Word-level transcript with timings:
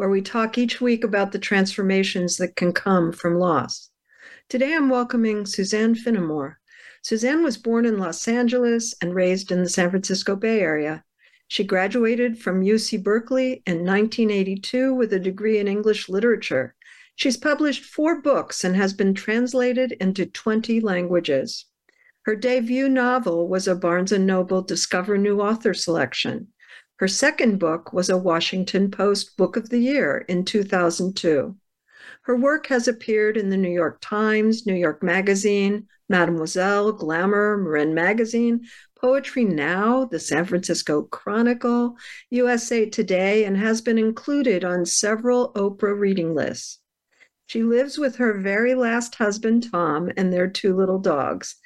where 0.00 0.08
we 0.08 0.22
talk 0.22 0.56
each 0.56 0.80
week 0.80 1.04
about 1.04 1.30
the 1.30 1.38
transformations 1.38 2.38
that 2.38 2.56
can 2.56 2.72
come 2.72 3.12
from 3.12 3.34
loss. 3.34 3.90
Today 4.48 4.74
I'm 4.74 4.88
welcoming 4.88 5.44
Suzanne 5.44 5.94
Finnamore. 5.94 6.58
Suzanne 7.02 7.42
was 7.42 7.58
born 7.58 7.84
in 7.84 7.98
Los 7.98 8.26
Angeles 8.26 8.94
and 9.02 9.14
raised 9.14 9.52
in 9.52 9.62
the 9.62 9.68
San 9.68 9.90
Francisco 9.90 10.36
Bay 10.36 10.60
Area. 10.60 11.04
She 11.48 11.64
graduated 11.64 12.38
from 12.38 12.62
UC 12.62 13.02
Berkeley 13.02 13.62
in 13.66 13.84
1982 13.84 14.94
with 14.94 15.12
a 15.12 15.18
degree 15.18 15.58
in 15.58 15.68
English 15.68 16.08
literature. 16.08 16.74
She's 17.16 17.36
published 17.36 17.84
four 17.84 18.22
books 18.22 18.64
and 18.64 18.74
has 18.76 18.94
been 18.94 19.12
translated 19.12 19.92
into 20.00 20.24
20 20.24 20.80
languages. 20.80 21.66
Her 22.22 22.36
debut 22.36 22.88
novel 22.88 23.48
was 23.48 23.68
a 23.68 23.74
Barnes 23.74 24.12
& 24.12 24.18
Noble 24.18 24.62
Discover 24.62 25.18
New 25.18 25.42
Author 25.42 25.74
selection. 25.74 26.48
Her 27.00 27.08
second 27.08 27.58
book 27.58 27.94
was 27.94 28.10
a 28.10 28.18
Washington 28.18 28.90
Post 28.90 29.38
Book 29.38 29.56
of 29.56 29.70
the 29.70 29.78
Year 29.78 30.18
in 30.28 30.44
2002. 30.44 31.56
Her 32.24 32.36
work 32.36 32.66
has 32.66 32.88
appeared 32.88 33.38
in 33.38 33.48
the 33.48 33.56
New 33.56 33.70
York 33.70 34.02
Times, 34.02 34.66
New 34.66 34.74
York 34.74 35.02
Magazine, 35.02 35.88
Mademoiselle, 36.10 36.92
Glamour, 36.92 37.56
Marin 37.56 37.94
Magazine, 37.94 38.66
Poetry 39.00 39.46
Now, 39.46 40.04
the 40.04 40.20
San 40.20 40.44
Francisco 40.44 41.04
Chronicle, 41.04 41.96
USA 42.28 42.84
Today, 42.84 43.46
and 43.46 43.56
has 43.56 43.80
been 43.80 43.96
included 43.96 44.62
on 44.62 44.84
several 44.84 45.54
Oprah 45.54 45.98
reading 45.98 46.34
lists. 46.34 46.80
She 47.46 47.62
lives 47.62 47.96
with 47.96 48.16
her 48.16 48.42
very 48.42 48.74
last 48.74 49.14
husband, 49.14 49.72
Tom, 49.72 50.12
and 50.18 50.30
their 50.30 50.48
two 50.48 50.76
little 50.76 50.98
dogs. 50.98 51.56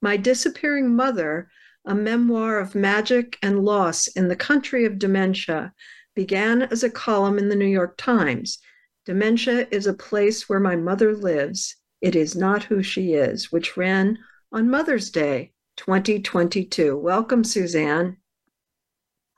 My 0.00 0.16
Disappearing 0.16 0.94
Mother, 0.94 1.50
a 1.86 1.94
memoir 1.94 2.58
of 2.58 2.74
magic 2.74 3.38
and 3.42 3.64
loss 3.64 4.06
in 4.08 4.28
the 4.28 4.36
country 4.36 4.84
of 4.84 4.98
dementia, 4.98 5.72
began 6.14 6.62
as 6.62 6.82
a 6.82 6.90
column 6.90 7.38
in 7.38 7.48
the 7.48 7.56
New 7.56 7.66
York 7.66 7.96
Times. 7.96 8.58
Dementia 9.06 9.66
is 9.70 9.86
a 9.86 9.94
place 9.94 10.48
where 10.48 10.60
my 10.60 10.76
mother 10.76 11.14
lives. 11.14 11.76
It 12.00 12.14
is 12.14 12.36
not 12.36 12.64
who 12.64 12.82
she 12.82 13.14
is, 13.14 13.50
which 13.50 13.76
ran 13.76 14.18
on 14.52 14.70
Mother's 14.70 15.10
Day, 15.10 15.52
2022. 15.76 16.96
Welcome, 16.96 17.44
Suzanne. 17.44 18.16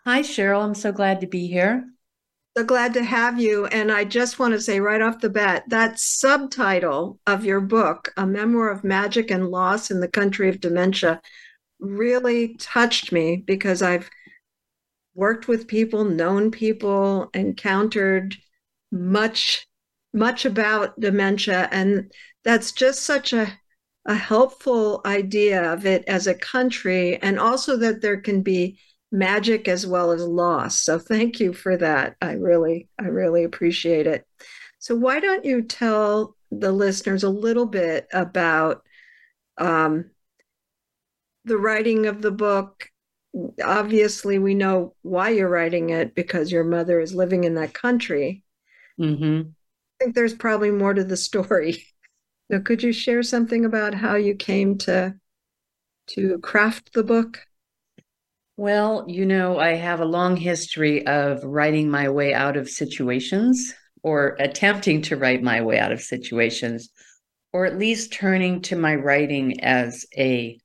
Hi, 0.04 0.22
Cheryl. 0.22 0.64
I'm 0.64 0.74
so 0.74 0.90
glad 0.90 1.20
to 1.20 1.26
be 1.26 1.46
here. 1.46 1.84
So 2.56 2.64
glad 2.64 2.94
to 2.94 3.04
have 3.04 3.38
you. 3.38 3.66
And 3.66 3.92
I 3.92 4.04
just 4.04 4.38
want 4.38 4.54
to 4.54 4.60
say 4.60 4.80
right 4.80 5.00
off 5.00 5.20
the 5.20 5.30
bat 5.30 5.64
that 5.68 6.00
subtitle 6.00 7.20
of 7.26 7.44
your 7.44 7.60
book, 7.60 8.12
A 8.16 8.26
Memoir 8.26 8.70
of 8.70 8.82
Magic 8.82 9.30
and 9.30 9.48
Loss 9.48 9.90
in 9.90 10.00
the 10.00 10.08
Country 10.08 10.48
of 10.48 10.60
Dementia, 10.60 11.20
really 11.80 12.56
touched 12.56 13.12
me 13.12 13.36
because 13.36 13.82
I've 13.82 14.10
worked 15.14 15.48
with 15.48 15.66
people, 15.66 16.04
known 16.04 16.50
people, 16.50 17.30
encountered 17.34 18.36
much, 18.92 19.66
much 20.12 20.44
about 20.44 20.98
dementia. 21.00 21.68
And 21.72 22.12
that's 22.44 22.72
just 22.72 23.02
such 23.02 23.32
a 23.32 23.52
a 24.06 24.14
helpful 24.14 25.02
idea 25.04 25.72
of 25.72 25.84
it 25.84 26.04
as 26.06 26.26
a 26.26 26.34
country, 26.34 27.18
and 27.18 27.38
also 27.38 27.76
that 27.76 28.00
there 28.00 28.20
can 28.20 28.42
be 28.42 28.78
magic 29.12 29.68
as 29.68 29.86
well 29.86 30.10
as 30.10 30.22
loss. 30.22 30.80
So 30.80 30.98
thank 30.98 31.40
you 31.40 31.52
for 31.52 31.76
that. 31.76 32.16
I 32.22 32.32
really, 32.32 32.88
I 32.98 33.08
really 33.08 33.44
appreciate 33.44 34.06
it. 34.06 34.24
So 34.78 34.96
why 34.96 35.20
don't 35.20 35.44
you 35.44 35.62
tell 35.62 36.36
the 36.50 36.72
listeners 36.72 37.24
a 37.24 37.28
little 37.28 37.66
bit 37.66 38.06
about 38.12 38.82
um, 39.58 40.10
the 41.50 41.58
writing 41.58 42.06
of 42.06 42.22
the 42.22 42.30
book? 42.30 42.88
Obviously, 43.62 44.38
we 44.38 44.54
know 44.54 44.94
why 45.02 45.30
you're 45.30 45.48
writing 45.48 45.90
it 45.90 46.14
because 46.14 46.52
your 46.52 46.64
mother 46.64 47.00
is 47.00 47.12
living 47.12 47.44
in 47.44 47.56
that 47.56 47.74
country. 47.74 48.44
Mm-hmm. 48.98 49.48
I 49.50 50.04
think 50.04 50.14
there's 50.14 50.34
probably 50.34 50.70
more 50.70 50.94
to 50.94 51.04
the 51.04 51.16
story. 51.16 51.84
So 52.50 52.58
could 52.58 52.82
you 52.82 52.92
share 52.92 53.22
something 53.22 53.64
about 53.64 53.94
how 53.94 54.16
you 54.16 54.34
came 54.34 54.76
to 54.78 55.14
to 56.08 56.38
craft 56.38 56.92
the 56.92 57.04
book? 57.04 57.38
Well, 58.56 59.04
you 59.06 59.24
know, 59.24 59.60
I 59.60 59.74
have 59.74 60.00
a 60.00 60.04
long 60.04 60.34
history 60.34 61.06
of 61.06 61.44
writing 61.44 61.88
my 61.88 62.08
way 62.08 62.34
out 62.34 62.56
of 62.56 62.68
situations 62.68 63.72
or 64.02 64.36
attempting 64.40 65.00
to 65.02 65.16
write 65.16 65.44
my 65.44 65.60
way 65.60 65.78
out 65.78 65.92
of 65.92 66.00
situations 66.00 66.90
or 67.52 67.66
at 67.66 67.78
least 67.78 68.12
turning 68.12 68.62
to 68.62 68.76
my 68.76 68.94
writing 68.94 69.62
as 69.62 70.06
a 70.16 70.58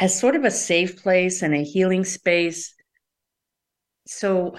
as 0.00 0.18
sort 0.18 0.34
of 0.34 0.44
a 0.44 0.50
safe 0.50 1.02
place 1.02 1.42
and 1.42 1.54
a 1.54 1.62
healing 1.62 2.04
space. 2.04 2.74
So 4.06 4.56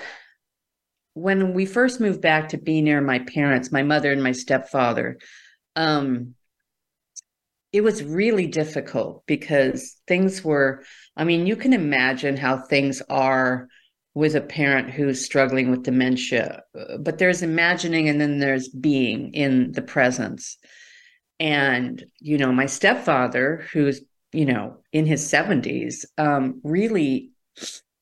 when 1.16 1.54
we 1.54 1.66
first 1.66 2.00
moved 2.00 2.22
back 2.22 2.50
to 2.50 2.58
be 2.58 2.82
near 2.82 3.02
my 3.02 3.20
parents, 3.20 3.72
my 3.72 3.82
mother 3.82 4.12
and 4.12 4.24
my 4.24 4.32
stepfather, 4.32 5.18
um, 5.76 6.36
it 7.74 7.82
was 7.82 8.04
really 8.04 8.48
difficult 8.48 9.24
because 9.26 10.00
things 10.08 10.44
were, 10.44 10.84
I 11.18 11.24
mean, 11.24 11.48
you 11.48 11.56
can 11.56 11.74
imagine 11.74 12.38
how 12.38 12.58
things 12.58 13.02
are 13.10 13.68
with 14.14 14.36
a 14.36 14.42
parent 14.42 14.92
who's 14.92 15.26
struggling 15.26 15.72
with 15.72 15.84
dementia, 15.84 16.64
but 17.00 17.18
there's 17.18 17.42
imagining 17.42 18.10
and 18.10 18.22
then 18.22 18.40
there's 18.40 18.68
being 18.68 19.34
in 19.34 19.72
the 19.72 19.82
presence. 19.82 20.58
And, 21.40 22.04
you 22.20 22.38
know, 22.38 22.52
my 22.52 22.66
stepfather, 22.68 23.66
who's, 23.72 24.02
you 24.34 24.46
know, 24.46 24.78
in 24.94 25.06
his 25.06 25.30
70s, 25.30 26.06
um, 26.18 26.62
really, 26.64 27.32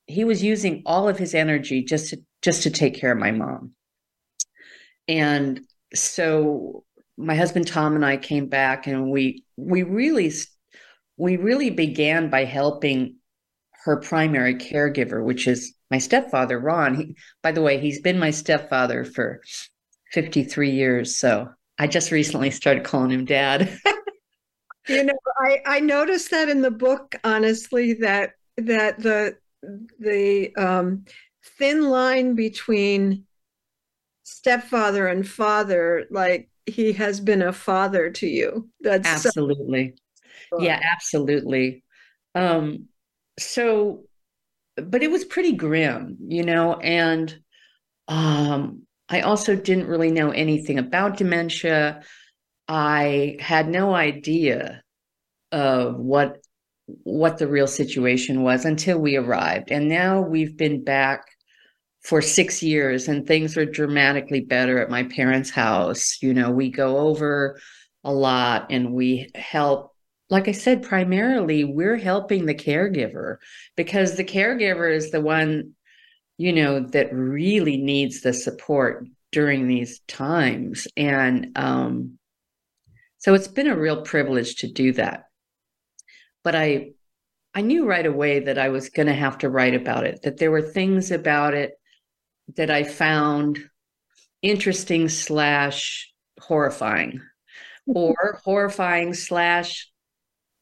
he 0.07 0.23
was 0.23 0.43
using 0.43 0.83
all 0.85 1.07
of 1.07 1.17
his 1.17 1.33
energy 1.33 1.83
just 1.83 2.09
to 2.09 2.17
just 2.41 2.63
to 2.63 2.69
take 2.69 2.95
care 2.95 3.11
of 3.11 3.17
my 3.17 3.31
mom. 3.31 3.73
And 5.07 5.61
so 5.93 6.83
my 7.17 7.35
husband 7.35 7.67
Tom 7.67 7.95
and 7.95 8.05
I 8.05 8.17
came 8.17 8.47
back 8.47 8.87
and 8.87 9.11
we 9.11 9.43
we 9.57 9.83
really 9.83 10.31
we 11.17 11.35
really 11.35 11.69
began 11.69 12.29
by 12.29 12.45
helping 12.45 13.17
her 13.83 13.97
primary 13.97 14.55
caregiver, 14.55 15.23
which 15.23 15.47
is 15.47 15.73
my 15.91 15.97
stepfather 15.97 16.59
Ron. 16.59 16.95
He, 16.95 17.15
by 17.43 17.51
the 17.51 17.61
way, 17.61 17.79
he's 17.79 18.01
been 18.01 18.19
my 18.19 18.31
stepfather 18.31 19.03
for 19.03 19.41
53 20.13 20.71
years, 20.71 21.17
so 21.17 21.49
I 21.77 21.87
just 21.87 22.11
recently 22.11 22.51
started 22.51 22.83
calling 22.83 23.11
him 23.11 23.25
dad. 23.25 23.69
you 24.89 25.03
know, 25.03 25.13
I 25.39 25.61
I 25.65 25.79
noticed 25.79 26.31
that 26.31 26.49
in 26.49 26.61
the 26.61 26.71
book 26.71 27.15
honestly 27.23 27.93
that 27.95 28.33
that 28.57 28.99
the 28.99 29.37
the 29.99 30.55
um 30.55 31.05
thin 31.57 31.89
line 31.89 32.35
between 32.35 33.25
stepfather 34.23 35.07
and 35.07 35.27
father 35.27 36.05
like 36.11 36.49
he 36.65 36.93
has 36.93 37.19
been 37.19 37.41
a 37.41 37.53
father 37.53 38.09
to 38.11 38.27
you. 38.27 38.69
That's 38.81 39.07
absolutely. 39.07 39.95
So 40.51 40.61
yeah, 40.61 40.79
absolutely. 40.93 41.83
Um, 42.35 42.85
so, 43.37 44.03
but 44.75 45.03
it 45.03 45.11
was 45.11 45.25
pretty 45.25 45.53
grim, 45.53 46.17
you 46.27 46.43
know, 46.43 46.75
and 46.75 47.37
um, 48.07 48.83
I 49.09 49.21
also 49.21 49.55
didn't 49.55 49.87
really 49.87 50.11
know 50.11 50.31
anything 50.31 50.77
about 50.77 51.17
dementia. 51.17 52.01
I 52.69 53.35
had 53.39 53.67
no 53.67 53.95
idea 53.95 54.83
of 55.51 55.97
what 55.97 56.37
what 57.03 57.37
the 57.37 57.47
real 57.47 57.67
situation 57.67 58.43
was 58.43 58.65
until 58.65 58.99
we 58.99 59.15
arrived. 59.15 59.71
And 59.71 59.87
now 59.87 60.21
we've 60.21 60.55
been 60.55 60.83
back 60.83 61.23
for 62.01 62.21
six 62.21 62.63
years 62.63 63.07
and 63.07 63.27
things 63.27 63.57
are 63.57 63.65
dramatically 63.65 64.41
better 64.41 64.79
at 64.79 64.89
my 64.89 65.03
parents' 65.03 65.49
house. 65.49 66.17
You 66.21 66.33
know, 66.33 66.49
we 66.49 66.69
go 66.69 66.97
over 66.97 67.59
a 68.03 68.13
lot 68.13 68.67
and 68.69 68.93
we 68.93 69.29
help. 69.35 69.93
Like 70.29 70.47
I 70.47 70.51
said, 70.51 70.83
primarily 70.83 71.63
we're 71.63 71.97
helping 71.97 72.45
the 72.45 72.55
caregiver 72.55 73.37
because 73.75 74.15
the 74.15 74.23
caregiver 74.23 74.93
is 74.93 75.09
the 75.09 75.21
one, 75.21 75.71
you 76.37 76.53
know, 76.53 76.79
that 76.79 77.11
really 77.11 77.77
needs 77.77 78.21
the 78.21 78.33
support 78.33 79.05
during 79.31 79.67
these 79.67 79.99
times. 80.07 80.87
And 80.95 81.51
um, 81.55 82.18
so 83.19 83.33
it's 83.33 83.47
been 83.47 83.67
a 83.67 83.77
real 83.77 84.01
privilege 84.01 84.55
to 84.57 84.71
do 84.71 84.93
that. 84.93 85.25
But 86.43 86.55
I 86.55 86.91
I 87.53 87.61
knew 87.61 87.85
right 87.85 88.05
away 88.05 88.39
that 88.41 88.57
I 88.57 88.69
was 88.69 88.89
going 88.89 89.07
to 89.07 89.13
have 89.13 89.39
to 89.39 89.49
write 89.49 89.75
about 89.75 90.05
it, 90.05 90.21
that 90.23 90.37
there 90.37 90.51
were 90.51 90.61
things 90.61 91.11
about 91.11 91.53
it 91.53 91.73
that 92.55 92.69
I 92.69 92.83
found 92.83 93.59
interesting 94.41 95.09
slash 95.09 96.11
horrifying 96.39 97.21
or 97.85 98.39
horrifying 98.43 99.13
slash 99.13 99.89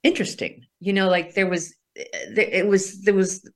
interesting. 0.04 0.66
You 0.80 0.94
know 0.94 1.10
like 1.10 1.36
there 1.36 1.48
was 1.48 1.76
it 1.96 2.68
was 2.68 3.02
there 3.02 3.14
was 3.14 3.48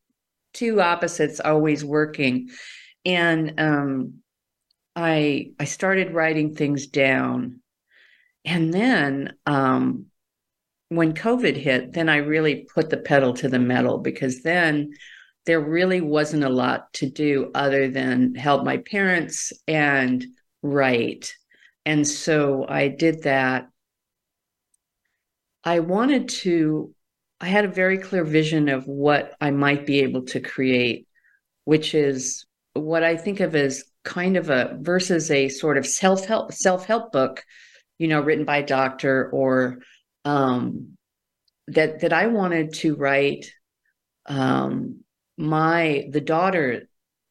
two 0.53 0.79
opposites 0.79 1.39
always 1.39 1.83
working. 1.83 2.49
And 3.03 3.59
um 3.59 4.13
i 4.93 5.51
i 5.57 5.63
started 5.63 6.13
writing 6.13 6.53
things 6.53 6.87
down 6.87 7.60
and 8.45 8.73
then 8.73 9.33
um 9.45 10.05
when 10.89 11.13
covid 11.13 11.55
hit 11.55 11.93
then 11.93 12.09
i 12.09 12.17
really 12.17 12.67
put 12.73 12.89
the 12.89 12.97
pedal 12.97 13.33
to 13.33 13.47
the 13.47 13.59
metal 13.59 13.97
because 13.97 14.43
then 14.43 14.91
there 15.45 15.59
really 15.59 16.01
wasn't 16.01 16.43
a 16.43 16.49
lot 16.49 16.93
to 16.93 17.09
do 17.09 17.51
other 17.55 17.89
than 17.89 18.35
help 18.35 18.63
my 18.63 18.77
parents 18.77 19.51
and 19.67 20.25
write. 20.61 21.33
And 21.85 22.07
so 22.07 22.65
i 22.67 22.87
did 22.87 23.23
that. 23.23 23.67
I 25.63 25.79
wanted 25.79 26.29
to 26.29 26.93
I 27.39 27.47
had 27.47 27.65
a 27.65 27.69
very 27.69 27.97
clear 27.97 28.23
vision 28.23 28.69
of 28.69 28.85
what 28.85 29.33
I 29.41 29.49
might 29.49 29.87
be 29.87 30.01
able 30.01 30.25
to 30.25 30.39
create, 30.39 31.07
which 31.65 31.95
is 31.95 32.45
what 32.73 33.03
I 33.03 33.17
think 33.17 33.39
of 33.39 33.55
as 33.55 33.83
kind 34.03 34.37
of 34.37 34.51
a 34.51 34.77
versus 34.79 35.31
a 35.31 35.49
sort 35.49 35.77
of 35.77 35.87
self-help 35.87 36.53
self-help 36.53 37.11
book, 37.11 37.43
you 38.01 38.07
know, 38.07 38.19
written 38.19 38.45
by 38.45 38.57
a 38.57 38.65
doctor 38.65 39.29
or 39.29 39.77
um, 40.25 40.97
that 41.67 41.99
that 41.99 42.11
I 42.11 42.25
wanted 42.25 42.73
to 42.81 42.95
write 42.95 43.45
um, 44.25 45.03
my 45.37 46.07
the 46.09 46.19
daughter 46.19 46.87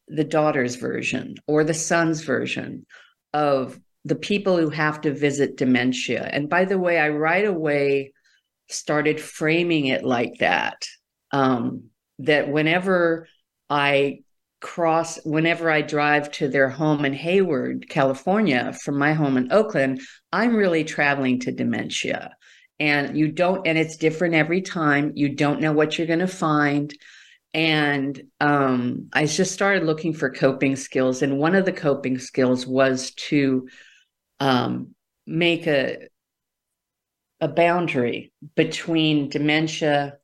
the 0.07 0.23
daughter's 0.23 0.77
version 0.77 1.35
or 1.45 1.65
the 1.65 1.73
son's 1.73 2.21
version 2.21 2.85
of 3.33 3.77
the 4.05 4.15
people 4.15 4.55
who 4.55 4.69
have 4.69 5.01
to 5.01 5.13
visit 5.13 5.57
dementia. 5.57 6.23
And 6.31 6.49
by 6.49 6.63
the 6.63 6.79
way, 6.79 6.97
I 6.97 7.09
right 7.09 7.45
away 7.45 8.13
started 8.69 9.19
framing 9.19 9.87
it 9.87 10.05
like 10.05 10.35
that. 10.39 10.85
Um, 11.31 11.89
that 12.19 12.47
whenever 12.47 13.27
I 13.69 14.21
cross, 14.61 15.17
whenever 15.25 15.69
I 15.69 15.81
drive 15.81 16.31
to 16.33 16.47
their 16.47 16.69
home 16.69 17.03
in 17.03 17.13
Hayward, 17.13 17.89
California, 17.89 18.73
from 18.83 18.97
my 18.97 19.13
home 19.13 19.37
in 19.37 19.51
Oakland, 19.51 20.01
I'm 20.31 20.55
really 20.55 20.83
traveling 20.83 21.39
to 21.41 21.51
dementia. 21.51 22.35
And 22.79 23.17
you 23.17 23.31
don't, 23.31 23.67
and 23.67 23.77
it's 23.77 23.97
different 23.97 24.35
every 24.35 24.61
time. 24.61 25.11
You 25.15 25.35
don't 25.35 25.61
know 25.61 25.73
what 25.73 25.97
you're 25.97 26.07
going 26.07 26.19
to 26.19 26.27
find. 26.27 26.93
And 27.53 28.21
um, 28.39 29.09
I 29.11 29.25
just 29.25 29.51
started 29.51 29.83
looking 29.83 30.13
for 30.13 30.29
coping 30.29 30.75
skills. 30.75 31.21
And 31.21 31.37
one 31.37 31.55
of 31.55 31.65
the 31.65 31.73
coping 31.73 32.17
skills 32.17 32.65
was 32.65 33.11
to 33.29 33.67
um, 34.39 34.95
make 35.27 35.67
a 35.67 36.07
a 37.41 37.47
boundary 37.47 38.31
between 38.55 39.27
dementia 39.27 40.17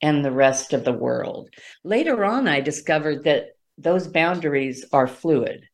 and 0.00 0.24
the 0.24 0.32
rest 0.32 0.72
of 0.72 0.84
the 0.84 0.92
world. 0.92 1.50
Later 1.84 2.24
on, 2.24 2.48
I 2.48 2.60
discovered 2.60 3.24
that 3.24 3.53
those 3.78 4.06
boundaries 4.06 4.84
are 4.92 5.06
fluid 5.06 5.64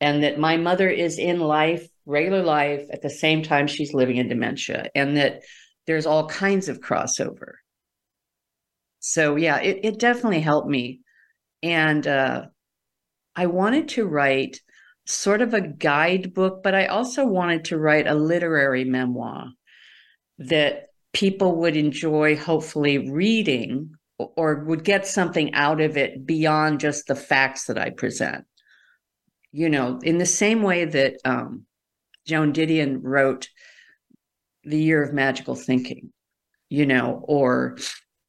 and 0.00 0.22
that 0.22 0.38
my 0.38 0.56
mother 0.56 0.88
is 0.88 1.18
in 1.18 1.40
life, 1.40 1.88
regular 2.06 2.42
life, 2.42 2.86
at 2.92 3.02
the 3.02 3.10
same 3.10 3.42
time 3.42 3.66
she's 3.66 3.94
living 3.94 4.16
in 4.16 4.28
dementia, 4.28 4.88
and 4.94 5.16
that 5.16 5.42
there's 5.86 6.06
all 6.06 6.28
kinds 6.28 6.68
of 6.68 6.80
crossover. 6.80 7.54
So, 9.00 9.36
yeah, 9.36 9.58
it, 9.60 9.80
it 9.82 9.98
definitely 9.98 10.40
helped 10.40 10.68
me. 10.68 11.00
And 11.62 12.06
uh, 12.06 12.46
I 13.34 13.46
wanted 13.46 13.88
to 13.90 14.06
write 14.06 14.60
sort 15.06 15.42
of 15.42 15.54
a 15.54 15.60
guidebook, 15.60 16.62
but 16.62 16.74
I 16.74 16.86
also 16.86 17.26
wanted 17.26 17.64
to 17.66 17.78
write 17.78 18.06
a 18.06 18.14
literary 18.14 18.84
memoir 18.84 19.46
that 20.38 20.86
people 21.12 21.56
would 21.56 21.76
enjoy 21.76 22.36
hopefully 22.36 23.10
reading 23.10 23.90
or 24.18 24.64
would 24.64 24.84
get 24.84 25.06
something 25.06 25.54
out 25.54 25.80
of 25.80 25.96
it 25.96 26.26
beyond 26.26 26.80
just 26.80 27.06
the 27.06 27.14
facts 27.14 27.66
that 27.66 27.78
I 27.78 27.90
present. 27.90 28.44
You 29.52 29.70
know, 29.70 29.98
in 30.02 30.18
the 30.18 30.26
same 30.26 30.62
way 30.62 30.84
that 30.84 31.14
um, 31.24 31.64
Joan 32.26 32.52
Didion 32.52 33.00
wrote 33.02 33.48
The 34.64 34.78
Year 34.78 35.02
of 35.02 35.14
Magical 35.14 35.54
Thinking, 35.54 36.12
you 36.68 36.84
know, 36.84 37.24
or, 37.26 37.78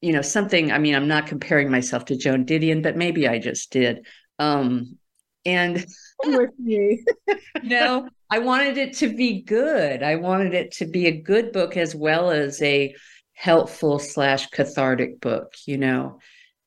you 0.00 0.12
know, 0.12 0.22
something. 0.22 0.72
I 0.72 0.78
mean, 0.78 0.94
I'm 0.94 1.08
not 1.08 1.26
comparing 1.26 1.70
myself 1.70 2.06
to 2.06 2.16
Joan 2.16 2.46
Didion, 2.46 2.82
but 2.82 2.96
maybe 2.96 3.28
I 3.28 3.38
just 3.38 3.70
did. 3.70 4.06
Um, 4.38 4.96
and 5.44 5.84
with 6.24 6.50
me. 6.58 7.04
no, 7.62 8.08
I 8.30 8.38
wanted 8.38 8.78
it 8.78 8.94
to 8.98 9.14
be 9.14 9.42
good. 9.42 10.02
I 10.02 10.16
wanted 10.16 10.54
it 10.54 10.72
to 10.72 10.86
be 10.86 11.06
a 11.06 11.20
good 11.20 11.52
book 11.52 11.76
as 11.76 11.94
well 11.94 12.30
as 12.30 12.60
a 12.62 12.94
helpful 13.40 13.98
slash 13.98 14.48
cathartic 14.48 15.18
book, 15.18 15.54
you 15.64 15.78
know. 15.78 16.18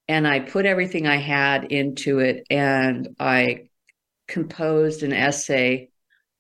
And 0.08 0.28
I 0.28 0.40
put 0.40 0.66
everything 0.66 1.06
I 1.06 1.18
had 1.18 1.66
into 1.66 2.18
it 2.18 2.48
and 2.50 3.10
I 3.20 3.70
composed 4.28 5.04
an 5.04 5.14
essay 5.14 5.90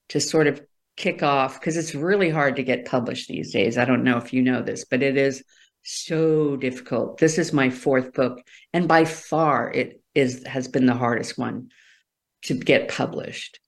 to 0.10 0.20
sort 0.20 0.48
of 0.48 0.60
kick 0.98 1.22
off 1.22 1.60
because 1.60 1.78
it's 1.78 1.94
really 1.94 2.32
hard 2.32 2.56
to 2.56 2.64
get 2.64 2.88
published 2.88 3.28
these 3.28 3.54
days. 3.54 3.78
I 3.78 3.86
don't 3.86 4.04
know 4.04 4.18
if 4.18 4.34
you 4.34 4.42
know 4.42 4.64
this, 4.64 4.86
but 4.86 5.04
it 5.04 5.18
is 5.18 5.44
so 5.84 6.56
difficult. 6.56 7.20
This 7.20 7.38
is 7.38 7.54
my 7.54 7.70
fourth 7.70 8.14
book, 8.14 8.42
and 8.74 8.88
by 8.88 9.06
far 9.06 9.72
it 9.72 10.02
is 10.16 10.44
has 10.48 10.68
been 10.68 10.88
the 10.88 10.96
hardest 10.96 11.38
one 11.38 11.70
to 12.46 12.56
get 12.56 12.90
published. 12.90 13.60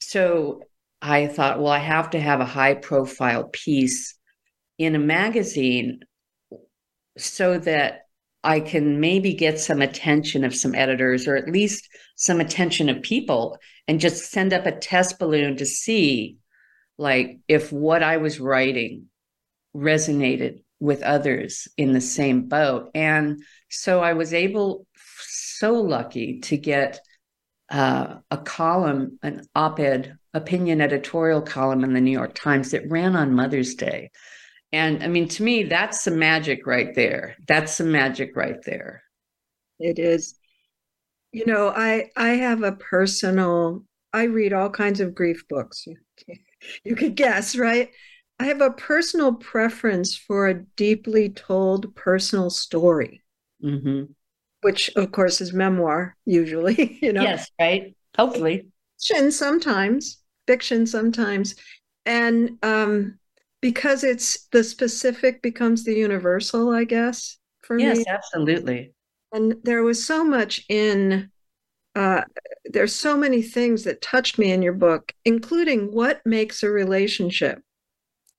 So 0.00 0.62
I 1.02 1.26
thought, 1.26 1.58
well, 1.58 1.72
I 1.72 1.80
have 1.80 2.08
to 2.10 2.20
have 2.20 2.40
a 2.40 2.46
high 2.46 2.74
profile 2.74 3.44
piece 3.52 4.18
in 4.78 4.94
a 4.94 4.98
magazine 4.98 6.00
so 7.16 7.58
that 7.58 8.02
I 8.42 8.60
can 8.60 9.00
maybe 9.00 9.34
get 9.34 9.58
some 9.58 9.80
attention 9.80 10.44
of 10.44 10.54
some 10.54 10.74
editors 10.74 11.26
or 11.26 11.36
at 11.36 11.48
least 11.48 11.88
some 12.16 12.40
attention 12.40 12.88
of 12.88 13.02
people 13.02 13.58
and 13.88 14.00
just 14.00 14.30
send 14.30 14.52
up 14.52 14.66
a 14.66 14.72
test 14.72 15.18
balloon 15.18 15.56
to 15.56 15.66
see 15.66 16.36
like 16.98 17.38
if 17.48 17.72
what 17.72 18.02
I 18.02 18.18
was 18.18 18.38
writing 18.40 19.06
resonated 19.74 20.62
with 20.78 21.02
others 21.02 21.66
in 21.76 21.92
the 21.92 22.00
same 22.00 22.42
boat. 22.42 22.90
And 22.94 23.42
so 23.70 24.00
I 24.00 24.12
was 24.12 24.34
able 24.34 24.86
so 25.26 25.72
lucky 25.72 26.40
to 26.40 26.56
get 26.56 27.00
uh, 27.70 28.16
a 28.30 28.36
column, 28.36 29.18
an 29.22 29.46
op 29.54 29.80
ed 29.80 30.18
opinion 30.34 30.80
editorial 30.80 31.40
column 31.40 31.84
in 31.84 31.94
the 31.94 32.00
New 32.00 32.10
York 32.10 32.34
Times 32.34 32.72
that 32.72 32.90
ran 32.90 33.16
on 33.16 33.34
Mother's 33.34 33.74
Day. 33.74 34.10
And 34.74 35.02
I 35.02 35.06
mean, 35.06 35.28
to 35.28 35.42
me, 35.42 35.62
that's 35.62 36.02
some 36.02 36.18
magic 36.18 36.66
right 36.66 36.94
there. 36.94 37.36
That's 37.46 37.74
some 37.74 37.92
magic 37.92 38.34
right 38.34 38.60
there. 38.64 39.04
It 39.78 39.98
is. 39.98 40.34
You 41.32 41.46
know, 41.46 41.68
I 41.68 42.10
I 42.16 42.30
have 42.30 42.62
a 42.62 42.72
personal. 42.72 43.84
I 44.12 44.24
read 44.24 44.52
all 44.52 44.70
kinds 44.70 45.00
of 45.00 45.14
grief 45.14 45.46
books. 45.48 45.86
You 46.84 46.96
could 46.96 47.14
guess, 47.14 47.56
right? 47.56 47.90
I 48.40 48.46
have 48.46 48.60
a 48.60 48.70
personal 48.70 49.34
preference 49.34 50.16
for 50.16 50.48
a 50.48 50.64
deeply 50.76 51.28
told 51.28 51.94
personal 51.94 52.50
story. 52.50 53.22
Mm-hmm 53.62 54.12
which 54.64 54.88
of 54.96 55.12
course 55.12 55.42
is 55.42 55.52
memoir 55.52 56.16
usually, 56.24 56.98
you 57.02 57.12
know. 57.12 57.22
Yes, 57.22 57.50
right. 57.60 57.94
Hopefully. 58.16 58.66
Fiction 58.98 59.30
sometimes, 59.30 60.22
fiction 60.46 60.86
sometimes. 60.86 61.54
And 62.06 62.58
um 62.62 63.18
because 63.64 64.04
it's 64.04 64.46
the 64.52 64.62
specific 64.62 65.40
becomes 65.40 65.84
the 65.84 65.94
universal, 65.94 66.68
I 66.68 66.84
guess, 66.84 67.38
for 67.62 67.78
yes, 67.78 67.96
me. 67.96 68.04
Yes, 68.06 68.14
absolutely. 68.14 68.92
And 69.32 69.54
there 69.62 69.82
was 69.82 70.04
so 70.04 70.22
much 70.22 70.66
in 70.68 71.30
uh, 71.94 72.24
there's 72.66 72.94
so 72.94 73.16
many 73.16 73.40
things 73.40 73.84
that 73.84 74.02
touched 74.02 74.38
me 74.38 74.52
in 74.52 74.60
your 74.60 74.74
book, 74.74 75.14
including 75.24 75.94
what 75.94 76.20
makes 76.26 76.62
a 76.62 76.68
relationship, 76.68 77.62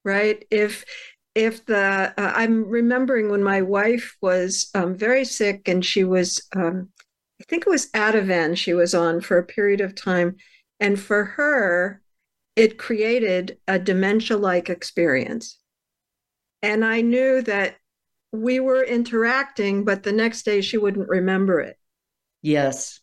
right? 0.03 0.45
If 0.51 0.85
if 1.33 1.65
the 1.65 2.13
uh, 2.17 2.31
i'm 2.35 2.63
remembering 2.69 3.29
when 3.29 3.43
my 3.43 3.63
wife 3.63 4.15
was 4.21 4.69
um, 4.75 4.95
very 4.95 5.25
sick 5.25 5.67
and 5.67 5.83
she 5.83 6.03
was 6.03 6.41
um, 6.55 6.87
i 7.41 7.43
think 7.49 7.63
it 7.63 7.69
was 7.69 7.91
ativan 7.91 8.55
she 8.55 8.73
was 8.73 8.95
on 8.95 9.19
for 9.19 9.37
a 9.37 9.43
period 9.43 9.81
of 9.81 9.93
time 9.95 10.37
and 10.79 10.97
for 10.97 11.25
her 11.25 12.01
it 12.55 12.77
created 12.77 13.57
a 13.67 13.77
dementia-like 13.77 14.69
experience 14.69 15.59
and 16.61 16.83
i 16.85 17.01
knew 17.01 17.41
that 17.41 17.75
we 18.31 18.59
were 18.59 18.83
interacting 18.83 19.83
but 19.83 20.03
the 20.03 20.11
next 20.11 20.43
day 20.43 20.61
she 20.61 20.77
wouldn't 20.77 21.09
remember 21.09 21.59
it 21.59 21.77
yes 22.41 22.99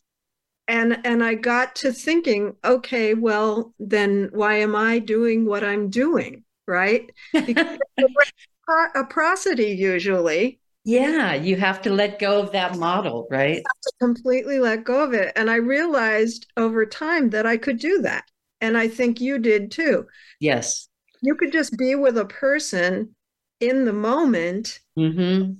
and 0.67 1.05
and 1.05 1.23
i 1.23 1.33
got 1.33 1.75
to 1.75 1.91
thinking 1.91 2.55
okay 2.63 3.13
well 3.13 3.73
then 3.79 4.29
why 4.33 4.55
am 4.55 4.75
i 4.75 4.99
doing 4.99 5.45
what 5.45 5.63
i'm 5.63 5.89
doing 5.89 6.43
right? 6.67 7.09
a 7.33 9.03
prosody 9.09 9.71
usually. 9.71 10.59
Yeah, 10.85 11.33
you 11.33 11.55
have 11.55 11.81
to 11.83 11.91
let 11.91 12.19
go 12.19 12.41
of 12.41 12.51
that 12.51 12.77
model, 12.77 13.27
right? 13.29 13.63
completely 14.01 14.59
let 14.59 14.83
go 14.83 15.03
of 15.03 15.13
it. 15.13 15.31
And 15.35 15.49
I 15.49 15.55
realized 15.55 16.47
over 16.57 16.85
time 16.85 17.29
that 17.29 17.45
I 17.45 17.55
could 17.57 17.79
do 17.79 18.01
that. 18.01 18.25
And 18.63 18.77
I 18.77 18.87
think 18.87 19.21
you 19.21 19.37
did 19.39 19.71
too. 19.71 20.07
Yes. 20.39 20.87
You 21.21 21.35
could 21.35 21.51
just 21.51 21.77
be 21.77 21.95
with 21.95 22.17
a 22.17 22.25
person 22.25 23.15
in 23.59 23.85
the 23.85 23.93
moment, 23.93 24.79
Mm-hmm. 24.97 25.53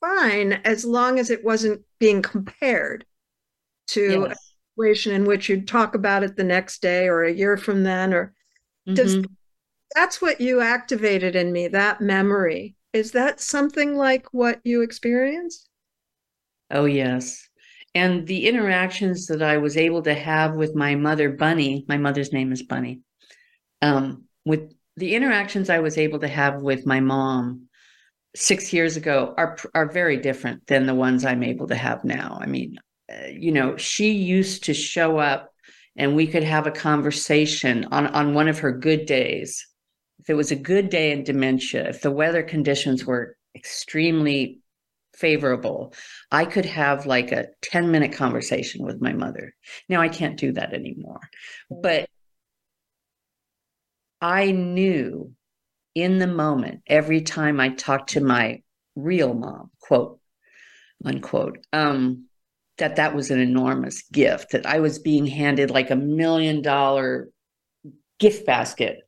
fine, 0.00 0.52
as 0.64 0.84
long 0.84 1.18
as 1.18 1.30
it 1.30 1.44
wasn't 1.44 1.82
being 1.98 2.22
compared 2.22 3.04
to 3.88 4.26
a 4.30 4.36
situation 4.76 5.12
in 5.12 5.24
which 5.24 5.48
you'd 5.48 5.68
talk 5.68 5.94
about 5.94 6.22
it 6.24 6.36
the 6.36 6.44
next 6.44 6.82
day 6.82 7.08
or 7.08 7.24
a 7.24 7.32
year 7.32 7.56
from 7.56 7.84
then 7.84 8.14
or 8.14 8.34
does 8.94 9.18
Mhm. 9.18 9.26
that's 9.94 10.22
what 10.22 10.40
you 10.40 10.60
activated 10.60 11.36
in 11.36 11.52
me 11.52 11.68
that 11.68 12.00
memory 12.00 12.76
is 12.92 13.12
that 13.12 13.40
something 13.40 13.96
like 13.96 14.26
what 14.34 14.60
you 14.64 14.82
experienced 14.82 15.68
Oh, 16.70 16.84
yes. 16.84 17.48
And 17.94 18.26
the 18.26 18.48
interactions 18.48 19.26
that 19.28 19.42
I 19.42 19.58
was 19.58 19.76
able 19.76 20.02
to 20.02 20.14
have 20.14 20.54
with 20.54 20.74
my 20.74 20.96
mother, 20.96 21.30
Bunny, 21.30 21.84
my 21.88 21.96
mother's 21.96 22.32
name 22.32 22.50
is 22.52 22.62
Bunny, 22.62 23.00
um, 23.82 24.24
with 24.44 24.72
the 24.96 25.14
interactions 25.14 25.70
I 25.70 25.78
was 25.78 25.96
able 25.96 26.18
to 26.20 26.28
have 26.28 26.60
with 26.60 26.86
my 26.86 27.00
mom 27.00 27.68
six 28.36 28.72
years 28.72 28.96
ago 28.96 29.32
are 29.36 29.56
are 29.74 29.90
very 29.90 30.16
different 30.16 30.66
than 30.66 30.86
the 30.86 30.94
ones 30.94 31.24
I'm 31.24 31.42
able 31.42 31.68
to 31.68 31.76
have 31.76 32.04
now. 32.04 32.38
I 32.40 32.46
mean, 32.46 32.78
uh, 33.12 33.28
you 33.28 33.52
know, 33.52 33.76
she 33.76 34.12
used 34.12 34.64
to 34.64 34.74
show 34.74 35.18
up 35.18 35.50
and 35.96 36.16
we 36.16 36.26
could 36.26 36.42
have 36.42 36.66
a 36.66 36.72
conversation 36.72 37.86
on 37.92 38.08
on 38.08 38.34
one 38.34 38.48
of 38.48 38.58
her 38.60 38.72
good 38.72 39.06
days. 39.06 39.66
If 40.18 40.30
it 40.30 40.34
was 40.34 40.50
a 40.50 40.56
good 40.56 40.90
day 40.90 41.12
in 41.12 41.22
dementia, 41.22 41.88
if 41.88 42.00
the 42.00 42.10
weather 42.10 42.42
conditions 42.42 43.04
were 43.04 43.36
extremely 43.54 44.60
favorable, 45.18 45.94
I 46.30 46.44
could 46.44 46.66
have 46.66 47.06
like 47.06 47.32
a 47.32 47.46
10 47.62 47.90
minute 47.90 48.12
conversation 48.12 48.84
with 48.84 49.00
my 49.00 49.12
mother. 49.12 49.54
Now 49.88 50.00
I 50.00 50.08
can't 50.08 50.38
do 50.38 50.52
that 50.52 50.72
anymore. 50.72 51.20
But 51.70 52.08
I 54.20 54.52
knew 54.52 55.34
in 55.94 56.18
the 56.18 56.26
moment, 56.26 56.82
every 56.86 57.20
time 57.20 57.60
I 57.60 57.68
talked 57.70 58.10
to 58.10 58.20
my 58.20 58.62
real 58.96 59.34
mom, 59.34 59.70
quote, 59.80 60.18
unquote, 61.04 61.58
um, 61.72 62.26
that 62.78 62.96
that 62.96 63.14
was 63.14 63.30
an 63.30 63.38
enormous 63.38 64.02
gift, 64.10 64.50
that 64.52 64.66
I 64.66 64.80
was 64.80 64.98
being 64.98 65.26
handed 65.26 65.70
like 65.70 65.90
a 65.90 65.96
million 65.96 66.62
dollar 66.62 67.28
gift 68.18 68.46
basket 68.46 69.00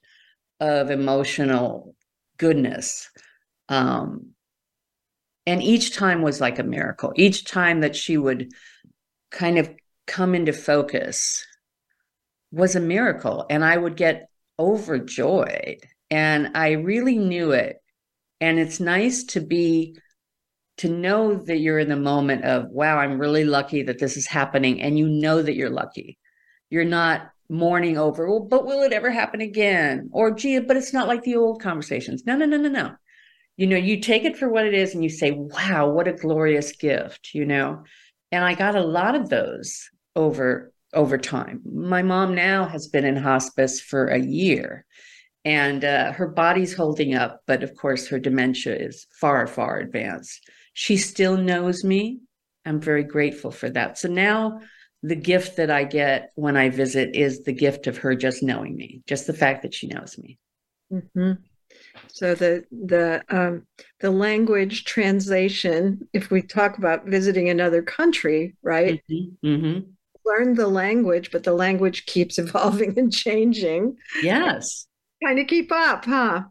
of 0.61 0.91
emotional 0.91 1.95
goodness. 2.39 3.11
Um, 3.69 4.36
and 5.47 5.62
each 5.62 5.95
time 5.95 6.23
was 6.23 6.41
like 6.41 6.59
a 6.59 6.65
miracle. 6.65 7.12
Each 7.17 7.45
time 7.45 7.81
that 7.81 7.95
she 7.95 8.17
would 8.17 8.53
kind 9.31 9.59
of 9.59 9.71
come 10.07 10.35
into 10.35 10.53
focus 10.53 11.45
was 12.50 12.75
a 12.75 12.81
miracle. 12.81 13.47
And 13.49 13.65
I 13.65 13.76
would 13.76 13.97
get 13.97 14.29
overjoyed. 14.59 15.79
And 16.11 16.57
I 16.57 16.73
really 16.73 17.17
knew 17.17 17.53
it. 17.53 17.76
And 18.41 18.59
it's 18.59 18.81
nice 18.81 19.25
to 19.25 19.41
be, 19.41 19.97
to 20.79 20.88
know 20.88 21.37
that 21.45 21.59
you're 21.59 21.79
in 21.79 21.88
the 21.88 21.97
moment 21.97 22.45
of, 22.45 22.69
wow, 22.71 22.99
I'm 22.99 23.19
really 23.19 23.45
lucky 23.45 23.83
that 23.85 23.99
this 23.99 24.17
is 24.17 24.26
happening. 24.26 24.83
And 24.83 24.99
you 24.99 25.09
know 25.09 25.43
that 25.43 25.55
you're 25.55 25.71
lucky. 25.71 26.19
You're 26.71 26.85
not 26.85 27.31
mourning 27.49 27.97
over, 27.97 28.29
well, 28.29 28.41
but 28.41 28.67
will 28.67 28.83
it 28.83 28.93
ever 28.93 29.11
happen 29.11 29.41
again? 29.41 30.11
Or, 30.12 30.33
gee, 30.33 30.59
but 30.59 30.76
it's 30.76 30.93
not 30.93 31.07
like 31.07 31.23
the 31.23 31.37
old 31.37 31.62
conversations. 31.62 32.25
No, 32.26 32.37
no, 32.37 32.47
no, 32.47 32.57
no, 32.57 32.69
no. 32.69 32.97
You 33.57 33.67
know, 33.67 33.77
you 33.77 34.01
take 34.01 34.25
it 34.25 34.37
for 34.37 34.49
what 34.49 34.67
it 34.67 34.75
is 34.75 34.95
and 34.95 35.03
you 35.03 35.11
say, 35.11 35.31
wow, 35.33 35.89
what 35.89 36.09
a 36.09 36.13
glorious 36.13 36.73
gift, 36.73 37.31
you 37.33 37.47
know? 37.47 37.85
And 38.31 38.45
I 38.45 38.55
got 38.55 38.77
a 38.77 38.83
lot 38.83 39.15
of 39.15 39.29
those 39.29 39.89
over 40.15 40.73
over 40.95 41.19
time. 41.19 41.61
My 41.65 42.03
mom 42.03 42.35
now 42.35 42.67
has 42.67 42.87
been 42.87 43.05
in 43.05 43.17
hospice 43.17 43.81
for 43.81 44.07
a 44.07 44.19
year 44.19 44.87
and 45.45 45.85
uh, 45.85 46.13
her 46.13 46.27
body's 46.27 46.75
holding 46.75 47.15
up, 47.15 47.41
but 47.47 47.63
of 47.63 47.77
course, 47.77 48.09
her 48.09 48.19
dementia 48.19 48.75
is 48.75 49.07
far, 49.21 49.47
far 49.47 49.79
advanced. 49.79 50.51
She 50.73 50.97
still 50.97 51.37
knows 51.37 51.85
me. 51.85 52.19
I'm 52.65 52.81
very 52.81 53.05
grateful 53.05 53.53
for 53.53 53.71
that. 53.71 53.97
So 53.97 54.09
now 54.09 54.61
the 55.05 55.15
gift 55.15 55.57
that 55.57 55.71
I 55.71 55.85
get 55.85 56.33
when 56.35 56.57
I 56.57 56.69
visit 56.71 57.15
is 57.15 57.45
the 57.45 57.53
gift 57.53 57.87
of 57.87 57.99
her 57.99 58.17
just 58.17 58.43
knowing 58.43 58.75
me, 58.75 59.03
just 59.07 59.29
the 59.29 59.33
fact 59.33 59.63
that 59.63 59.73
she 59.73 59.87
knows 59.87 60.19
me. 60.19 60.39
hmm 60.91 61.33
so 62.09 62.35
the 62.35 62.65
the 62.71 63.23
um, 63.29 63.67
the 64.00 64.11
language 64.11 64.85
translation 64.85 66.07
if 66.12 66.31
we 66.31 66.43
talk 66.43 66.79
about 66.79 67.07
visiting 67.07 67.49
another 67.49 67.83
country 67.83 68.55
right 68.62 69.03
Mm-hmm. 69.11 69.47
Mm-hmm. 69.49 69.91
learn 70.25 70.55
the 70.55 70.69
language 70.69 71.31
but 71.31 71.43
the 71.45 71.53
language 71.53 72.07
keeps 72.07 72.38
evolving 72.45 72.99
and 72.99 73.12
changing 73.12 73.97
Yes. 74.23 74.87
kind 75.25 75.38
of 75.38 75.47
keep 75.47 75.71
up 75.73 76.05
huh 76.05 76.43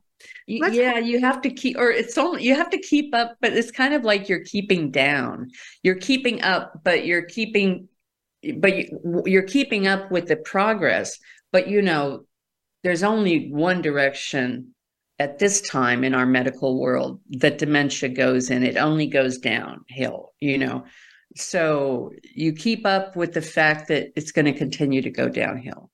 Let's- 0.47 0.75
yeah, 0.75 0.97
you 0.97 1.19
have 1.19 1.41
to 1.41 1.49
keep, 1.49 1.77
or 1.77 1.89
it's 1.91 2.17
only 2.17 2.43
you 2.43 2.55
have 2.55 2.69
to 2.71 2.77
keep 2.79 3.13
up, 3.13 3.35
but 3.41 3.53
it's 3.53 3.69
kind 3.69 3.93
of 3.93 4.03
like 4.03 4.29
you're 4.29 4.43
keeping 4.45 4.89
down. 4.89 5.49
You're 5.83 5.95
keeping 5.99 6.41
up, 6.41 6.81
but 6.83 7.05
you're 7.05 7.23
keeping, 7.23 7.89
but 8.57 8.75
you, 8.75 9.23
you're 9.25 9.43
keeping 9.43 9.87
up 9.87 10.09
with 10.11 10.27
the 10.27 10.37
progress. 10.37 11.17
But 11.51 11.67
you 11.67 11.81
know, 11.81 12.25
there's 12.83 13.03
only 13.03 13.49
one 13.51 13.81
direction 13.81 14.73
at 15.19 15.39
this 15.39 15.61
time 15.61 16.03
in 16.03 16.13
our 16.13 16.25
medical 16.25 16.79
world 16.79 17.19
that 17.29 17.57
dementia 17.57 18.09
goes 18.09 18.49
in. 18.49 18.63
It 18.63 18.77
only 18.77 19.07
goes 19.07 19.37
downhill. 19.37 20.33
You 20.39 20.57
know, 20.57 20.85
so 21.35 22.11
you 22.23 22.53
keep 22.53 22.85
up 22.85 23.15
with 23.15 23.33
the 23.33 23.41
fact 23.41 23.87
that 23.89 24.11
it's 24.15 24.31
going 24.31 24.45
to 24.45 24.53
continue 24.53 25.01
to 25.01 25.09
go 25.11 25.29
downhill. 25.29 25.89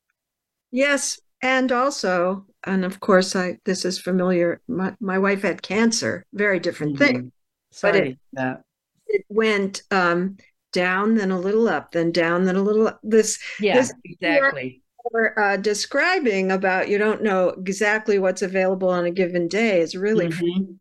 yes 0.72 1.20
and 1.44 1.72
also 1.72 2.46
and 2.66 2.86
of 2.86 3.00
course 3.00 3.36
i 3.36 3.58
this 3.66 3.84
is 3.84 3.98
familiar 4.00 4.62
my, 4.68 4.94
my 5.00 5.18
wife 5.18 5.42
had 5.42 5.62
cancer 5.62 6.24
very 6.34 6.60
different 6.60 6.98
thing 7.00 7.16
Mhm. 7.18 7.32
Sorry 7.72 8.10
it- 8.12 8.20
that. 8.34 8.62
it 9.08 9.26
went 9.30 9.82
um 9.92 10.38
down 10.72 11.16
then 11.16 11.32
a 11.32 11.40
little 11.40 11.68
up 11.68 11.92
then 11.92 12.12
down 12.12 12.46
then 12.46 12.56
a 12.56 12.62
little 12.62 12.88
up 12.90 13.00
this 13.04 13.40
Yeah, 13.60 13.78
this- 13.78 13.94
exactly. 14.06 14.81
Or 15.06 15.38
uh, 15.40 15.58
describing 15.58 16.52
about 16.52 16.90
you 16.90 16.98
don't 16.98 17.24
know 17.24 17.50
exactly 17.50 18.20
what's 18.20 18.42
available 18.42 18.90
on 18.90 19.06
a 19.06 19.12
given 19.12 19.48
day 19.48 19.82
is 19.82 19.96
really 19.96 20.28
Mhm. 20.28 20.78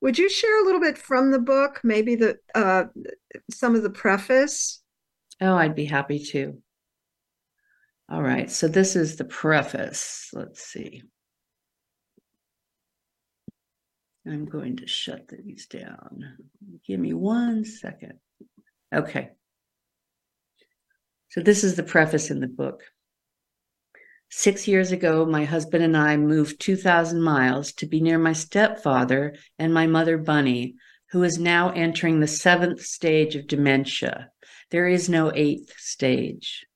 would 0.00 0.18
you 0.18 0.28
share 0.28 0.62
a 0.62 0.64
little 0.64 0.80
bit 0.80 0.96
from 0.98 1.30
the 1.30 1.38
book 1.38 1.80
maybe 1.84 2.14
the 2.14 2.38
uh, 2.54 2.84
some 3.50 3.74
of 3.74 3.82
the 3.82 3.90
preface 3.90 4.80
Oh, 5.40 5.56
I'd 5.56 5.74
be 5.74 5.84
happy 5.84 6.20
to. 6.30 6.62
All 8.08 8.22
right, 8.22 8.48
so 8.48 8.68
this 8.68 8.94
is 8.94 9.16
the 9.16 9.24
preface. 9.24 10.30
Let's 10.32 10.62
see. 10.62 11.02
I'm 14.26 14.44
going 14.46 14.76
to 14.76 14.86
shut 14.86 15.26
these 15.28 15.66
down. 15.66 16.36
Give 16.86 17.00
me 17.00 17.12
one 17.14 17.64
second. 17.64 18.14
Okay. 18.94 19.30
So 21.30 21.40
this 21.40 21.64
is 21.64 21.74
the 21.74 21.82
preface 21.82 22.30
in 22.30 22.38
the 22.38 22.46
book. 22.46 22.82
Six 24.36 24.66
years 24.66 24.90
ago, 24.90 25.24
my 25.24 25.44
husband 25.44 25.84
and 25.84 25.96
I 25.96 26.16
moved 26.16 26.60
2,000 26.60 27.22
miles 27.22 27.72
to 27.74 27.86
be 27.86 28.00
near 28.00 28.18
my 28.18 28.32
stepfather 28.32 29.36
and 29.60 29.72
my 29.72 29.86
mother, 29.86 30.18
Bunny, 30.18 30.74
who 31.12 31.22
is 31.22 31.38
now 31.38 31.70
entering 31.70 32.18
the 32.18 32.26
seventh 32.26 32.82
stage 32.82 33.36
of 33.36 33.46
dementia. 33.46 34.30
There 34.70 34.88
is 34.88 35.08
no 35.08 35.30
eighth 35.32 35.78
stage. 35.78 36.66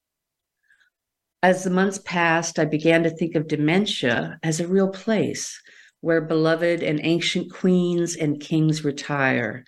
As 1.42 1.64
the 1.64 1.70
months 1.70 1.98
passed, 2.04 2.60
I 2.60 2.64
began 2.64 3.02
to 3.02 3.10
think 3.10 3.34
of 3.34 3.48
dementia 3.48 4.38
as 4.44 4.60
a 4.60 4.68
real 4.68 4.90
place 4.90 5.60
where 6.00 6.20
beloved 6.20 6.84
and 6.84 7.00
ancient 7.02 7.52
queens 7.52 8.14
and 8.14 8.40
kings 8.40 8.84
retire, 8.84 9.64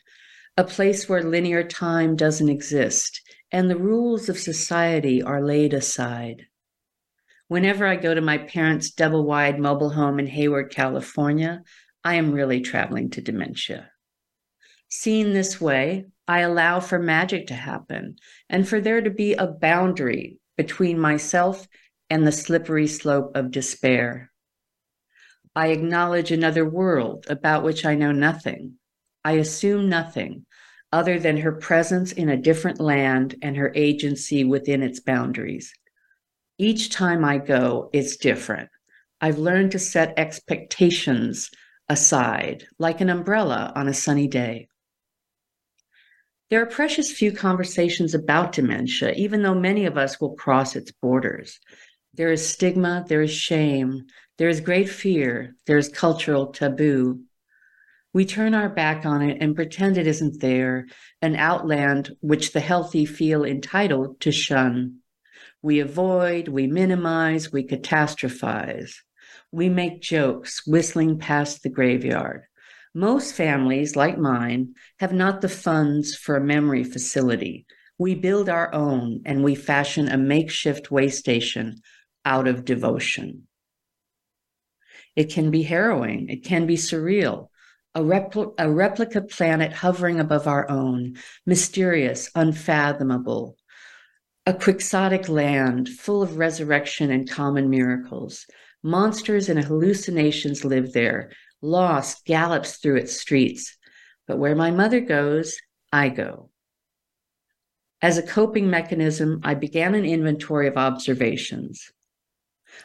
a 0.56 0.62
place 0.62 1.09
where 1.09 1.25
linear 1.25 1.64
time 1.64 2.14
doesn't 2.14 2.49
exist 2.49 3.20
and 3.50 3.68
the 3.68 3.76
rules 3.76 4.28
of 4.28 4.38
society 4.38 5.20
are 5.20 5.44
laid 5.44 5.75
aside. 5.75 6.47
Whenever 7.50 7.85
I 7.85 7.97
go 7.97 8.14
to 8.14 8.21
my 8.21 8.38
parents' 8.38 8.92
double 8.92 9.25
wide 9.25 9.59
mobile 9.59 9.90
home 9.90 10.21
in 10.21 10.28
Hayward, 10.28 10.71
California, 10.71 11.64
I 12.04 12.14
am 12.14 12.30
really 12.30 12.61
traveling 12.61 13.11
to 13.11 13.21
dementia. 13.21 13.90
Seen 14.88 15.33
this 15.33 15.61
way, 15.61 16.04
I 16.28 16.42
allow 16.42 16.78
for 16.78 17.00
magic 17.00 17.49
to 17.49 17.54
happen 17.54 18.14
and 18.49 18.69
for 18.69 18.80
there 18.80 19.00
to 19.00 19.11
be 19.11 19.35
a 19.35 19.49
boundary 19.49 20.38
between 20.57 21.00
myself 21.00 21.66
and 22.09 22.25
the 22.25 22.30
slippery 22.30 22.87
slope 22.87 23.33
of 23.35 23.50
despair. 23.50 24.30
I 25.57 25.71
acknowledge 25.71 26.30
another 26.30 26.64
world 26.64 27.26
about 27.28 27.64
which 27.64 27.85
I 27.85 27.97
know 27.97 28.12
nothing. 28.12 28.75
I 29.25 29.33
assume 29.33 29.88
nothing 29.88 30.47
other 30.92 31.19
than 31.19 31.38
her 31.38 31.50
presence 31.50 32.12
in 32.12 32.28
a 32.28 32.37
different 32.37 32.78
land 32.78 33.35
and 33.42 33.57
her 33.57 33.73
agency 33.75 34.45
within 34.45 34.85
its 34.85 35.00
boundaries. 35.00 35.75
Each 36.61 36.90
time 36.90 37.25
I 37.25 37.38
go, 37.38 37.88
it's 37.95 38.19
different. 38.19 38.69
I've 39.19 39.38
learned 39.38 39.73
to 39.73 39.79
set 39.79 40.12
expectations 40.19 41.50
aside, 41.88 42.67
like 42.79 43.00
an 43.00 43.09
umbrella 43.09 43.73
on 43.75 43.88
a 43.88 43.95
sunny 43.95 44.29
day. 44.29 44.69
There 46.50 46.61
are 46.61 46.67
precious 46.67 47.11
few 47.11 47.33
conversations 47.33 48.12
about 48.12 48.52
dementia, 48.52 49.12
even 49.12 49.40
though 49.40 49.55
many 49.55 49.87
of 49.87 49.97
us 49.97 50.21
will 50.21 50.35
cross 50.35 50.76
its 50.76 50.93
borders. 50.93 51.59
There 52.12 52.31
is 52.31 52.47
stigma, 52.47 53.07
there 53.09 53.23
is 53.23 53.33
shame, 53.33 54.05
there 54.37 54.50
is 54.50 54.61
great 54.61 54.90
fear, 54.90 55.57
there 55.64 55.79
is 55.79 55.88
cultural 55.88 56.49
taboo. 56.49 57.23
We 58.12 58.26
turn 58.26 58.52
our 58.52 58.69
back 58.69 59.07
on 59.07 59.23
it 59.23 59.38
and 59.40 59.57
pretend 59.57 59.97
it 59.97 60.07
isn't 60.07 60.43
there, 60.43 60.88
an 61.23 61.37
outland 61.37 62.14
which 62.21 62.52
the 62.52 62.61
healthy 62.61 63.07
feel 63.07 63.45
entitled 63.45 64.21
to 64.21 64.31
shun. 64.31 65.00
We 65.62 65.81
avoid, 65.81 66.49
we 66.49 66.67
minimize, 66.67 67.52
we 67.52 67.67
catastrophize. 67.67 68.93
We 69.52 69.69
make 69.69 70.00
jokes, 70.00 70.67
whistling 70.67 71.19
past 71.19 71.62
the 71.62 71.69
graveyard. 71.69 72.45
Most 72.95 73.35
families, 73.35 73.95
like 73.95 74.19
mine, 74.19 74.75
have 74.99 75.12
not 75.12 75.40
the 75.40 75.49
funds 75.49 76.17
for 76.17 76.37
a 76.37 76.45
memory 76.45 76.83
facility. 76.83 77.67
We 77.99 78.14
build 78.14 78.49
our 78.49 78.73
own 78.75 79.21
and 79.26 79.45
we 79.45 79.55
fashion 79.55 80.09
a 80.09 80.17
makeshift 80.17 80.90
way 80.90 81.09
station 81.09 81.83
out 82.25 82.49
of 82.49 82.64
devotion. 82.64 83.47
It 85.14 85.31
can 85.31 85.50
be 85.50 85.62
harrowing, 85.62 86.29
it 86.31 86.45
can 86.45 86.67
be 86.67 86.76
surreal, 86.76 87.49
a, 87.95 88.00
repl- 88.00 88.55
a 88.59 88.71
replica 88.71 89.21
planet 89.21 89.73
hovering 89.73 90.21
above 90.21 90.47
our 90.47 90.69
own, 90.71 91.17
mysterious, 91.45 92.31
unfathomable, 92.35 93.57
a 94.47 94.54
quixotic 94.54 95.28
land 95.28 95.88
full 95.88 96.23
of 96.23 96.38
resurrection 96.38 97.11
and 97.11 97.30
common 97.30 97.68
miracles. 97.68 98.47
Monsters 98.82 99.49
and 99.49 99.62
hallucinations 99.62 100.64
live 100.64 100.92
there. 100.92 101.30
Lost 101.61 102.25
gallops 102.25 102.76
through 102.76 102.97
its 102.97 103.20
streets. 103.20 103.76
But 104.26 104.38
where 104.38 104.56
my 104.56 104.70
mother 104.70 105.00
goes, 105.00 105.56
I 105.92 106.09
go. 106.09 106.50
As 108.00 108.16
a 108.16 108.26
coping 108.26 108.70
mechanism, 108.70 109.40
I 109.42 109.54
began 109.54 109.94
an 109.94 110.06
inventory 110.06 110.66
of 110.68 110.78
observations. 110.78 111.92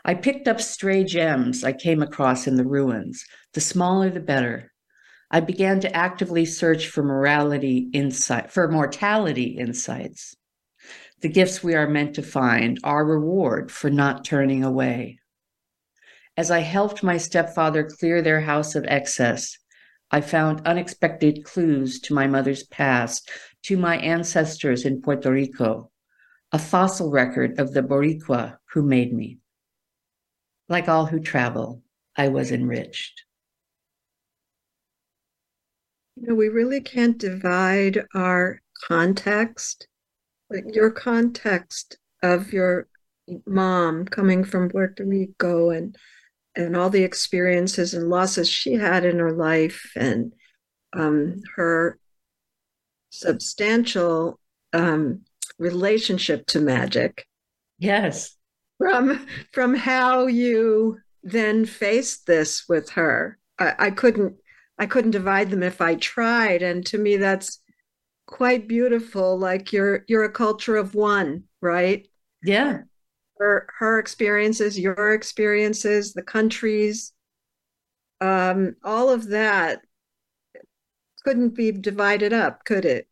I 0.04 0.16
picked 0.16 0.50
up 0.50 0.60
stray 0.60 1.06
gems 1.06 1.64
I 1.64 1.72
came 1.72 2.02
across 2.02 2.48
in 2.48 2.56
the 2.56 2.66
ruins. 2.66 3.24
The 3.54 3.62
smaller, 3.62 4.10
the 4.10 4.20
better. 4.20 4.74
I 5.32 5.40
began 5.40 5.80
to 5.82 5.96
actively 5.96 6.46
search 6.46 6.88
for 6.88 7.02
morality 7.02 7.90
insight, 7.94 8.52
for 8.52 8.68
mortality 8.68 9.58
insights. 9.58 10.36
The 11.22 11.30
gifts 11.30 11.64
we 11.64 11.74
are 11.76 11.88
meant 11.88 12.16
to 12.16 12.22
find, 12.22 12.80
our 12.84 13.06
reward 13.06 13.72
for 13.72 13.90
not 13.90 14.26
turning 14.26 14.64
away. 14.64 15.20
As 16.38 16.52
I 16.52 16.60
helped 16.60 17.04
my 17.04 17.18
stepfather 17.18 17.84
clear 17.86 18.22
their 18.22 18.42
house 18.42 18.76
of 18.76 18.86
excess, 18.88 19.58
I 20.12 20.22
found 20.22 20.68
unexpected 20.68 21.44
clues 21.44 22.00
to 22.02 22.14
my 22.14 22.28
mother's 22.28 22.64
past, 22.64 23.30
to 23.64 23.78
my 23.78 23.98
ancestors 23.98 24.86
in 24.86 25.02
Puerto 25.02 25.32
Rico, 25.32 25.92
a 26.52 26.60
fossil 26.60 27.10
record 27.10 27.60
of 27.60 27.74
the 27.74 27.82
Boricua 27.82 28.58
who 28.72 28.84
made 28.84 29.14
me. 29.14 29.40
Like 30.70 30.88
all 30.90 31.06
who 31.06 31.20
travel, 31.20 31.82
I 32.18 32.28
was 32.28 32.52
enriched. 32.52 33.24
You 36.16 36.28
know, 36.28 36.36
we 36.36 36.50
really 36.50 36.82
can't 36.82 37.18
divide 37.18 38.06
our 38.14 38.62
context, 38.88 39.88
your 40.52 40.92
context 40.92 41.98
of 42.22 42.54
your 42.54 42.88
mom 43.46 44.06
coming 44.06 44.44
from 44.44 44.70
Puerto 44.70 45.04
Rico 45.04 45.70
and 45.70 45.96
and 46.56 46.78
all 46.78 46.90
the 46.90 47.04
experiences 47.04 47.94
and 47.94 48.10
losses 48.10 48.48
she 48.48 48.74
had 48.74 49.04
in 49.04 49.20
her 49.20 49.34
life 49.34 49.92
and 49.96 50.32
um, 50.94 51.42
her 51.56 52.00
substantial 53.10 54.40
um, 54.72 55.22
relationship 55.58 56.46
to 56.48 56.62
magic. 56.62 57.28
Yes. 57.78 58.36
From 58.78 59.26
from 59.52 59.76
how 59.76 60.28
you 60.28 61.00
then 61.24 61.66
faced 61.66 62.28
this 62.28 62.66
with 62.70 62.90
her, 62.92 63.38
I, 63.58 63.74
I 63.80 63.92
couldn't 63.92 64.36
I 64.78 64.86
couldn't 64.86 65.12
divide 65.12 65.50
them 65.50 65.64
if 65.64 65.82
I 65.82 65.96
tried, 65.96 66.62
and 66.62 66.86
to 66.88 66.98
me 66.98 67.18
that's 67.18 67.62
quite 68.26 68.68
beautiful. 68.68 69.38
Like 69.38 69.74
you're 69.74 70.04
you're 70.08 70.24
a 70.24 70.32
culture 70.32 70.76
of 70.76 70.96
one, 70.96 71.44
right? 71.62 72.08
Yeah 72.44 72.80
her 73.38 73.68
her 73.80 74.00
experiences, 74.00 74.80
your 74.80 75.14
experiences, 75.14 76.14
the 76.14 76.24
countries, 76.24 77.14
um, 78.22 78.76
all 78.84 79.10
of 79.10 79.30
that 79.30 79.82
couldn't 81.24 81.56
be 81.56 81.72
divided 81.72 82.34
up, 82.34 82.64
could 82.66 82.86
it? 82.86 83.08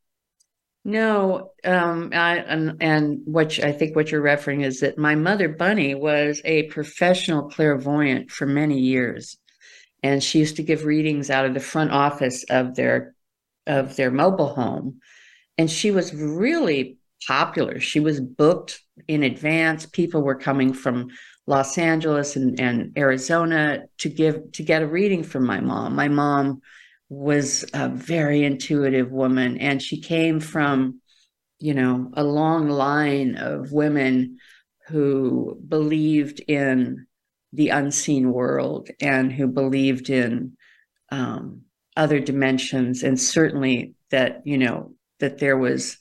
No, 0.86 1.52
um, 1.63 2.12
I, 2.13 2.38
and 2.38 2.78
and 2.82 3.21
what 3.26 3.63
I 3.63 3.71
think 3.71 3.95
what 3.95 4.12
you're 4.12 4.21
referring 4.21 4.62
is 4.62 4.82
that 4.82 4.97
my 4.97 5.15
mother 5.15 5.47
Bunny 5.49 5.95
was 5.95 6.41
a 6.43 6.63
professional 6.63 7.49
clairvoyant 7.49 8.32
for 8.32 8.45
many 8.45 8.80
years, 8.80 9.38
and 10.04 10.21
she 10.21 10.39
used 10.39 10.58
to 10.58 10.63
give 10.63 10.84
readings 10.86 11.30
out 11.30 11.45
of 11.45 11.54
the 11.54 11.60
front 11.60 11.91
office 11.91 12.43
of 12.49 12.76
their 12.76 13.15
of 13.67 13.95
their 13.95 14.12
mobile 14.12 14.54
home, 14.54 14.99
and 15.58 15.69
she 15.69 15.91
was 15.91 16.13
really 16.13 16.97
popular. 17.28 17.80
She 17.80 17.99
was 17.99 18.19
booked 18.19 18.82
in 19.08 19.23
advance. 19.23 19.86
People 19.86 20.21
were 20.21 20.36
coming 20.36 20.73
from 20.73 21.10
Los 21.47 21.78
Angeles 21.78 22.36
and, 22.36 22.60
and 22.60 22.97
Arizona 22.97 23.84
to 23.99 24.10
give 24.10 24.52
to 24.54 24.63
get 24.63 24.82
a 24.82 24.88
reading 24.88 25.23
from 25.23 25.45
my 25.45 25.60
mom. 25.60 25.95
My 25.95 26.08
mom 26.08 26.62
was 27.10 27.65
a 27.73 27.89
very 27.89 28.43
intuitive 28.43 29.12
woman, 29.12 29.58
and 29.58 29.82
she 29.82 30.02
came 30.02 30.39
from, 30.39 31.02
you 31.60 31.73
know, 31.73 32.12
a 32.13 32.23
long 32.23 32.69
line 32.69 33.36
of 33.36 33.71
women 33.71 34.38
who 34.88 35.60
believed 35.67 36.41
in 36.47 37.06
the 37.54 37.69
unseen 37.69 38.32
world 38.32 38.89
and 38.99 39.32
who 39.32 39.47
believed 39.47 40.10
in 40.10 40.58
um, 41.12 41.62
other 41.95 42.19
dimensions, 42.19 43.03
and 43.03 43.19
certainly 43.19 43.93
that 44.12 44.41
you 44.45 44.58
know 44.58 44.93
that 45.19 45.39
there 45.39 45.58
was 45.58 45.97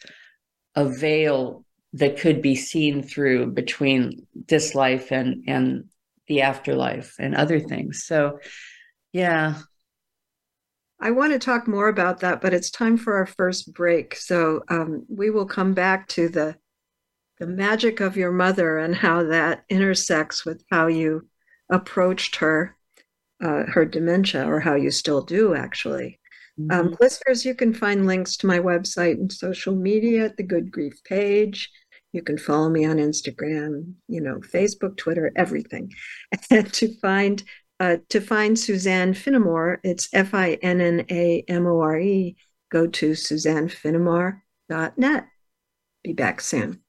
a 0.75 0.89
veil 0.89 1.65
that 1.95 2.19
could 2.19 2.41
be 2.41 2.57
seen 2.57 3.03
through 3.03 3.53
between 3.53 4.27
this 4.49 4.75
life 4.75 5.13
and 5.13 5.45
and 5.47 5.85
the 6.29 6.43
afterlife 6.43 7.17
and 7.19 7.35
other 7.35 7.61
things. 7.61 8.05
So 8.05 8.39
yeah. 9.13 9.57
I 11.01 11.11
want 11.11 11.33
to 11.33 11.39
talk 11.41 11.67
more 11.67 11.89
about 11.89 12.21
that 12.21 12.41
but 12.41 12.55
it's 12.55 12.71
time 12.71 12.97
for 12.97 13.17
our 13.17 13.27
first 13.27 13.75
break. 13.75 14.15
So 14.15 14.63
um, 14.69 15.05
we 15.09 15.31
will 15.31 15.47
come 15.47 15.75
back 15.75 16.07
to 16.09 16.29
the 16.29 16.57
the 17.39 17.47
magic 17.49 17.99
of 17.99 18.17
your 18.17 18.31
mother 18.31 18.79
and 18.79 18.95
how 18.95 19.25
that 19.25 19.65
intersects 19.69 20.45
with 20.45 20.63
how 20.71 20.87
you 20.87 21.29
approached 21.69 22.37
her 22.37 22.77
uh, 23.43 23.65
her 23.69 23.85
dementia 23.85 24.47
or 24.47 24.61
how 24.61 24.75
you 24.75 24.91
still 24.91 25.23
do 25.23 25.55
actually 25.55 26.19
um, 26.59 26.69
mm-hmm. 26.69 26.89
Um, 26.89 26.97
listeners, 27.01 27.45
you 27.45 27.55
can 27.55 27.73
find 27.73 28.05
links 28.07 28.37
to 28.39 28.47
my 28.47 28.59
website 28.59 29.15
and 29.15 29.31
social 29.33 29.75
media 29.75 30.25
at 30.27 30.37
the 30.37 30.43
Good 30.43 30.71
Grief 30.71 31.03
page. 31.05 31.71
You 32.13 32.21
can 32.23 32.37
follow 32.37 32.69
me 32.69 32.85
on 32.85 32.99
Instagram, 32.99 33.95
you 34.07 34.21
know, 34.21 34.41
Facebook, 34.41 34.99
Twitter, 34.99 35.33
everything. 35.35 35.91
And 36.51 36.71
to 36.75 36.95
find 37.01 37.43
uh, 37.81 37.97
to 38.11 38.21
find 38.21 38.59
Suzanne 38.59 39.15
Finnamore, 39.15 39.81
it's 39.83 40.11
F 40.13 40.35
I 40.35 40.59
N 40.63 40.83
N 40.83 41.07
A 41.11 41.43
M 41.49 41.67
O 41.67 41.81
R 41.81 41.99
E. 41.99 42.37
Go 42.71 42.87
to 42.87 43.13
suzannefinnamore.net. 43.13 45.27
Be 46.05 46.13
back 46.13 46.41
soon. 46.41 46.82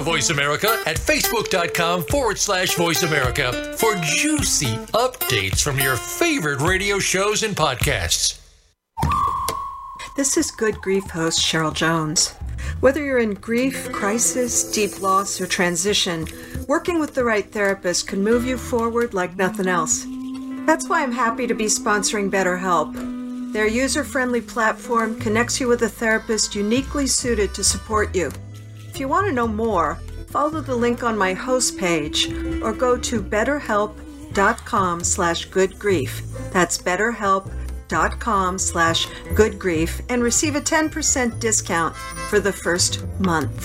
Follow 0.00 0.16
Voice 0.16 0.30
America 0.30 0.82
at 0.86 0.96
facebook.com 0.96 2.04
forward 2.04 2.38
slash 2.38 2.74
voice 2.74 3.02
America 3.02 3.74
for 3.76 3.94
juicy 3.96 4.76
updates 4.94 5.62
from 5.62 5.78
your 5.78 5.96
favorite 5.96 6.60
radio 6.60 6.98
shows 6.98 7.42
and 7.42 7.54
podcasts. 7.54 8.40
This 10.16 10.36
is 10.38 10.50
Good 10.50 10.80
Grief 10.80 11.04
host 11.10 11.40
Cheryl 11.40 11.74
Jones. 11.74 12.32
Whether 12.80 13.04
you're 13.04 13.18
in 13.18 13.34
grief, 13.34 13.92
crisis, 13.92 14.70
deep 14.72 15.02
loss, 15.02 15.38
or 15.40 15.46
transition, 15.46 16.26
working 16.66 16.98
with 16.98 17.14
the 17.14 17.24
right 17.24 17.50
therapist 17.50 18.08
can 18.08 18.24
move 18.24 18.46
you 18.46 18.56
forward 18.56 19.12
like 19.12 19.36
nothing 19.36 19.66
else. 19.66 20.06
That's 20.66 20.88
why 20.88 21.02
I'm 21.02 21.12
happy 21.12 21.46
to 21.46 21.54
be 21.54 21.66
sponsoring 21.66 22.30
BetterHelp. 22.30 23.52
Their 23.52 23.66
user 23.66 24.04
friendly 24.04 24.40
platform 24.40 25.20
connects 25.20 25.60
you 25.60 25.68
with 25.68 25.82
a 25.82 25.88
therapist 25.88 26.54
uniquely 26.54 27.06
suited 27.06 27.52
to 27.54 27.64
support 27.64 28.14
you. 28.14 28.30
If 29.00 29.04
you 29.04 29.08
want 29.08 29.28
to 29.28 29.32
know 29.32 29.48
more, 29.48 29.94
follow 30.26 30.60
the 30.60 30.76
link 30.76 31.02
on 31.02 31.16
my 31.16 31.32
host 31.32 31.78
page 31.78 32.30
or 32.60 32.74
go 32.74 32.98
to 32.98 33.22
betterhelp.com 33.22 35.04
slash 35.04 35.48
goodgrief. 35.48 36.52
That's 36.52 36.76
betterhelp.com 36.76 38.58
slash 38.58 39.06
goodgrief 39.06 40.02
and 40.10 40.22
receive 40.22 40.54
a 40.54 40.60
10% 40.60 41.40
discount 41.40 41.96
for 41.96 42.40
the 42.40 42.52
first 42.52 43.02
month. 43.18 43.64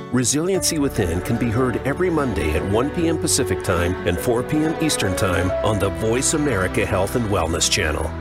Resiliency 0.11 0.77
Within 0.77 1.21
can 1.21 1.37
be 1.37 1.49
heard 1.49 1.77
every 1.87 2.09
Monday 2.09 2.51
at 2.51 2.71
1 2.73 2.89
p.m. 2.89 3.17
Pacific 3.17 3.63
Time 3.63 3.95
and 4.05 4.17
4 4.17 4.43
p.m. 4.43 4.75
Eastern 4.83 5.15
Time 5.15 5.49
on 5.65 5.79
the 5.79 5.87
Voice 5.87 6.33
America 6.33 6.85
Health 6.85 7.15
and 7.15 7.25
Wellness 7.29 7.71
Channel. 7.71 8.11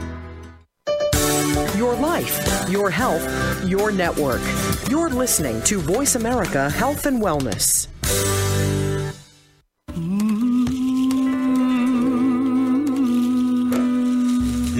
Your 1.76 1.96
life, 1.96 2.70
your 2.70 2.90
health, 2.90 3.24
your 3.68 3.90
network. 3.90 4.40
You're 4.88 5.10
listening 5.10 5.60
to 5.62 5.80
Voice 5.80 6.14
America 6.14 6.70
Health 6.70 7.06
and 7.06 7.20
Wellness. 7.20 7.88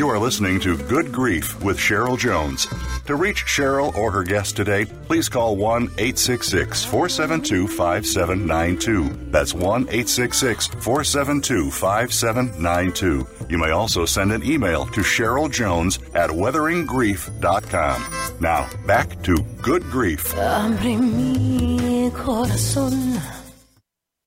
You 0.01 0.09
are 0.09 0.19
listening 0.19 0.59
to 0.61 0.79
Good 0.79 1.13
Grief 1.13 1.63
with 1.63 1.77
Cheryl 1.77 2.19
Jones. 2.19 2.67
To 3.05 3.17
reach 3.17 3.45
Cheryl 3.45 3.95
or 3.95 4.11
her 4.11 4.23
guest 4.23 4.57
today, 4.57 4.87
please 4.87 5.29
call 5.29 5.57
1 5.57 5.83
866 5.99 6.87
472 6.87 7.69
5792. 7.69 9.31
That's 9.31 9.53
1 9.53 9.63
866 9.63 10.69
472 10.69 11.71
5792. 11.71 13.27
You 13.51 13.59
may 13.59 13.73
also 13.73 14.07
send 14.07 14.33
an 14.33 14.43
email 14.43 14.87
to 14.87 15.03
Cheryl 15.03 15.53
Jones 15.53 15.99
at 16.15 16.31
weatheringgrief.com. 16.31 18.41
Now, 18.41 18.71
back 18.87 19.23
to 19.25 19.37
Good 19.61 19.83
Grief. 19.83 20.35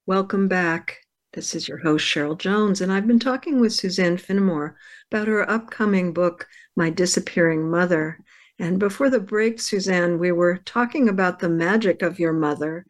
Welcome 0.05 0.47
back. 0.47 0.99
This 1.33 1.55
is 1.55 1.67
your 1.67 1.79
host, 1.79 2.05
Cheryl 2.05 2.37
Jones, 2.37 2.79
and 2.79 2.93
I've 2.93 3.07
been 3.07 3.17
talking 3.17 3.59
with 3.59 3.73
Suzanne 3.73 4.17
Finnamore 4.17 4.75
about 5.13 5.27
her 5.27 5.47
upcoming 5.47 6.11
book, 6.11 6.47
My 6.75 6.89
Disappearing 6.89 7.69
Mother. 7.69 8.17
And 8.57 8.79
before 8.79 9.11
the 9.11 9.19
break, 9.19 9.59
Suzanne, 9.61 10.17
we 10.17 10.31
were 10.31 10.57
talking 10.65 11.07
about 11.07 11.37
the 11.37 11.49
magic 11.49 12.01
of 12.01 12.17
your 12.17 12.33
mother 12.33 12.87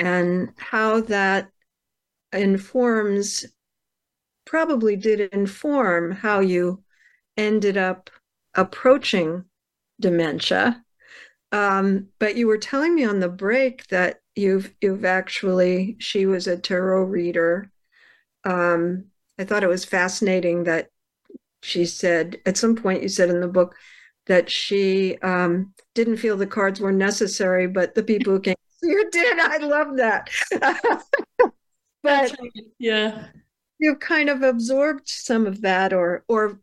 and 0.00 0.50
how 0.56 1.02
that 1.02 1.48
informs, 2.32 3.46
probably 4.44 4.96
did 4.96 5.20
inform 5.32 6.10
how 6.10 6.40
you 6.40 6.82
ended 7.36 7.76
up 7.76 8.10
approaching 8.54 9.44
dementia. 10.00 10.82
Um, 11.52 12.08
but 12.18 12.34
you 12.34 12.48
were 12.48 12.58
telling 12.58 12.96
me 12.96 13.04
on 13.04 13.20
the 13.20 13.28
break 13.28 13.86
that 13.88 14.18
you've 14.34 14.72
you've 14.80 15.04
actually 15.04 15.96
she 15.98 16.24
was 16.24 16.46
a 16.46 16.56
tarot 16.56 17.02
reader 17.02 17.68
um, 18.44 19.06
I 19.40 19.44
thought 19.44 19.64
it 19.64 19.68
was 19.68 19.84
fascinating 19.84 20.64
that 20.64 20.88
she 21.62 21.84
said 21.84 22.38
at 22.46 22.56
some 22.56 22.74
point 22.74 23.02
you 23.02 23.08
said 23.08 23.30
in 23.30 23.40
the 23.40 23.48
book 23.48 23.74
that 24.26 24.50
she 24.50 25.18
um, 25.18 25.72
didn't 25.94 26.18
feel 26.18 26.36
the 26.36 26.46
cards 26.46 26.80
were 26.80 26.92
necessary, 26.92 27.66
but 27.66 27.94
the 27.94 28.02
people 28.02 28.34
who 28.34 28.40
came, 28.40 28.54
you 28.82 29.10
did. 29.10 29.38
I 29.38 29.56
love 29.58 29.96
that. 29.96 30.30
but 32.02 32.36
yeah, 32.78 33.26
you've 33.78 34.00
kind 34.00 34.28
of 34.28 34.42
absorbed 34.42 35.08
some 35.08 35.46
of 35.46 35.62
that, 35.62 35.92
or 35.92 36.24
or 36.28 36.60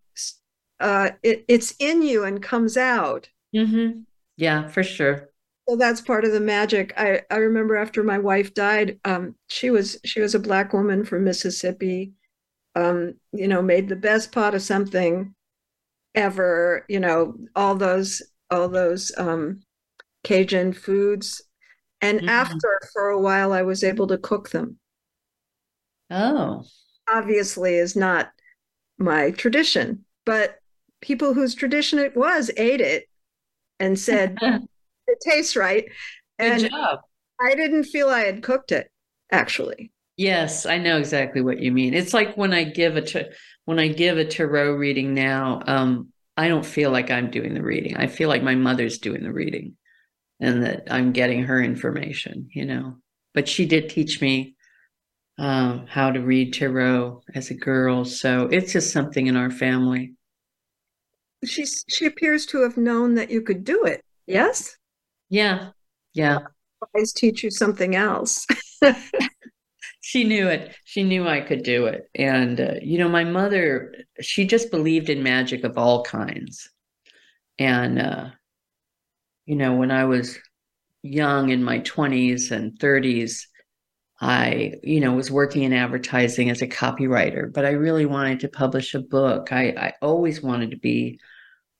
uh, 0.80 1.12
it, 1.24 1.46
it's 1.48 1.76
in 1.80 2.02
you 2.02 2.24
and 2.24 2.42
comes 2.42 2.78
out. 2.78 3.30
Mm-hmm. 3.56 4.02
Yeah, 4.38 4.68
for 4.68 4.84
sure 4.84 5.30
so 5.68 5.76
that's 5.76 6.02
part 6.02 6.26
of 6.26 6.32
the 6.32 6.40
magic 6.40 6.94
i 6.98 7.22
i 7.30 7.38
remember 7.38 7.76
after 7.76 8.04
my 8.04 8.18
wife 8.18 8.54
died 8.54 9.00
um, 9.06 9.36
she 9.48 9.70
was 9.70 9.98
she 10.06 10.22
was 10.22 10.36
a 10.36 10.40
black 10.40 10.74
woman 10.74 11.04
from 11.04 11.24
mississippi 11.24 12.14
um, 12.78 13.13
you 13.32 13.48
know 13.48 13.62
made 13.62 13.90
the 13.90 13.96
best 13.96 14.32
pot 14.32 14.56
of 14.56 14.62
something 14.62 15.34
ever 16.16 16.86
you 16.88 17.00
know 17.00 17.36
all 17.56 17.76
those 17.76 18.22
all 18.50 18.70
those 18.70 19.12
um, 19.18 19.60
cajun 20.24 20.74
foods 20.74 21.42
and 22.02 22.20
mm-hmm. 22.20 22.30
after 22.30 22.80
for 22.94 23.10
a 23.10 23.20
while 23.20 23.54
i 23.54 23.62
was 23.62 23.84
able 23.84 24.08
to 24.08 24.18
cook 24.18 24.50
them 24.50 24.78
oh 26.12 26.63
obviously 27.12 27.76
is 27.76 27.96
not 27.96 28.32
my 28.98 29.32
tradition 29.32 30.04
but 30.26 30.58
people 31.02 31.34
whose 31.34 31.56
tradition 31.56 32.00
it 32.00 32.16
was 32.16 32.52
ate 32.58 32.82
it 32.82 33.06
and 33.80 33.98
said 33.98 34.38
it 35.08 35.20
tastes 35.22 35.56
right. 35.56 35.86
And 36.40 36.62
Good 36.62 36.72
job. 36.72 37.00
I 37.40 37.56
didn't 37.56 37.86
feel 37.86 38.10
I 38.10 38.22
had 38.22 38.44
cooked 38.44 38.72
it 38.72 38.92
actually. 39.32 39.92
Yes, 40.17 40.65
I 40.65 40.80
know 40.80 40.97
exactly 40.97 41.41
what 41.41 41.60
you 41.60 41.71
mean. 41.71 41.93
It's 41.93 42.13
like 42.13 42.36
when 42.36 42.51
I 42.51 42.63
give 42.63 42.97
a 42.97 43.30
when 43.65 43.80
I 43.80 43.88
give 43.88 44.17
a 44.17 44.25
tarot 44.25 44.73
reading 44.73 45.13
now, 45.13 45.62
um, 45.67 46.12
I 46.36 46.47
don't 46.47 46.65
feel 46.65 46.89
like 46.89 47.12
I'm 47.12 47.30
doing 47.30 47.53
the 47.53 47.62
reading. 47.62 47.97
I 47.97 48.08
feel 48.08 48.27
like 48.27 48.41
my 48.41 48.56
mother's 48.56 48.97
doing 48.97 49.23
the 49.23 49.32
reading 49.32 49.77
and 50.39 50.63
that 50.63 50.88
I'm 50.89 51.12
getting 51.12 51.43
her 51.43 51.62
information, 51.62 52.49
you 52.51 52.65
know. 52.65 52.97
But 53.36 53.47
she 53.47 53.67
did 53.67 53.89
teach 53.89 54.19
me 54.19 54.56
um, 55.38 55.86
how 55.88 56.12
to 56.12 56.19
read 56.19 56.53
tarot 56.53 57.21
as 57.36 57.51
a 57.51 57.56
girl. 57.56 58.03
So 58.03 58.47
it's 58.51 58.73
just 58.73 58.91
something 58.91 59.27
in 59.27 59.38
our 59.38 59.51
family. 59.51 60.13
She's 61.45 61.86
she 61.88 62.08
appears 62.08 62.47
to 62.47 62.63
have 62.63 62.77
known 62.77 63.13
that 63.15 63.30
you 63.30 63.41
could 63.41 63.63
do 63.63 63.84
it. 63.84 64.01
Yes? 64.25 64.77
Yeah. 65.30 65.69
Yeah. 66.13 66.39
Always 66.82 67.13
teach 67.13 67.43
you 67.43 67.51
something 67.51 67.95
else. 67.95 68.47
she 70.08 70.24
knew 70.24 70.48
it. 70.48 70.74
She 70.86 71.04
knew 71.04 71.28
I 71.28 71.41
could 71.41 71.63
do 71.63 71.88
it. 71.88 72.10
And, 72.15 72.62
uh, 72.62 72.76
you 72.82 72.98
know, 72.98 73.10
my 73.10 73.26
mother, 73.26 73.93
she 74.22 74.48
just 74.48 74.72
believed 74.72 75.10
in 75.10 75.22
magic 75.22 75.65
of 75.65 75.78
all 75.78 76.02
kinds. 76.02 76.70
And, 77.60 78.00
uh, 78.00 78.30
you 79.46 79.58
know, 79.58 79.76
when 79.76 79.91
I 79.91 80.06
was 80.06 80.39
young 81.04 81.50
in 81.50 81.62
my 81.62 81.82
20s 81.82 82.52
and 82.52 82.80
30s, 82.80 83.48
I, 84.22 84.76
you 84.82 85.02
know, 85.02 85.12
was 85.12 85.30
working 85.30 85.63
in 85.63 85.74
advertising 85.74 86.50
as 86.52 86.62
a 86.62 86.67
copywriter, 86.67 87.52
but 87.52 87.65
I 87.65 87.72
really 87.72 88.06
wanted 88.06 88.39
to 88.39 88.48
publish 88.48 88.93
a 88.93 89.02
book. 89.02 89.52
I, 89.52 89.72
I 89.72 89.93
always 90.02 90.41
wanted 90.41 90.72
to 90.72 90.78
be 90.78 91.20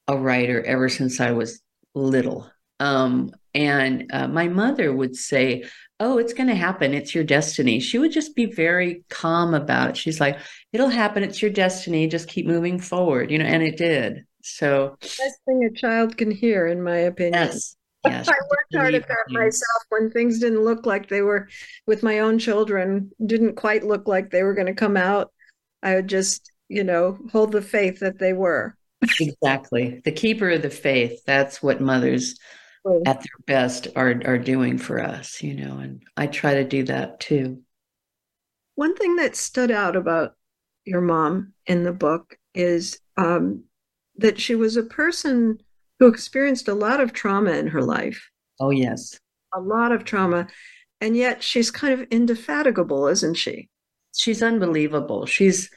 a 0.10 0.18
writer 0.18 0.62
ever 0.66 0.90
since 0.90 1.22
I 1.22 1.32
was 1.32 1.62
little. 1.96 2.52
Um, 2.82 3.32
and 3.54 4.10
uh, 4.12 4.28
my 4.28 4.50
mother 4.50 4.94
would 4.94 5.16
say, 5.16 5.64
Oh, 6.00 6.20
it's 6.20 6.34
going 6.34 6.50
to 6.50 6.56
happen. 6.56 6.94
It's 6.94 7.16
your 7.16 7.24
destiny. 7.24 7.80
She 7.80 7.98
would 7.98 8.12
just 8.12 8.36
be 8.36 8.46
very 8.46 9.04
calm 9.10 9.54
about 9.54 9.90
it. 9.90 9.98
She's 9.98 10.20
like, 10.20 10.38
It'll 10.72 10.90
happen. 10.90 11.24
It's 11.24 11.42
your 11.42 11.52
destiny. 11.52 12.08
Just 12.08 12.30
keep 12.30 12.46
moving 12.46 12.80
forward, 12.80 13.32
you 13.32 13.40
know, 13.40 13.46
and 13.46 13.64
it 13.64 13.78
did. 13.78 14.26
So, 14.44 14.96
best 15.02 15.40
thing 15.46 15.64
a 15.64 15.74
child 15.76 16.18
can 16.18 16.32
hear, 16.32 16.68
in 16.68 16.82
my 16.84 16.98
opinion. 16.98 17.48
Yes. 17.48 17.76
Yes, 18.06 18.30
I 18.30 18.32
worked 18.32 18.76
hard 18.76 18.94
at 18.94 19.08
that 19.10 19.26
myself 19.28 19.84
when 19.90 20.10
things 20.12 20.40
didn't 20.40 20.64
look 20.64 20.86
like 20.86 21.10
they 21.10 21.22
were 21.22 21.50
with 21.88 22.04
my 22.04 22.20
own 22.20 22.40
children, 22.40 23.12
didn't 23.26 23.56
quite 23.56 23.84
look 23.84 24.08
like 24.08 24.30
they 24.30 24.44
were 24.44 24.54
going 24.54 24.68
to 24.68 24.74
come 24.74 24.96
out. 24.96 25.34
I 25.84 25.96
would 25.96 26.08
just, 26.08 26.50
you 26.70 26.86
know, 26.86 27.18
hold 27.34 27.52
the 27.52 27.62
faith 27.62 28.00
that 28.00 28.18
they 28.18 28.32
were. 28.32 28.78
exactly. 29.20 30.02
The 30.06 30.14
keeper 30.14 30.52
of 30.52 30.62
the 30.62 30.70
faith. 30.70 31.22
That's 31.26 31.62
what 31.62 31.82
mothers 31.82 32.36
at 33.06 33.20
their 33.22 33.46
best 33.46 33.88
are 33.96 34.22
are 34.26 34.38
doing 34.38 34.78
for 34.78 35.02
us, 35.02 35.42
you 35.42 35.56
know, 35.56 35.78
and 35.78 36.02
I 36.16 36.28
try 36.28 36.56
to 36.56 36.64
do 36.64 36.84
that 36.84 37.20
too. 37.20 37.62
One 38.76 38.96
thing 38.96 39.16
that 39.18 39.36
stood 39.36 39.72
out 39.72 39.96
about 39.96 40.36
your 40.86 41.02
mom 41.02 41.54
in 41.66 41.84
the 41.84 41.92
book 41.92 42.38
is 42.54 43.00
um, 43.18 43.64
that 44.18 44.40
she 44.40 44.56
was 44.56 44.78
a 44.78 44.84
person 44.84 45.60
who 46.00 46.08
experienced 46.08 46.68
a 46.68 46.74
lot 46.74 47.00
of 47.00 47.14
trauma 47.14 47.52
in 47.52 47.68
her 47.68 47.82
life. 47.82 48.30
Oh 48.60 48.70
yes, 48.70 49.20
a 49.54 49.60
lot 49.60 49.92
of 49.92 50.04
trauma, 50.04 50.48
and 51.02 51.16
yet 51.16 51.44
she's 51.44 51.72
kind 51.72 51.94
of 51.94 52.08
indefatigable, 52.12 53.08
isn't 53.08 53.36
she? 53.36 53.70
She's 54.16 54.42
unbelievable. 54.42 55.26
She's 55.26 55.70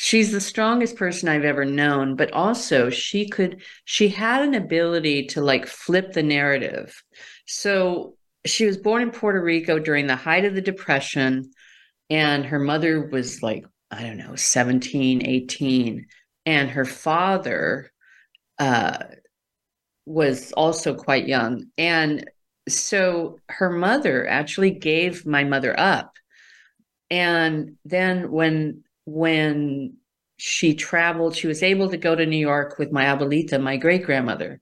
she's 0.00 0.30
the 0.30 0.40
strongest 0.40 0.94
person 0.94 1.28
I've 1.28 1.44
ever 1.44 1.64
known, 1.64 2.14
but 2.14 2.32
also 2.32 2.88
she 2.88 3.28
could, 3.28 3.62
she 3.84 4.08
had 4.08 4.42
an 4.42 4.54
ability 4.54 5.26
to 5.26 5.40
like 5.40 5.66
flip 5.66 6.12
the 6.12 6.22
narrative. 6.22 7.02
So 7.48 8.14
she 8.46 8.64
was 8.64 8.76
born 8.76 9.02
in 9.02 9.10
Puerto 9.10 9.42
Rico 9.42 9.80
during 9.80 10.06
the 10.06 10.14
height 10.14 10.44
of 10.44 10.54
the 10.54 10.60
Depression, 10.60 11.50
and 12.10 12.46
her 12.46 12.60
mother 12.60 13.08
was 13.08 13.42
like, 13.42 13.66
I 13.90 14.02
don't 14.02 14.18
know, 14.18 14.36
17, 14.36 15.26
18. 15.26 16.06
And 16.46 16.70
her 16.70 16.84
father 16.84 17.90
uh, 18.60 18.98
was 20.06 20.52
also 20.52 20.94
quite 20.94 21.26
young. 21.26 21.72
And 21.76 22.24
so 22.68 23.40
her 23.48 23.70
mother 23.70 24.28
actually 24.28 24.70
gave 24.70 25.26
my 25.26 25.42
mother 25.42 25.78
up. 25.78 26.14
And 27.10 27.78
then 27.84 28.30
when 28.30 28.84
when 29.08 29.94
she 30.36 30.74
traveled, 30.74 31.34
she 31.34 31.46
was 31.46 31.62
able 31.62 31.90
to 31.90 31.96
go 31.96 32.14
to 32.14 32.26
New 32.26 32.36
York 32.36 32.78
with 32.78 32.92
my 32.92 33.04
abuelita, 33.04 33.60
my 33.60 33.76
great 33.76 34.04
grandmother. 34.04 34.60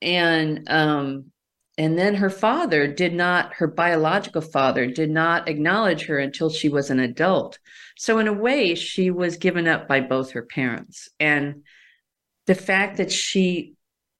And 0.00 0.68
um, 0.70 1.30
and 1.76 1.98
then 1.98 2.14
her 2.16 2.30
father 2.30 2.86
did 2.86 3.14
not, 3.14 3.54
her 3.54 3.66
biological 3.66 4.42
father 4.42 4.86
did 4.86 5.10
not 5.10 5.48
acknowledge 5.48 6.06
her 6.06 6.18
until 6.18 6.50
she 6.50 6.68
was 6.68 6.90
an 6.90 7.00
adult. 7.00 7.58
So, 7.96 8.18
in 8.18 8.28
a 8.28 8.32
way, 8.32 8.74
she 8.74 9.10
was 9.10 9.36
given 9.36 9.68
up 9.68 9.86
by 9.86 10.00
both 10.00 10.32
her 10.32 10.42
parents. 10.42 11.08
And 11.18 11.62
the 12.46 12.54
fact 12.54 12.96
that 12.96 13.12
she 13.12 13.74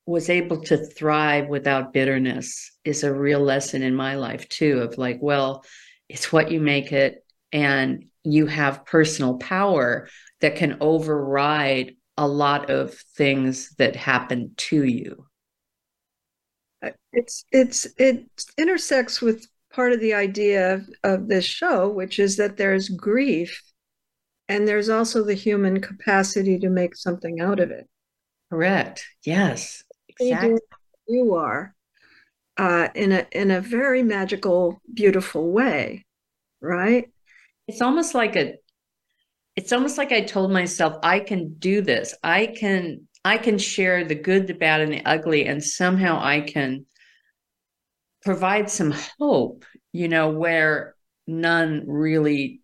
was 0.07 0.31
able 0.31 0.63
to 0.65 0.77
thrive 0.77 1.49
without 1.49 1.93
bitterness 1.93 2.73
is 2.85 3.05
a 3.05 3.13
real 3.13 3.41
lesson 3.41 3.83
in 3.83 3.95
my 3.95 4.17
life, 4.17 4.49
too, 4.49 4.81
of 4.81 4.99
like, 4.99 5.19
well, 5.21 5.65
it's 6.09 6.33
what 6.33 6.51
you 6.51 6.61
make 6.61 6.93
it. 6.93 7.25
And 7.53 8.10
you 8.25 8.47
have 8.47 8.85
personal 8.85 9.39
power 9.39 10.09
that 10.41 10.57
can 10.57 10.77
override 10.81 11.97
a 12.17 12.27
lot 12.27 12.71
of 12.71 12.95
things 13.17 13.75
that 13.77 13.97
happen 13.97 14.53
to 14.57 14.85
you. 14.85 15.27
It's 17.13 17.45
it's 17.53 17.87
it 17.99 18.27
intersects 18.57 19.21
with 19.21 19.47
part 19.73 19.93
of 19.93 20.01
the 20.01 20.15
idea 20.15 20.75
of, 20.75 20.89
of 21.05 21.29
this 21.29 21.45
show 21.45 21.89
which 21.89 22.19
is 22.19 22.37
that 22.37 22.57
there's 22.57 22.89
grief 22.89 23.63
and 24.49 24.67
there's 24.67 24.89
also 24.89 25.23
the 25.23 25.35
human 25.35 25.81
capacity 25.81 26.59
to 26.59 26.71
make 26.71 26.97
something 26.97 27.41
out 27.41 27.61
of 27.61 27.71
it. 27.71 27.89
Correct. 28.51 29.07
Yes. 29.25 29.85
Exactly 30.09 30.59
you 31.11 31.35
are 31.35 31.75
uh, 32.57 32.89
in 32.95 33.13
a 33.13 33.27
in 33.33 33.51
a 33.51 33.61
very 33.61 34.03
magical 34.03 34.81
beautiful 34.93 35.51
way 35.51 36.07
right 36.61 37.11
it's 37.71 37.81
almost 37.81 38.15
like 38.15 38.37
a 38.37 38.55
it's 39.57 39.73
almost 39.73 39.99
like 39.99 40.13
i 40.13 40.21
told 40.21 40.51
myself 40.51 40.97
i 41.03 41.21
can 41.21 41.55
do 41.59 41.81
this 41.81 42.15
i 42.23 42.47
can 42.47 43.01
I 43.25 43.37
can 43.37 43.59
share 43.59 44.05
the 44.05 44.15
good, 44.15 44.47
the 44.47 44.55
bad, 44.55 44.81
and 44.81 44.93
the 44.93 45.05
ugly, 45.05 45.47
and 45.47 45.63
somehow 45.63 46.19
I 46.23 46.41
can 46.41 46.87
provide 48.23 48.71
some 48.71 48.95
hope, 49.19 49.65
you 49.93 50.09
know, 50.09 50.31
where 50.31 50.95
none 51.27 51.85
really 51.87 52.61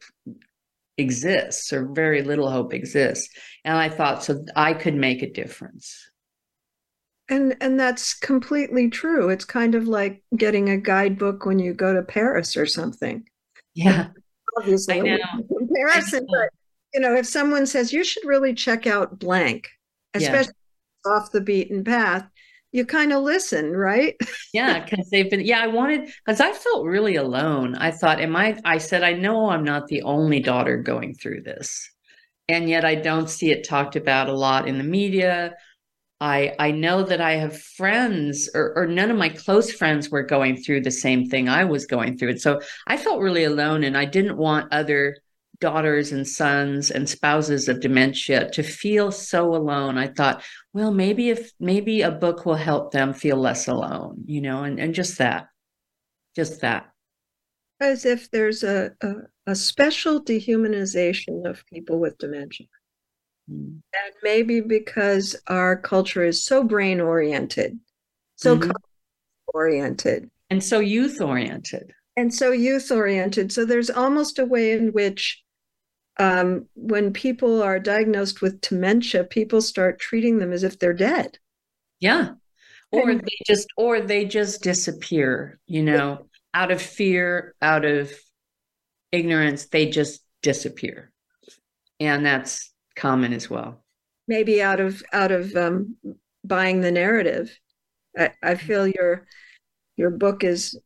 exists 0.96 1.72
or 1.72 1.92
very 1.92 2.22
little 2.22 2.50
hope 2.50 2.72
exists. 2.72 3.28
And 3.64 3.76
I 3.76 3.90
thought, 3.90 4.24
so 4.24 4.44
I 4.54 4.72
could 4.72 4.94
make 4.94 5.22
a 5.22 5.30
difference. 5.30 6.10
And 7.28 7.56
and 7.60 7.78
that's 7.78 8.14
completely 8.14 8.88
true. 8.88 9.28
It's 9.30 9.44
kind 9.44 9.74
of 9.74 9.88
like 9.88 10.22
getting 10.36 10.70
a 10.70 10.78
guidebook 10.78 11.44
when 11.44 11.58
you 11.58 11.74
go 11.74 11.92
to 11.92 12.02
Paris 12.02 12.56
or 12.56 12.66
something. 12.66 13.24
Yeah. 13.74 14.08
Obviously, 14.58 15.18
comparison, 15.48 16.26
but 16.30 16.50
you 16.94 17.00
know, 17.00 17.14
if 17.14 17.26
someone 17.26 17.66
says 17.66 17.92
you 17.92 18.04
should 18.04 18.24
really 18.24 18.54
check 18.54 18.86
out 18.86 19.18
blank, 19.18 19.68
especially 20.14 20.54
yeah. 21.04 21.12
off 21.12 21.30
the 21.32 21.40
beaten 21.40 21.84
path, 21.84 22.26
you 22.72 22.84
kind 22.84 23.12
of 23.12 23.22
listen, 23.22 23.72
right? 23.72 24.16
yeah, 24.52 24.84
because 24.84 25.08
they've 25.10 25.30
been, 25.30 25.44
yeah, 25.44 25.60
I 25.60 25.66
wanted, 25.66 26.10
because 26.24 26.40
I 26.40 26.52
felt 26.52 26.86
really 26.86 27.16
alone. 27.16 27.74
I 27.74 27.90
thought, 27.90 28.20
am 28.20 28.36
I, 28.36 28.58
I 28.64 28.78
said, 28.78 29.02
I 29.02 29.14
know 29.14 29.48
I'm 29.50 29.64
not 29.64 29.88
the 29.88 30.02
only 30.02 30.40
daughter 30.40 30.76
going 30.76 31.14
through 31.14 31.42
this. 31.42 31.90
And 32.48 32.68
yet 32.68 32.84
I 32.84 32.94
don't 32.94 33.28
see 33.28 33.50
it 33.50 33.66
talked 33.66 33.96
about 33.96 34.28
a 34.28 34.36
lot 34.36 34.68
in 34.68 34.78
the 34.78 34.84
media. 34.84 35.54
I 36.20 36.54
I 36.58 36.70
know 36.70 37.02
that 37.02 37.20
I 37.20 37.32
have 37.32 37.60
friends 37.60 38.48
or, 38.54 38.72
or 38.76 38.86
none 38.86 39.10
of 39.10 39.16
my 39.16 39.28
close 39.28 39.70
friends 39.72 40.10
were 40.10 40.22
going 40.22 40.56
through 40.56 40.82
the 40.82 40.90
same 40.90 41.28
thing 41.28 41.48
I 41.48 41.64
was 41.64 41.86
going 41.86 42.16
through. 42.16 42.30
And 42.30 42.40
so 42.40 42.60
I 42.86 42.96
felt 42.96 43.20
really 43.20 43.44
alone 43.44 43.84
and 43.84 43.96
I 43.96 44.04
didn't 44.04 44.36
want 44.36 44.72
other 44.72 45.16
daughters 45.60 46.12
and 46.12 46.26
sons 46.26 46.90
and 46.90 47.08
spouses 47.08 47.68
of 47.68 47.80
dementia 47.80 48.50
to 48.50 48.62
feel 48.62 49.10
so 49.10 49.54
alone 49.54 49.96
i 49.96 50.06
thought 50.06 50.44
well 50.74 50.92
maybe 50.92 51.30
if 51.30 51.50
maybe 51.58 52.02
a 52.02 52.10
book 52.10 52.44
will 52.44 52.56
help 52.56 52.92
them 52.92 53.14
feel 53.14 53.38
less 53.38 53.66
alone 53.66 54.22
you 54.26 54.42
know 54.42 54.64
and, 54.64 54.78
and 54.78 54.94
just 54.94 55.16
that 55.16 55.46
just 56.34 56.60
that 56.60 56.92
as 57.80 58.06
if 58.06 58.30
there's 58.30 58.62
a, 58.62 58.92
a, 59.02 59.14
a 59.48 59.54
special 59.54 60.22
dehumanization 60.22 61.48
of 61.48 61.66
people 61.66 61.98
with 61.98 62.18
dementia. 62.18 62.66
And 63.48 63.82
maybe 64.22 64.60
because 64.60 65.36
our 65.46 65.76
culture 65.76 66.24
is 66.24 66.44
so 66.44 66.64
brain 66.64 67.00
oriented 67.00 67.78
so 68.36 68.56
mm-hmm. 68.56 68.70
oriented 69.54 70.30
and 70.50 70.62
so 70.62 70.80
youth 70.80 71.20
oriented 71.20 71.92
and 72.16 72.34
so 72.34 72.50
youth 72.50 72.90
oriented 72.90 73.52
so 73.52 73.64
there's 73.64 73.90
almost 73.90 74.38
a 74.38 74.44
way 74.44 74.72
in 74.72 74.92
which 74.92 75.42
um, 76.18 76.66
when 76.74 77.12
people 77.12 77.62
are 77.62 77.78
diagnosed 77.78 78.40
with 78.40 78.60
dementia, 78.60 79.24
people 79.24 79.60
start 79.60 79.98
treating 79.98 80.38
them 80.38 80.52
as 80.52 80.62
if 80.62 80.78
they're 80.78 80.94
dead. 80.94 81.38
Yeah. 82.00 82.30
Or 82.92 83.10
and, 83.10 83.20
they 83.20 83.38
just 83.46 83.68
or 83.76 84.00
they 84.00 84.24
just 84.24 84.62
disappear, 84.62 85.58
you 85.66 85.82
know, 85.82 86.28
out 86.54 86.70
of 86.70 86.80
fear, 86.80 87.54
out 87.60 87.84
of 87.84 88.12
ignorance, 89.12 89.66
they 89.66 89.90
just 89.90 90.22
disappear. 90.42 91.12
And 92.00 92.24
that's 92.24 92.72
common 92.96 93.32
as 93.32 93.48
well. 93.48 93.84
Maybe 94.26 94.60
out 94.60 94.80
of 94.80 95.02
out 95.12 95.30
of 95.30 95.54
um, 95.54 95.96
buying 96.44 96.80
the 96.80 96.90
narrative. 96.90 97.56
I, 98.18 98.30
I 98.42 98.54
feel 98.56 98.86
your 98.86 99.26
your 99.96 100.10
book 100.10 100.42
is 100.42 100.78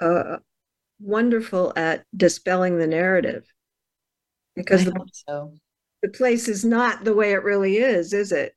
uh, 0.00 0.36
wonderful 1.00 1.72
at 1.76 2.04
dispelling 2.16 2.78
the 2.78 2.86
narrative 2.86 3.44
because 4.54 4.84
the, 4.84 4.94
so. 5.12 5.52
the 6.02 6.08
place 6.08 6.48
is 6.48 6.64
not 6.64 7.04
the 7.04 7.14
way 7.14 7.32
it 7.32 7.42
really 7.42 7.78
is, 7.78 8.12
is 8.12 8.32
it? 8.32 8.54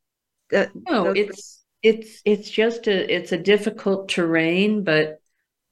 That, 0.49 0.71
no, 0.75 1.12
it's 1.12 1.63
it's 1.82 2.21
it's 2.25 2.49
just 2.49 2.88
a 2.88 3.13
it's 3.13 3.32
a 3.32 3.38
difficult 3.38 4.10
terrain, 4.10 4.84
but 4.84 5.19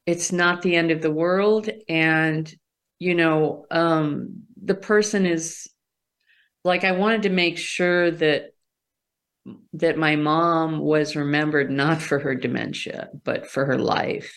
it's 0.05 0.31
not 0.31 0.61
the 0.61 0.75
end 0.75 0.91
of 0.91 1.01
the 1.01 1.11
world. 1.11 1.69
And 1.87 2.51
you 2.99 3.15
know, 3.15 3.65
um, 3.71 4.43
the 4.63 4.75
person 4.75 5.25
is 5.25 5.69
like 6.63 6.83
I 6.83 6.91
wanted 6.93 7.23
to 7.23 7.29
make 7.29 7.57
sure 7.57 8.11
that 8.11 8.51
that 9.73 9.97
my 9.97 10.15
mom 10.15 10.79
was 10.79 11.15
remembered 11.15 11.71
not 11.71 12.01
for 12.01 12.19
her 12.19 12.35
dementia, 12.35 13.09
but 13.23 13.47
for 13.47 13.65
her 13.65 13.79
life. 13.79 14.33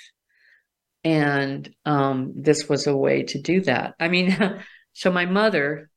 And 1.05 1.69
um, 1.85 2.33
this 2.37 2.69
was 2.69 2.87
a 2.87 2.97
way 2.97 3.25
to 3.25 3.41
do 3.41 3.61
that. 3.63 3.95
I 3.99 4.09
mean, 4.09 4.61
So 4.93 5.11
my 5.11 5.27
mother 5.27 5.91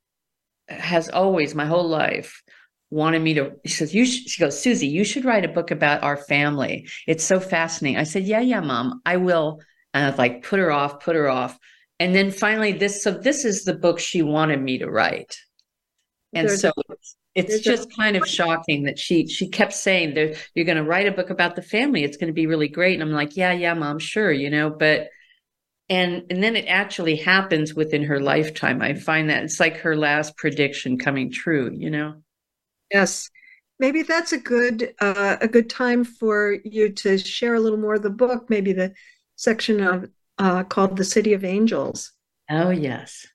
has 0.68 1.10
always, 1.10 1.54
my 1.54 1.66
whole 1.66 1.88
life, 1.88 2.42
wanted 2.90 3.22
me 3.22 3.34
to. 3.36 3.54
She 3.66 3.74
says, 3.74 3.94
"You," 3.94 4.06
she 4.06 4.40
goes, 4.40 4.62
"Susie, 4.62 4.88
you 4.88 5.04
should 5.04 5.26
write 5.26 5.46
a 5.46 5.50
book 5.50 5.72
about 5.72 6.04
our 6.04 6.18
family. 6.18 6.88
It's 7.08 7.24
so 7.24 7.40
fascinating." 7.40 8.00
I 8.00 8.04
said, 8.04 8.24
"Yeah, 8.24 8.40
yeah, 8.40 8.62
mom, 8.62 9.02
I 9.06 9.18
will." 9.18 9.60
And 9.94 10.06
I 10.14 10.16
like, 10.16 10.44
put 10.44 10.60
her 10.60 10.72
off, 10.72 11.00
put 11.02 11.16
her 11.16 11.30
off, 11.30 11.58
and 12.00 12.16
then 12.16 12.32
finally, 12.32 12.74
this. 12.74 13.04
So 13.04 13.12
this 13.12 13.46
is 13.46 13.64
the 13.64 13.76
book 13.76 14.00
she 14.00 14.22
wanted 14.22 14.62
me 14.62 14.80
to 14.80 14.90
write, 14.90 15.38
and 16.36 16.50
there's 16.50 16.62
so. 16.62 16.72
A, 16.90 16.96
it's 17.36 17.60
just 17.60 17.90
a, 17.92 17.96
kind 17.96 18.16
of 18.16 18.28
shocking 18.28 18.84
that 18.84 18.98
she 18.98 19.28
she 19.28 19.48
kept 19.48 19.74
saying 19.74 20.14
that 20.14 20.38
you're 20.56 20.66
going 20.66 20.78
to 20.78 20.84
write 20.84 21.08
a 21.08 21.12
book 21.12 21.30
about 21.30 21.56
the 21.56 21.62
family. 21.62 22.04
It's 22.04 22.18
going 22.18 22.28
to 22.28 22.34
be 22.34 22.48
really 22.48 22.70
great. 22.70 22.94
And 22.94 23.04
i'm 23.04 23.12
like 23.12 23.36
yeah 23.36 23.52
yeah 23.52 23.74
mom 23.74 24.00
sure 24.00 24.32
you 24.32 24.50
know 24.50 24.70
but 24.70 25.10
and 25.90 26.24
and 26.30 26.42
then 26.42 26.56
it 26.56 26.66
actually 26.68 27.16
happens 27.16 27.76
within 27.76 28.04
her 28.04 28.20
lifetime. 28.20 28.82
I 28.82 28.96
find 28.96 29.30
that 29.30 29.44
it's 29.44 29.60
like 29.60 29.78
her 29.78 29.96
last 29.96 30.36
prediction 30.38 30.98
coming 30.98 31.32
true 31.32 31.72
you 31.74 31.90
know? 31.90 32.16
Yes. 32.92 33.30
Maybe 33.78 34.04
that's 34.04 34.32
a 34.32 34.38
good 34.38 34.94
uh, 35.00 35.36
a 35.42 35.48
good 35.48 35.70
time 35.70 36.06
for 36.06 36.58
you 36.64 36.92
to 36.94 37.18
share 37.18 37.56
a 37.56 37.60
little 37.60 37.78
more 37.78 37.96
of 37.96 38.04
the 38.04 38.10
book 38.10 38.50
maybe 38.50 38.72
the 38.72 38.94
section 39.36 39.82
of 39.82 40.10
uh, 40.38 40.64
called 40.64 40.96
the 40.98 41.04
city 41.04 41.34
of 41.34 41.44
angels. 41.44 42.14
Oh 42.50 42.70
yes 42.70 43.26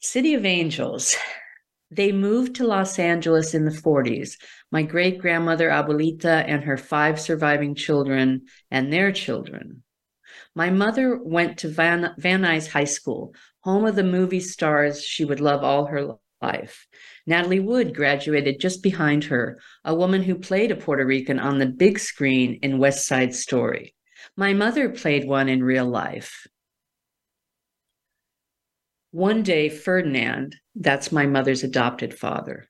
city 0.00 0.34
of 0.34 0.44
angels 0.44 1.16
they 1.90 2.12
moved 2.12 2.56
to 2.56 2.66
los 2.66 2.98
angeles 2.98 3.54
in 3.54 3.64
the 3.64 3.70
40s 3.70 4.36
my 4.70 4.82
great 4.82 5.18
grandmother 5.18 5.70
abuelita 5.70 6.44
and 6.46 6.64
her 6.64 6.76
five 6.76 7.20
surviving 7.20 7.74
children 7.74 8.42
and 8.70 8.92
their 8.92 9.12
children 9.12 9.82
My 10.54 10.70
mother 10.70 11.18
went 11.22 11.58
to 11.58 11.68
Van, 11.68 12.14
Van 12.18 12.42
Nuys 12.42 12.68
High 12.68 12.84
School, 12.84 13.34
home 13.60 13.84
of 13.84 13.94
the 13.94 14.02
movie 14.02 14.40
stars 14.40 15.04
she 15.04 15.24
would 15.24 15.40
love 15.40 15.62
all 15.62 15.86
her 15.86 16.16
life. 16.42 16.86
Natalie 17.26 17.60
Wood 17.60 17.94
graduated 17.94 18.60
just 18.60 18.82
behind 18.82 19.24
her, 19.24 19.58
a 19.84 19.94
woman 19.94 20.22
who 20.22 20.34
played 20.34 20.70
a 20.70 20.76
Puerto 20.76 21.04
Rican 21.04 21.38
on 21.38 21.58
the 21.58 21.66
big 21.66 21.98
screen 21.98 22.58
in 22.62 22.78
West 22.78 23.06
Side 23.06 23.34
Story. 23.34 23.94
My 24.36 24.52
mother 24.52 24.88
played 24.88 25.26
one 25.26 25.48
in 25.48 25.62
real 25.62 25.86
life. 25.86 26.46
One 29.10 29.42
day, 29.42 29.68
Ferdinand, 29.68 30.56
that's 30.74 31.10
my 31.12 31.26
mother's 31.26 31.62
adopted 31.62 32.12
father, 32.12 32.68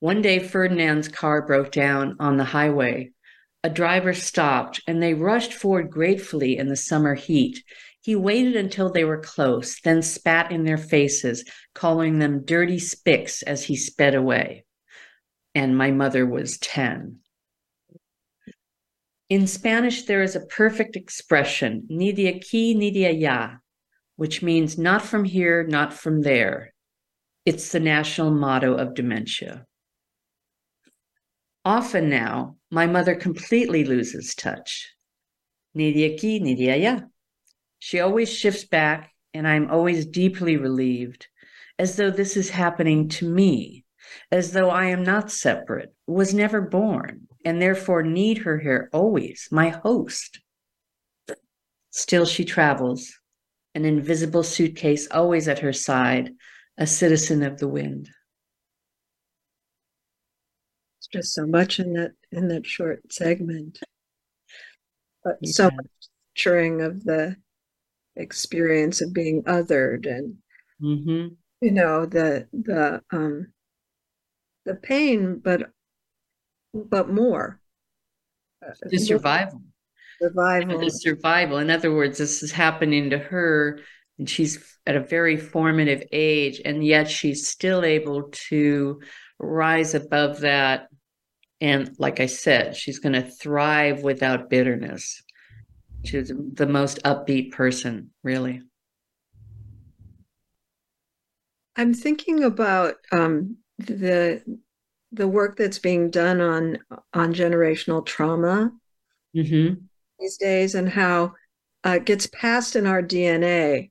one 0.00 0.22
day, 0.22 0.38
Ferdinand's 0.38 1.08
car 1.08 1.46
broke 1.46 1.70
down 1.70 2.16
on 2.18 2.38
the 2.38 2.44
highway. 2.44 3.10
A 3.62 3.68
driver 3.68 4.14
stopped 4.14 4.80
and 4.86 5.02
they 5.02 5.12
rushed 5.12 5.52
forward 5.52 5.90
gratefully 5.90 6.56
in 6.56 6.68
the 6.68 6.76
summer 6.76 7.14
heat. 7.14 7.62
He 8.00 8.16
waited 8.16 8.56
until 8.56 8.90
they 8.90 9.04
were 9.04 9.20
close, 9.20 9.78
then 9.82 10.00
spat 10.00 10.50
in 10.50 10.64
their 10.64 10.78
faces, 10.78 11.44
calling 11.74 12.18
them 12.18 12.46
dirty 12.46 12.78
spicks 12.78 13.42
as 13.42 13.64
he 13.64 13.76
sped 13.76 14.14
away. 14.14 14.64
And 15.54 15.76
my 15.76 15.90
mother 15.90 16.24
was 16.24 16.56
10. 16.56 17.18
In 19.28 19.46
Spanish, 19.46 20.04
there 20.04 20.22
is 20.22 20.34
a 20.34 20.46
perfect 20.46 20.96
expression, 20.96 21.84
ni 21.90 22.12
de 22.12 22.32
aquí 22.32 22.74
ni 22.74 22.90
de 22.90 23.04
allá, 23.04 23.58
which 24.20 24.42
means 24.42 24.76
not 24.76 25.00
from 25.00 25.24
here, 25.24 25.64
not 25.66 25.94
from 25.94 26.20
there. 26.20 26.74
It's 27.46 27.72
the 27.72 27.80
national 27.80 28.30
motto 28.30 28.74
of 28.74 28.94
dementia. 28.94 29.64
Often 31.64 32.10
now, 32.10 32.56
my 32.70 32.86
mother 32.86 33.14
completely 33.14 33.82
loses 33.82 34.34
touch. 34.34 34.94
Ni 35.72 35.94
de 35.94 36.14
aquí, 36.14 36.38
ni 36.38 36.54
de 36.54 36.66
allá. 36.66 37.08
She 37.78 38.00
always 38.00 38.30
shifts 38.30 38.64
back, 38.64 39.10
and 39.32 39.48
I'm 39.48 39.70
always 39.70 40.04
deeply 40.04 40.58
relieved, 40.58 41.26
as 41.78 41.96
though 41.96 42.10
this 42.10 42.36
is 42.36 42.50
happening 42.50 43.08
to 43.20 43.26
me, 43.26 43.86
as 44.30 44.52
though 44.52 44.68
I 44.68 44.88
am 44.88 45.02
not 45.02 45.32
separate, 45.32 45.94
was 46.06 46.34
never 46.34 46.60
born, 46.60 47.26
and 47.46 47.62
therefore 47.62 48.02
need 48.02 48.36
her 48.36 48.58
here 48.58 48.90
always, 48.92 49.48
my 49.50 49.70
host. 49.70 50.40
Still, 51.90 52.26
she 52.26 52.44
travels, 52.44 53.19
an 53.74 53.84
invisible 53.84 54.42
suitcase 54.42 55.08
always 55.10 55.48
at 55.48 55.60
her 55.60 55.72
side, 55.72 56.32
a 56.78 56.86
citizen 56.86 57.42
of 57.42 57.58
the 57.58 57.68
wind 57.68 58.08
It's 60.98 61.08
just 61.08 61.34
so 61.34 61.46
much 61.46 61.78
in 61.78 61.92
that 61.94 62.12
in 62.32 62.48
that 62.48 62.66
short 62.66 63.12
segment. 63.12 63.78
But 65.22 65.36
yeah. 65.42 65.52
so 65.52 65.64
much 65.64 65.86
capturing 66.34 66.80
of 66.80 67.04
the 67.04 67.36
experience 68.16 69.00
of 69.00 69.12
being 69.12 69.42
othered 69.44 70.06
and 70.06 70.36
mm-hmm. 70.82 71.34
you 71.60 71.70
know 71.70 72.06
the 72.06 72.48
the 72.52 73.02
um 73.12 73.52
the 74.64 74.74
pain 74.74 75.40
but 75.42 75.70
but 76.74 77.08
more 77.08 77.60
uh, 78.66 78.72
the 78.82 78.98
survival 78.98 79.62
survival 80.20 80.78
the 80.78 80.90
survival 80.90 81.58
in 81.58 81.70
other 81.70 81.94
words 81.94 82.18
this 82.18 82.42
is 82.42 82.52
happening 82.52 83.10
to 83.10 83.18
her 83.18 83.80
and 84.18 84.28
she's 84.28 84.76
at 84.86 84.96
a 84.96 85.00
very 85.00 85.36
formative 85.36 86.02
age 86.12 86.60
and 86.64 86.84
yet 86.84 87.08
she's 87.08 87.46
still 87.46 87.84
able 87.84 88.24
to 88.32 89.00
rise 89.38 89.94
above 89.94 90.40
that 90.40 90.88
and 91.60 91.94
like 91.98 92.20
I 92.20 92.26
said, 92.26 92.76
she's 92.76 92.98
going 92.98 93.12
to 93.12 93.22
thrive 93.22 94.02
without 94.02 94.48
bitterness. 94.48 95.22
She's 96.04 96.32
the 96.54 96.66
most 96.66 97.02
upbeat 97.02 97.52
person, 97.52 98.10
really. 98.22 98.62
I'm 101.76 101.92
thinking 101.92 102.44
about 102.44 102.96
um, 103.12 103.56
the 103.78 104.42
the 105.12 105.28
work 105.28 105.56
that's 105.56 105.78
being 105.78 106.10
done 106.10 106.40
on 106.40 106.78
on 107.12 107.34
generational 107.34 108.04
trauma 108.04 108.72
mm-hmm. 109.36 109.74
These 110.20 110.36
days 110.36 110.74
and 110.74 110.88
how 110.88 111.34
uh, 111.84 111.96
it 111.96 112.04
gets 112.04 112.26
passed 112.26 112.76
in 112.76 112.86
our 112.86 113.02
DNA. 113.02 113.90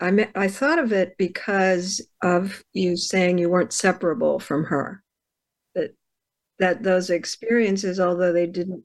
I 0.00 0.28
I 0.34 0.48
thought 0.48 0.78
of 0.78 0.92
it 0.92 1.16
because 1.16 2.06
of 2.22 2.62
you 2.72 2.96
saying 2.96 3.38
you 3.38 3.48
weren't 3.48 3.72
separable 3.72 4.40
from 4.40 4.64
her 4.64 5.02
that 5.74 5.94
that 6.58 6.82
those 6.82 7.10
experiences, 7.10 8.00
although 8.00 8.32
they 8.32 8.46
didn't 8.46 8.84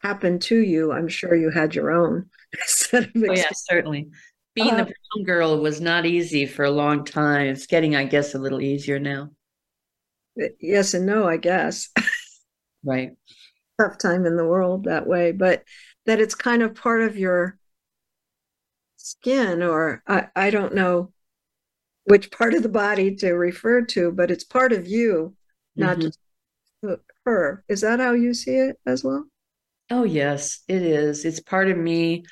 happen 0.00 0.38
to 0.38 0.56
you, 0.56 0.92
I'm 0.92 1.08
sure 1.08 1.34
you 1.34 1.50
had 1.50 1.74
your 1.74 1.90
own 1.90 2.30
set 2.66 3.04
of 3.04 3.10
Oh, 3.16 3.32
yeah, 3.32 3.50
certainly. 3.52 4.08
Being 4.54 4.70
uh, 4.70 4.84
the 4.84 4.84
brown 4.84 5.24
girl 5.24 5.58
was 5.60 5.80
not 5.80 6.06
easy 6.06 6.46
for 6.46 6.64
a 6.64 6.70
long 6.70 7.04
time. 7.04 7.48
It's 7.48 7.66
getting, 7.66 7.96
I 7.96 8.04
guess, 8.04 8.34
a 8.34 8.38
little 8.38 8.60
easier 8.60 9.00
now. 9.00 9.30
Yes 10.60 10.94
and 10.94 11.06
no, 11.06 11.26
I 11.26 11.36
guess. 11.36 11.90
Right. 12.86 13.12
Tough 13.80 13.96
time 13.96 14.26
in 14.26 14.36
the 14.36 14.44
world 14.44 14.84
that 14.84 15.06
way, 15.06 15.32
but 15.32 15.64
that 16.06 16.20
it's 16.20 16.34
kind 16.34 16.62
of 16.62 16.74
part 16.74 17.02
of 17.02 17.16
your 17.16 17.58
skin, 18.96 19.62
or 19.62 20.02
I, 20.06 20.28
I 20.34 20.50
don't 20.50 20.74
know 20.74 21.12
which 22.04 22.30
part 22.30 22.54
of 22.54 22.62
the 22.62 22.68
body 22.68 23.14
to 23.16 23.32
refer 23.32 23.82
to, 23.82 24.12
but 24.12 24.30
it's 24.30 24.44
part 24.44 24.72
of 24.72 24.86
you, 24.86 25.34
not 25.76 25.98
mm-hmm. 25.98 26.06
just 26.06 26.18
her. 27.24 27.64
Is 27.68 27.80
that 27.80 28.00
how 28.00 28.12
you 28.12 28.34
see 28.34 28.56
it 28.56 28.78
as 28.86 29.02
well? 29.02 29.24
Oh 29.90 30.04
yes, 30.04 30.60
it 30.68 30.82
is. 30.82 31.24
It's 31.24 31.40
part 31.40 31.70
of 31.70 31.76
me. 31.76 32.24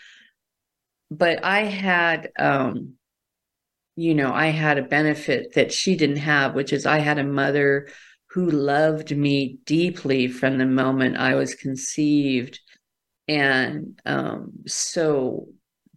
But 1.10 1.44
I 1.44 1.64
had 1.64 2.30
um 2.38 2.94
you 3.94 4.14
know, 4.14 4.32
I 4.32 4.46
had 4.46 4.78
a 4.78 4.82
benefit 4.82 5.52
that 5.54 5.70
she 5.70 5.96
didn't 5.96 6.16
have, 6.16 6.54
which 6.54 6.72
is 6.72 6.86
I 6.86 6.98
had 6.98 7.18
a 7.18 7.24
mother 7.24 7.88
who 8.30 8.50
loved 8.50 9.14
me 9.14 9.58
deeply 9.66 10.28
from 10.28 10.56
the 10.56 10.64
moment 10.64 11.18
I 11.18 11.34
was 11.34 11.54
conceived. 11.54 12.58
And 13.28 14.00
um 14.04 14.52
so 14.66 15.48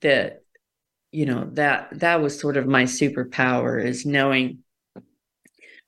that 0.02 0.44
you 1.12 1.26
know 1.26 1.50
that 1.54 2.00
that 2.00 2.22
was 2.22 2.40
sort 2.40 2.58
of 2.58 2.68
my 2.68 2.84
superpower 2.84 3.84
is 3.84 4.06
knowing 4.06 4.60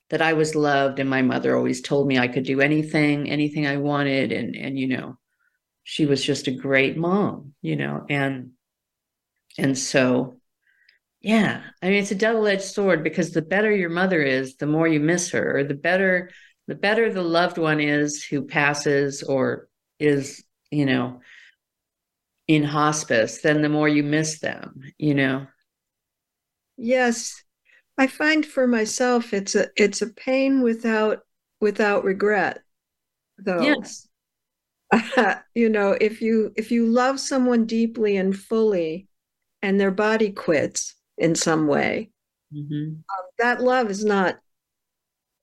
that 0.09 0.21
I 0.21 0.33
was 0.33 0.55
loved 0.55 0.99
and 0.99 1.09
my 1.09 1.21
mother 1.21 1.55
always 1.55 1.81
told 1.81 2.07
me 2.07 2.17
I 2.17 2.27
could 2.27 2.45
do 2.45 2.61
anything, 2.61 3.29
anything 3.29 3.67
I 3.67 3.77
wanted. 3.77 4.31
And, 4.31 4.55
and, 4.55 4.79
you 4.79 4.87
know, 4.87 5.17
she 5.83 6.05
was 6.05 6.23
just 6.23 6.47
a 6.47 6.51
great 6.51 6.97
mom, 6.97 7.53
you 7.61 7.75
know, 7.75 8.05
and, 8.09 8.51
and 9.57 9.77
so, 9.77 10.37
yeah, 11.21 11.61
I 11.81 11.89
mean, 11.89 12.01
it's 12.01 12.11
a 12.11 12.15
double-edged 12.15 12.61
sword 12.61 13.03
because 13.03 13.31
the 13.31 13.41
better 13.41 13.75
your 13.75 13.89
mother 13.89 14.21
is, 14.21 14.55
the 14.55 14.67
more 14.67 14.87
you 14.87 14.99
miss 14.99 15.31
her, 15.31 15.57
or 15.57 15.63
the 15.63 15.73
better, 15.73 16.29
the 16.67 16.75
better 16.75 17.11
the 17.11 17.23
loved 17.23 17.57
one 17.57 17.81
is 17.81 18.23
who 18.23 18.45
passes 18.45 19.23
or 19.23 19.67
is, 19.99 20.43
you 20.71 20.85
know, 20.85 21.21
in 22.47 22.63
hospice, 22.63 23.41
then 23.41 23.61
the 23.61 23.69
more 23.69 23.87
you 23.87 24.03
miss 24.03 24.39
them, 24.39 24.81
you 24.97 25.13
know. 25.13 25.47
Yes, 26.77 27.43
I 27.97 28.07
find 28.07 28.45
for 28.45 28.67
myself 28.67 29.33
it's 29.33 29.55
a 29.55 29.67
it's 29.75 30.01
a 30.01 30.13
pain 30.13 30.61
without 30.61 31.19
without 31.59 32.03
regret 32.03 32.59
though. 33.37 33.61
Yes. 33.61 34.07
you 35.55 35.69
know, 35.69 35.97
if 35.99 36.21
you 36.21 36.53
if 36.55 36.71
you 36.71 36.85
love 36.85 37.19
someone 37.19 37.65
deeply 37.65 38.17
and 38.17 38.37
fully 38.37 39.07
and 39.61 39.79
their 39.79 39.91
body 39.91 40.31
quits 40.31 40.95
in 41.17 41.35
some 41.35 41.67
way, 41.67 42.11
mm-hmm. 42.53 42.93
um, 42.93 43.25
that 43.39 43.61
love 43.61 43.89
is 43.89 44.05
not 44.05 44.37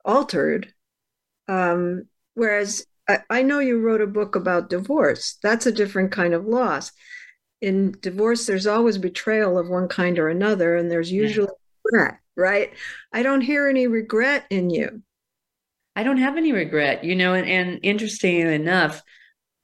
altered. 0.04 0.72
Um, 1.48 2.04
whereas 2.34 2.86
I, 3.08 3.18
I 3.30 3.42
know 3.42 3.58
you 3.58 3.80
wrote 3.80 4.00
a 4.00 4.06
book 4.06 4.36
about 4.36 4.70
divorce. 4.70 5.38
That's 5.42 5.66
a 5.66 5.72
different 5.72 6.12
kind 6.12 6.34
of 6.34 6.46
loss. 6.46 6.92
In 7.60 7.96
divorce, 8.00 8.46
there's 8.46 8.66
always 8.66 8.98
betrayal 8.98 9.58
of 9.58 9.68
one 9.68 9.88
kind 9.88 10.18
or 10.18 10.28
another, 10.28 10.76
and 10.76 10.90
there's 10.90 11.10
usually 11.10 11.48
regret 11.84 12.20
right? 12.36 12.72
I 13.12 13.22
don't 13.22 13.40
hear 13.40 13.68
any 13.68 13.86
regret 13.86 14.46
in 14.50 14.70
you. 14.70 15.02
I 15.96 16.02
don't 16.02 16.18
have 16.18 16.36
any 16.36 16.52
regret, 16.52 17.04
you 17.04 17.14
know, 17.14 17.34
and, 17.34 17.48
and 17.48 17.80
interesting 17.82 18.40
enough, 18.40 19.02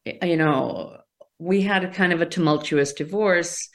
you 0.04 0.36
know, 0.36 0.98
we 1.38 1.62
had 1.62 1.84
a 1.84 1.90
kind 1.90 2.12
of 2.12 2.20
a 2.20 2.26
tumultuous 2.26 2.92
divorce, 2.92 3.68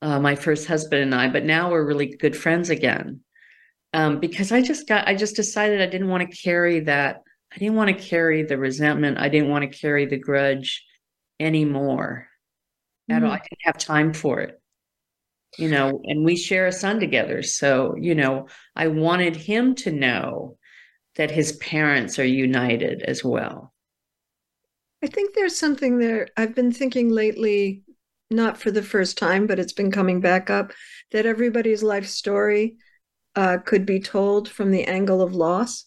uh, 0.00 0.18
my 0.18 0.34
first 0.34 0.66
husband 0.66 1.02
and 1.02 1.14
I, 1.14 1.28
but 1.28 1.44
now 1.44 1.70
we're 1.70 1.84
really 1.84 2.16
good 2.16 2.36
friends 2.36 2.70
again. 2.70 3.20
Um, 3.94 4.18
because 4.18 4.50
I 4.50 4.62
just 4.62 4.88
got, 4.88 5.06
I 5.06 5.14
just 5.14 5.36
decided 5.36 5.80
I 5.80 5.86
didn't 5.86 6.08
want 6.08 6.28
to 6.28 6.36
carry 6.36 6.80
that. 6.80 7.22
I 7.54 7.58
didn't 7.58 7.76
want 7.76 7.96
to 7.96 8.04
carry 8.04 8.42
the 8.42 8.58
resentment. 8.58 9.18
I 9.18 9.28
didn't 9.28 9.50
want 9.50 9.70
to 9.70 9.78
carry 9.78 10.06
the 10.06 10.18
grudge 10.18 10.84
anymore. 11.38 12.28
Mm. 13.10 13.16
At 13.16 13.22
all. 13.24 13.30
Mm. 13.30 13.34
I 13.34 13.38
didn't 13.38 13.64
have 13.64 13.78
time 13.78 14.12
for 14.14 14.40
it 14.40 14.62
you 15.58 15.68
know, 15.68 16.00
and 16.04 16.24
we 16.24 16.36
share 16.36 16.66
a 16.66 16.72
son 16.72 16.98
together. 16.98 17.42
So, 17.42 17.94
you 17.98 18.14
know, 18.14 18.48
I 18.74 18.88
wanted 18.88 19.36
him 19.36 19.74
to 19.76 19.92
know 19.92 20.56
that 21.16 21.30
his 21.30 21.52
parents 21.52 22.18
are 22.18 22.24
united 22.24 23.02
as 23.02 23.22
well. 23.22 23.72
I 25.04 25.08
think 25.08 25.34
there's 25.34 25.58
something 25.58 25.98
there. 25.98 26.28
I've 26.36 26.54
been 26.54 26.72
thinking 26.72 27.10
lately, 27.10 27.82
not 28.30 28.56
for 28.56 28.70
the 28.70 28.82
first 28.82 29.18
time, 29.18 29.46
but 29.46 29.58
it's 29.58 29.72
been 29.72 29.90
coming 29.90 30.20
back 30.20 30.48
up, 30.48 30.72
that 31.10 31.26
everybody's 31.26 31.82
life 31.82 32.06
story 32.06 32.76
uh, 33.34 33.58
could 33.58 33.84
be 33.84 34.00
told 34.00 34.48
from 34.48 34.70
the 34.70 34.84
angle 34.84 35.20
of 35.20 35.34
loss. 35.34 35.86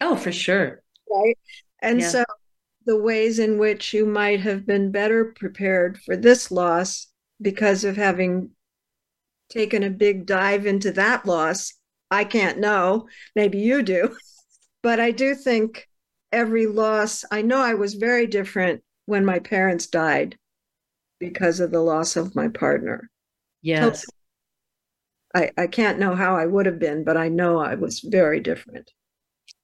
Oh, 0.00 0.16
for 0.16 0.32
sure. 0.32 0.81
Right. 1.12 1.38
And 1.80 2.00
Yeah. 2.00 2.10
so 2.10 2.24
the 2.86 2.96
ways 2.96 3.38
in 3.38 3.58
which 3.58 3.92
you 3.94 4.06
might 4.06 4.40
have 4.40 4.66
been 4.66 4.90
better 4.92 5.26
prepared 5.36 5.98
for 6.02 6.16
this 6.16 6.50
loss 6.50 7.08
because 7.40 7.84
of 7.84 7.96
having 7.96 8.50
taken 9.50 9.82
a 9.82 9.90
big 9.90 10.26
dive 10.26 10.66
into 10.66 10.90
that 10.92 11.26
loss, 11.26 11.74
I 12.10 12.24
can't 12.24 12.58
know. 12.58 13.08
Maybe 13.36 13.58
you 13.58 13.82
do. 13.82 14.16
But 14.82 14.98
I 14.98 15.12
do 15.12 15.36
think 15.36 15.88
every 16.32 16.66
loss, 16.66 17.24
I 17.30 17.42
know 17.42 17.58
I 17.58 17.74
was 17.74 17.94
very 17.94 18.26
different 18.26 18.82
when 19.06 19.24
my 19.24 19.38
parents 19.38 19.86
died 19.86 20.36
because 21.20 21.60
of 21.60 21.70
the 21.70 21.80
loss 21.80 22.16
of 22.16 22.34
my 22.34 22.48
partner. 22.48 23.10
Yes. 23.62 24.04
I, 25.34 25.50
I 25.56 25.66
can't 25.66 25.98
know 25.98 26.14
how 26.14 26.36
I 26.36 26.46
would 26.46 26.66
have 26.66 26.78
been, 26.78 27.04
but 27.04 27.16
I 27.16 27.28
know 27.28 27.58
I 27.58 27.74
was 27.74 28.00
very 28.00 28.40
different. 28.40 28.90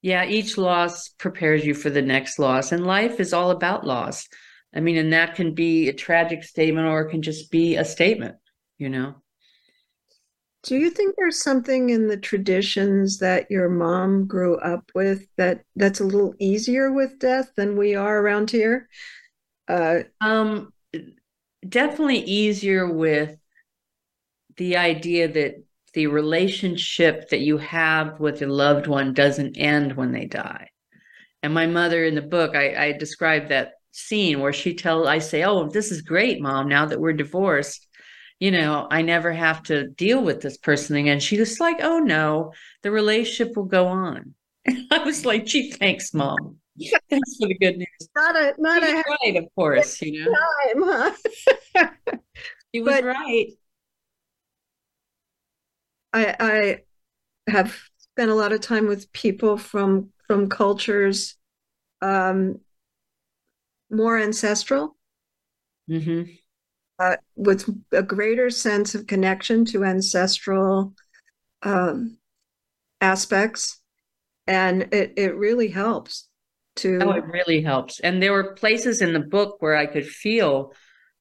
Yeah, 0.02 0.24
each 0.24 0.56
loss 0.56 1.08
prepares 1.08 1.64
you 1.64 1.74
for 1.74 1.90
the 1.90 2.02
next 2.02 2.38
loss. 2.38 2.72
And 2.72 2.86
life 2.86 3.20
is 3.20 3.32
all 3.32 3.50
about 3.50 3.84
loss. 3.84 4.28
I 4.74 4.80
mean, 4.80 4.96
and 4.96 5.12
that 5.12 5.34
can 5.34 5.54
be 5.54 5.88
a 5.88 5.92
tragic 5.92 6.44
statement 6.44 6.86
or 6.86 7.02
it 7.02 7.10
can 7.10 7.22
just 7.22 7.50
be 7.50 7.76
a 7.76 7.84
statement, 7.84 8.36
you 8.78 8.88
know? 8.88 9.16
Do 10.64 10.76
you 10.76 10.90
think 10.90 11.14
there's 11.16 11.40
something 11.40 11.90
in 11.90 12.08
the 12.08 12.16
traditions 12.16 13.18
that 13.18 13.50
your 13.50 13.68
mom 13.68 14.26
grew 14.26 14.56
up 14.58 14.90
with 14.94 15.26
that 15.36 15.62
that's 15.76 16.00
a 16.00 16.04
little 16.04 16.34
easier 16.38 16.92
with 16.92 17.18
death 17.18 17.52
than 17.56 17.76
we 17.76 17.94
are 17.94 18.20
around 18.20 18.50
here? 18.50 18.88
Uh, 19.68 20.00
Um, 20.20 20.72
definitely 21.68 22.18
easier 22.18 22.90
with 22.92 23.38
the 24.56 24.76
idea 24.76 25.28
that 25.28 25.62
the 25.98 26.06
relationship 26.06 27.28
that 27.30 27.40
you 27.40 27.58
have 27.58 28.20
with 28.20 28.40
a 28.40 28.46
loved 28.46 28.86
one 28.86 29.12
doesn't 29.12 29.56
end 29.58 29.96
when 29.96 30.12
they 30.12 30.26
die. 30.26 30.68
And 31.42 31.52
my 31.52 31.66
mother 31.66 32.04
in 32.04 32.14
the 32.14 32.22
book, 32.22 32.54
I, 32.54 32.86
I 32.86 32.92
described 32.92 33.48
that 33.48 33.72
scene 33.90 34.38
where 34.38 34.52
she 34.52 34.74
tells, 34.74 35.08
I 35.08 35.18
say, 35.18 35.42
Oh, 35.42 35.68
this 35.68 35.90
is 35.90 36.02
great, 36.02 36.40
mom, 36.40 36.68
now 36.68 36.86
that 36.86 37.00
we're 37.00 37.14
divorced. 37.14 37.84
You 38.38 38.52
know, 38.52 38.86
I 38.88 39.02
never 39.02 39.32
have 39.32 39.64
to 39.64 39.88
deal 39.88 40.22
with 40.22 40.40
this 40.40 40.56
person 40.56 40.94
again. 40.94 41.18
She 41.18 41.36
was 41.36 41.58
like, 41.58 41.78
Oh, 41.82 41.98
no, 41.98 42.52
the 42.84 42.92
relationship 42.92 43.56
will 43.56 43.64
go 43.64 43.88
on. 43.88 44.34
I 44.92 44.98
was 45.04 45.26
like, 45.26 45.46
Gee, 45.46 45.72
thanks, 45.72 46.14
mom. 46.14 46.58
Thanks 47.10 47.36
for 47.40 47.48
the 47.48 47.58
good 47.58 47.76
news. 47.76 48.08
not 48.14 48.36
a 48.36 48.54
not 48.56 48.84
She 48.84 48.92
a 48.92 48.94
right, 49.24 49.36
of 49.42 49.46
course, 49.56 50.00
you 50.00 50.24
know. 50.24 50.32
time, 50.74 51.14
huh? 51.74 51.90
She 52.72 52.82
was 52.82 52.94
But- 53.00 53.04
right. 53.04 53.46
I 56.12 56.36
I 57.46 57.50
have 57.52 57.76
spent 57.98 58.30
a 58.30 58.34
lot 58.34 58.52
of 58.52 58.60
time 58.60 58.86
with 58.88 59.12
people 59.12 59.58
from 59.58 60.12
from 60.26 60.48
cultures 60.48 61.36
um, 62.02 62.60
more 63.90 64.18
ancestral, 64.18 64.96
hmm 65.88 66.38
uh, 66.98 67.16
with 67.36 67.68
a 67.92 68.02
greater 68.02 68.50
sense 68.50 68.94
of 68.94 69.06
connection 69.06 69.64
to 69.66 69.84
ancestral 69.84 70.94
um, 71.62 72.18
aspects, 73.00 73.80
and 74.46 74.84
it 74.94 75.14
it 75.16 75.36
really 75.36 75.68
helps 75.68 76.28
to 76.76 77.00
Oh, 77.00 77.12
it 77.12 77.24
really 77.24 77.62
helps. 77.62 78.00
And 78.00 78.22
there 78.22 78.32
were 78.32 78.54
places 78.54 79.00
in 79.02 79.12
the 79.12 79.20
book 79.20 79.56
where 79.60 79.76
I 79.76 79.86
could 79.86 80.06
feel 80.06 80.72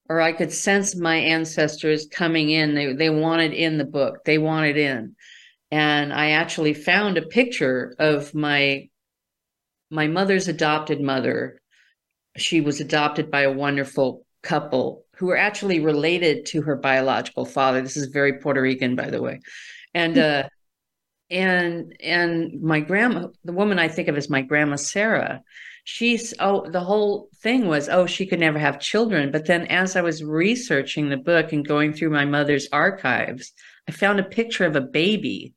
or 0.10 0.22
I 0.22 0.32
could 0.32 0.52
sense 0.52 0.96
my 0.96 1.16
ancestors 1.16 2.08
coming 2.12 2.50
in. 2.50 2.76
They 2.76 2.94
they 2.94 3.10
wanted 3.10 3.54
in 3.54 3.78
the 3.78 3.86
book. 3.86 4.24
They 4.26 4.38
wanted 4.38 4.78
in. 4.78 5.16
And 5.70 6.14
I 6.14 6.32
actually 6.32 6.74
found 6.74 7.18
a 7.18 7.24
picture 7.24 7.96
of 8.00 8.34
my 8.34 8.90
my 9.90 10.08
mother's 10.08 10.48
adopted 10.48 11.02
mother. 11.02 11.62
She 12.38 12.62
was 12.62 12.80
adopted 12.80 13.32
by 13.32 13.42
a 13.42 13.52
wonderful 13.52 14.26
couple 14.44 15.06
who 15.16 15.28
were 15.28 15.38
actually 15.38 15.80
related 15.80 16.46
to 16.48 16.62
her 16.62 16.76
biological 16.76 17.46
father. 17.46 17.82
This 17.82 17.98
is 17.98 18.08
very 18.08 18.40
Puerto 18.40 18.62
Rican, 18.62 18.96
by 18.96 19.10
the 19.10 19.22
way. 19.22 19.42
And 19.94 20.18
uh 20.18 20.44
and 21.30 21.94
and 22.00 22.62
my 22.62 22.80
grandma 22.80 23.28
the 23.44 23.52
woman 23.52 23.80
i 23.80 23.88
think 23.88 24.08
of 24.08 24.16
as 24.16 24.30
my 24.30 24.42
grandma 24.42 24.76
sarah 24.76 25.42
she's 25.90 26.34
oh 26.40 26.70
the 26.70 26.82
whole 26.82 27.30
thing 27.42 27.66
was 27.66 27.88
oh 27.88 28.06
she 28.06 28.26
could 28.26 28.42
never 28.42 28.60
have 28.60 28.78
children. 28.80 29.32
But 29.32 29.46
then 29.46 29.64
as 29.68 29.96
i 29.96 30.02
was 30.02 30.22
researching 30.24 31.08
the 31.10 31.16
book 31.18 31.54
and 31.54 31.66
going 31.66 31.94
through 31.94 32.10
my 32.10 32.26
mother's 32.26 32.68
archives 32.74 33.54
i 33.88 33.92
found 33.94 34.20
a 34.20 34.24
picture 34.40 34.66
of 34.66 34.76
a 34.76 34.82
baby 34.82 35.54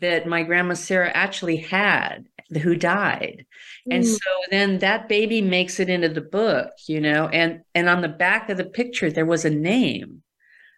that 0.00 0.26
my 0.26 0.42
grandma 0.42 0.74
sarah 0.74 1.10
actually 1.14 1.58
had 1.58 2.26
who 2.62 2.74
died. 2.76 3.46
And 3.90 4.04
Mm. 4.04 4.18
so 4.22 4.30
then 4.50 4.78
that 4.80 5.08
baby 5.08 5.40
makes 5.40 5.80
it 5.80 5.88
into 5.88 6.08
the 6.08 6.20
book 6.20 6.70
you 6.88 7.00
know 7.00 7.28
and 7.28 7.62
and 7.76 7.88
on 7.88 8.02
the 8.02 8.08
back 8.26 8.50
of 8.50 8.56
the 8.56 8.64
picture 8.80 9.10
there 9.10 9.26
was 9.26 9.44
a 9.44 9.50
name. 9.50 10.22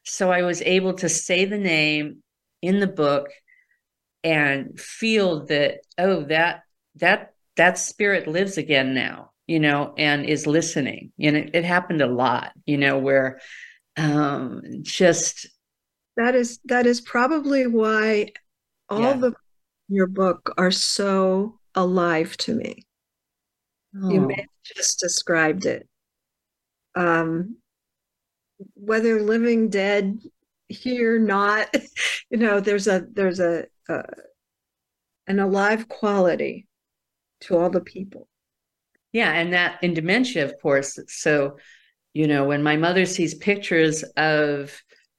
So 0.04 0.30
i 0.30 0.42
was 0.42 0.60
able 0.62 0.94
to 1.02 1.08
say 1.08 1.46
the 1.46 1.58
name 1.58 2.22
in 2.62 2.80
the 2.80 2.86
book 3.04 3.28
and 4.22 4.78
feel 4.78 5.46
that 5.46 5.78
oh 5.98 6.24
that 6.24 6.62
that 6.96 7.32
that 7.56 7.78
spirit 7.78 8.26
lives 8.28 8.58
again 8.58 8.94
now 8.94 9.30
you 9.46 9.60
know 9.60 9.94
and 9.96 10.26
is 10.26 10.46
listening 10.46 11.12
and 11.20 11.36
it, 11.36 11.50
it 11.54 11.64
happened 11.64 12.00
a 12.00 12.06
lot 12.06 12.52
you 12.66 12.76
know 12.76 12.98
where 12.98 13.40
um 13.96 14.62
just 14.82 15.46
That 16.16 16.34
is 16.34 16.58
that 16.64 16.86
is 16.86 17.00
probably 17.00 17.66
why 17.66 18.32
all 18.88 19.00
Yeah. 19.00 19.16
the 19.16 19.34
your 19.88 20.06
book 20.06 20.52
are 20.58 20.70
so 20.70 21.58
alive 21.74 22.36
to 22.38 22.54
me. 22.54 22.84
You 23.92 24.20
oh, 24.20 24.26
may 24.26 24.34
have 24.34 24.46
just 24.64 24.98
described 24.98 25.66
it. 25.66 25.88
Um, 26.94 27.56
whether 28.74 29.20
living, 29.22 29.68
dead, 29.68 30.20
here, 30.68 31.18
not, 31.18 31.74
you 32.30 32.38
know, 32.38 32.60
there's 32.60 32.88
a 32.88 33.06
there's 33.12 33.40
a 33.40 33.66
uh, 33.88 34.02
an 35.26 35.38
alive 35.38 35.88
quality 35.88 36.66
to 37.42 37.56
all 37.56 37.70
the 37.70 37.80
people. 37.80 38.28
yeah 39.12 39.32
and 39.32 39.52
that 39.52 39.82
in 39.82 39.94
dementia 39.94 40.44
of 40.44 40.54
course. 40.60 40.98
So 41.08 41.56
you 42.14 42.26
know 42.26 42.44
when 42.44 42.62
my 42.62 42.76
mother 42.76 43.06
sees 43.06 43.34
pictures 43.34 44.02
of 44.16 44.72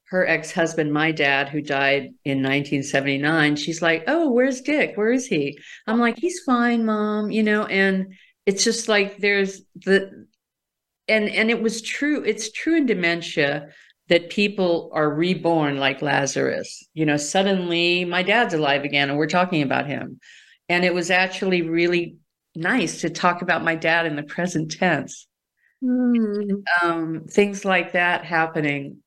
her 0.09 0.25
ex-husband 0.25 0.91
my 0.93 1.11
dad 1.11 1.49
who 1.49 1.61
died 1.61 2.03
in 2.23 2.37
1979 2.37 3.55
she's 3.57 3.81
like 3.81 4.03
oh 4.07 4.31
where's 4.31 4.61
dick? 4.61 4.95
Where 4.95 5.11
is 5.11 5.27
he? 5.27 5.57
I'm 5.85 5.99
like 5.99 6.17
he's 6.17 6.39
fine 6.45 6.85
mom 6.85 7.29
you 7.31 7.43
know 7.43 7.65
and 7.65 8.13
it's 8.45 8.63
just 8.63 8.87
like 8.87 9.17
there's 9.17 9.61
the 9.75 10.25
and 11.07 11.29
and 11.29 11.49
it 11.49 11.61
was 11.61 11.81
true 11.81 12.23
it's 12.23 12.51
true 12.51 12.77
in 12.77 12.85
dementia 12.85 13.69
that 14.09 14.29
people 14.29 14.89
are 14.93 15.09
reborn 15.13 15.77
like 15.77 16.01
lazarus. 16.01 16.87
You 16.93 17.05
know 17.05 17.17
suddenly 17.17 18.05
my 18.05 18.23
dad's 18.23 18.53
alive 18.53 18.83
again 18.85 19.09
and 19.09 19.17
we're 19.17 19.27
talking 19.27 19.61
about 19.61 19.87
him 19.87 20.19
and 20.69 20.85
it 20.85 20.93
was 20.93 21.11
actually 21.11 21.61
really 21.63 22.17
nice 22.55 23.01
to 23.01 23.09
talk 23.09 23.41
about 23.41 23.63
my 23.63 23.75
dad 23.75 24.05
in 24.05 24.15
the 24.15 24.23
present 24.23 24.71
tense 24.71 25.27
Hmm. 25.81 26.67
um, 26.81 27.25
things 27.29 27.65
like 27.65 27.93
that 27.93 28.25
happening 28.25 28.97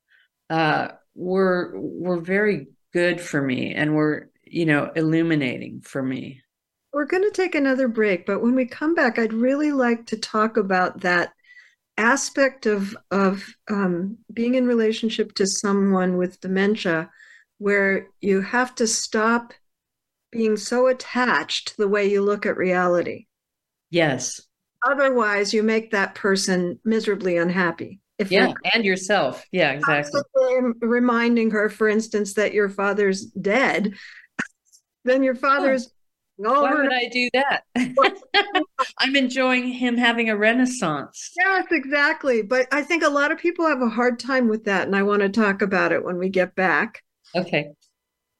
uh, 0.50 0.88
were 1.14 1.72
were 1.76 2.20
very 2.20 2.68
good 2.92 3.20
for 3.20 3.42
me 3.42 3.74
and 3.74 3.94
were 3.94 4.30
you 4.44 4.66
know 4.66 4.90
illuminating 4.96 5.80
for 5.82 6.02
me 6.02 6.42
We're 6.92 7.06
going 7.06 7.22
to 7.22 7.30
take 7.30 7.54
another 7.54 7.88
break, 7.88 8.26
but 8.26 8.40
when 8.42 8.54
we 8.54 8.66
come 8.66 8.94
back, 8.94 9.18
I'd 9.18 9.32
really 9.32 9.72
like 9.72 10.06
to 10.06 10.16
talk 10.18 10.56
about 10.56 11.00
that 11.00 11.32
aspect 11.98 12.66
of 12.66 12.96
of 13.10 13.44
um, 13.70 14.18
being 14.32 14.54
in 14.56 14.66
relationship 14.66 15.34
to 15.36 15.46
someone 15.46 16.16
with 16.16 16.40
dementia, 16.40 17.10
where 17.58 18.08
you 18.20 18.40
have 18.42 18.74
to 18.76 18.86
stop 18.86 19.54
being 20.32 20.56
so 20.56 20.86
attached 20.86 21.68
to 21.68 21.76
the 21.76 21.88
way 21.88 22.06
you 22.06 22.22
look 22.22 22.46
at 22.46 22.56
reality. 22.56 23.26
yes 23.90 24.40
Otherwise, 24.86 25.52
you 25.52 25.62
make 25.62 25.90
that 25.90 26.14
person 26.14 26.78
miserably 26.86 27.36
unhappy. 27.36 28.00
If 28.18 28.30
yeah 28.30 28.52
and 28.74 28.84
yourself 28.84 29.46
yeah 29.50 29.72
exactly 29.72 30.20
reminding 30.80 31.50
her, 31.52 31.70
for 31.70 31.88
instance, 31.88 32.34
that 32.34 32.52
your 32.52 32.68
father's 32.68 33.24
dead, 33.24 33.94
then 35.04 35.22
your 35.22 35.34
oh. 35.34 35.38
father's 35.38 35.90
why 36.36 36.72
over 36.72 36.82
would 36.82 36.92
i 36.92 37.06
do 37.08 37.28
that 37.34 37.64
i'm 38.98 39.14
enjoying 39.14 39.68
him 39.68 39.98
having 39.98 40.30
a 40.30 40.36
renaissance 40.36 41.32
Yes, 41.38 41.66
exactly. 41.70 42.42
But 42.42 42.66
I 42.72 42.82
think 42.82 43.02
a 43.02 43.10
lot 43.10 43.30
of 43.30 43.38
people 43.38 43.66
have 43.66 43.82
a 43.82 43.88
hard 43.88 44.18
time 44.18 44.48
with 44.48 44.64
that, 44.64 44.86
and 44.86 44.96
I 44.96 45.02
want 45.02 45.20
to 45.20 45.28
talk 45.28 45.60
about 45.62 45.92
it 45.92 46.04
when 46.04 46.16
we 46.18 46.28
get 46.28 46.54
back. 46.54 47.02
okay 47.34 47.70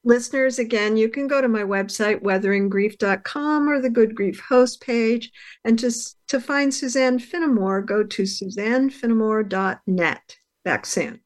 Listeners, 0.02 0.58
again, 0.58 0.96
you 0.96 1.10
can 1.10 1.28
go 1.28 1.42
to 1.42 1.48
my 1.48 1.62
website, 1.62 2.22
weatheringgrief.com 2.22 3.68
or 3.68 3.82
the 3.82 3.90
Good 3.90 4.14
Grief 4.14 4.40
host 4.40 4.80
page. 4.80 5.30
And 5.64 5.78
to, 5.78 5.92
to 6.28 6.40
find 6.40 6.72
Suzanne 6.72 7.18
Finnamore, 7.18 7.82
go 7.82 8.02
to 8.02 8.22
suzannefinnamore.net. 8.22 10.36
Back 10.64 10.86
soon. 10.86 11.20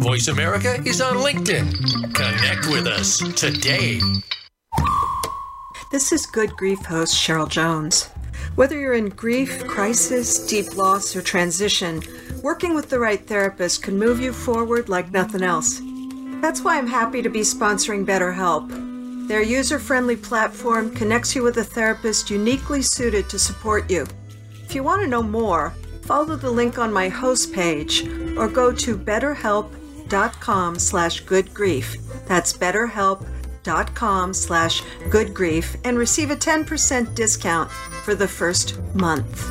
Voice 0.00 0.28
America 0.28 0.80
is 0.86 1.00
on 1.00 1.16
LinkedIn. 1.16 2.14
Connect 2.14 2.68
with 2.68 2.86
us 2.86 3.18
today. 3.34 3.98
This 5.94 6.10
is 6.10 6.26
Good 6.26 6.56
Grief 6.56 6.84
host 6.86 7.14
Cheryl 7.14 7.48
Jones. 7.48 8.06
Whether 8.56 8.76
you're 8.76 8.94
in 8.94 9.10
grief, 9.10 9.64
crisis, 9.68 10.44
deep 10.44 10.76
loss, 10.76 11.14
or 11.14 11.22
transition, 11.22 12.02
working 12.42 12.74
with 12.74 12.90
the 12.90 12.98
right 12.98 13.24
therapist 13.24 13.84
can 13.84 13.96
move 13.96 14.18
you 14.18 14.32
forward 14.32 14.88
like 14.88 15.12
nothing 15.12 15.44
else. 15.44 15.80
That's 16.42 16.62
why 16.62 16.78
I'm 16.78 16.88
happy 16.88 17.22
to 17.22 17.28
be 17.28 17.42
sponsoring 17.42 18.04
BetterHelp. 18.04 19.28
Their 19.28 19.42
user 19.42 19.78
friendly 19.78 20.16
platform 20.16 20.92
connects 20.92 21.36
you 21.36 21.44
with 21.44 21.58
a 21.58 21.64
therapist 21.64 22.28
uniquely 22.28 22.82
suited 22.82 23.30
to 23.30 23.38
support 23.38 23.88
you. 23.88 24.04
If 24.64 24.74
you 24.74 24.82
want 24.82 25.02
to 25.02 25.06
know 25.06 25.22
more, 25.22 25.74
follow 26.02 26.34
the 26.34 26.50
link 26.50 26.76
on 26.76 26.92
my 26.92 27.08
host 27.08 27.52
page 27.52 28.04
or 28.36 28.48
go 28.48 28.72
to 28.72 28.98
betterhelp.com 28.98 30.76
slash 30.80 31.22
goodgrief. 31.22 32.26
That's 32.26 32.52
betterhelp.com 32.52 33.33
slash 34.34 34.82
good 35.10 35.34
grief 35.34 35.76
and 35.84 35.98
receive 35.98 36.30
a 36.30 36.36
10% 36.36 37.14
discount 37.14 37.70
for 38.04 38.14
the 38.14 38.28
first 38.28 38.78
month. 38.94 39.50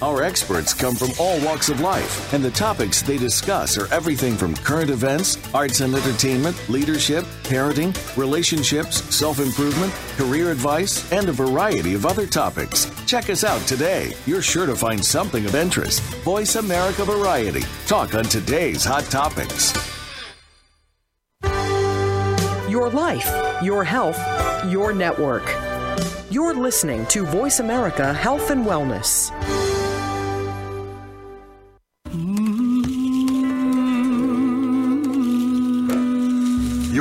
Our 0.00 0.22
experts 0.22 0.72
come 0.74 0.94
from 0.94 1.10
all 1.18 1.44
walks 1.44 1.70
of 1.70 1.80
life, 1.80 2.32
and 2.32 2.44
the 2.44 2.52
topics 2.52 3.02
they 3.02 3.18
discuss 3.18 3.76
are 3.76 3.92
everything 3.92 4.36
from 4.36 4.54
current 4.54 4.90
events, 4.90 5.38
arts 5.52 5.80
and 5.80 5.92
entertainment, 5.92 6.56
leadership, 6.68 7.24
parenting, 7.42 7.92
relationships, 8.16 9.02
self 9.12 9.40
improvement, 9.40 9.92
career 10.16 10.52
advice, 10.52 11.10
and 11.10 11.28
a 11.28 11.32
variety 11.32 11.94
of 11.94 12.06
other 12.06 12.28
topics. 12.28 12.88
Check 13.06 13.28
us 13.28 13.42
out 13.42 13.60
today. 13.62 14.12
You're 14.24 14.42
sure 14.42 14.66
to 14.66 14.76
find 14.76 15.04
something 15.04 15.44
of 15.44 15.56
interest. 15.56 16.00
Voice 16.22 16.54
America 16.54 17.04
Variety. 17.04 17.64
Talk 17.88 18.14
on 18.14 18.24
today's 18.24 18.84
hot 18.84 19.04
topics. 19.04 19.74
Your 22.70 22.88
life, 22.90 23.28
your 23.64 23.82
health, 23.82 24.20
your 24.70 24.92
network. 24.92 25.52
You're 26.30 26.54
listening 26.54 27.04
to 27.06 27.24
Voice 27.24 27.58
America 27.58 28.14
Health 28.14 28.50
and 28.50 28.64
Wellness. 28.64 29.32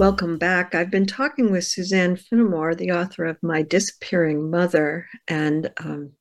Welcome 0.00 0.38
back. 0.38 0.74
I've 0.74 0.90
been 0.90 1.04
talking 1.04 1.52
with 1.52 1.64
Suzanne 1.64 2.16
Finnamore, 2.16 2.74
the 2.74 2.90
author 2.90 3.26
of 3.26 3.36
My 3.42 3.60
Disappearing 3.60 4.50
Mother, 4.50 5.06
and 5.28 5.70
um, 5.76 6.12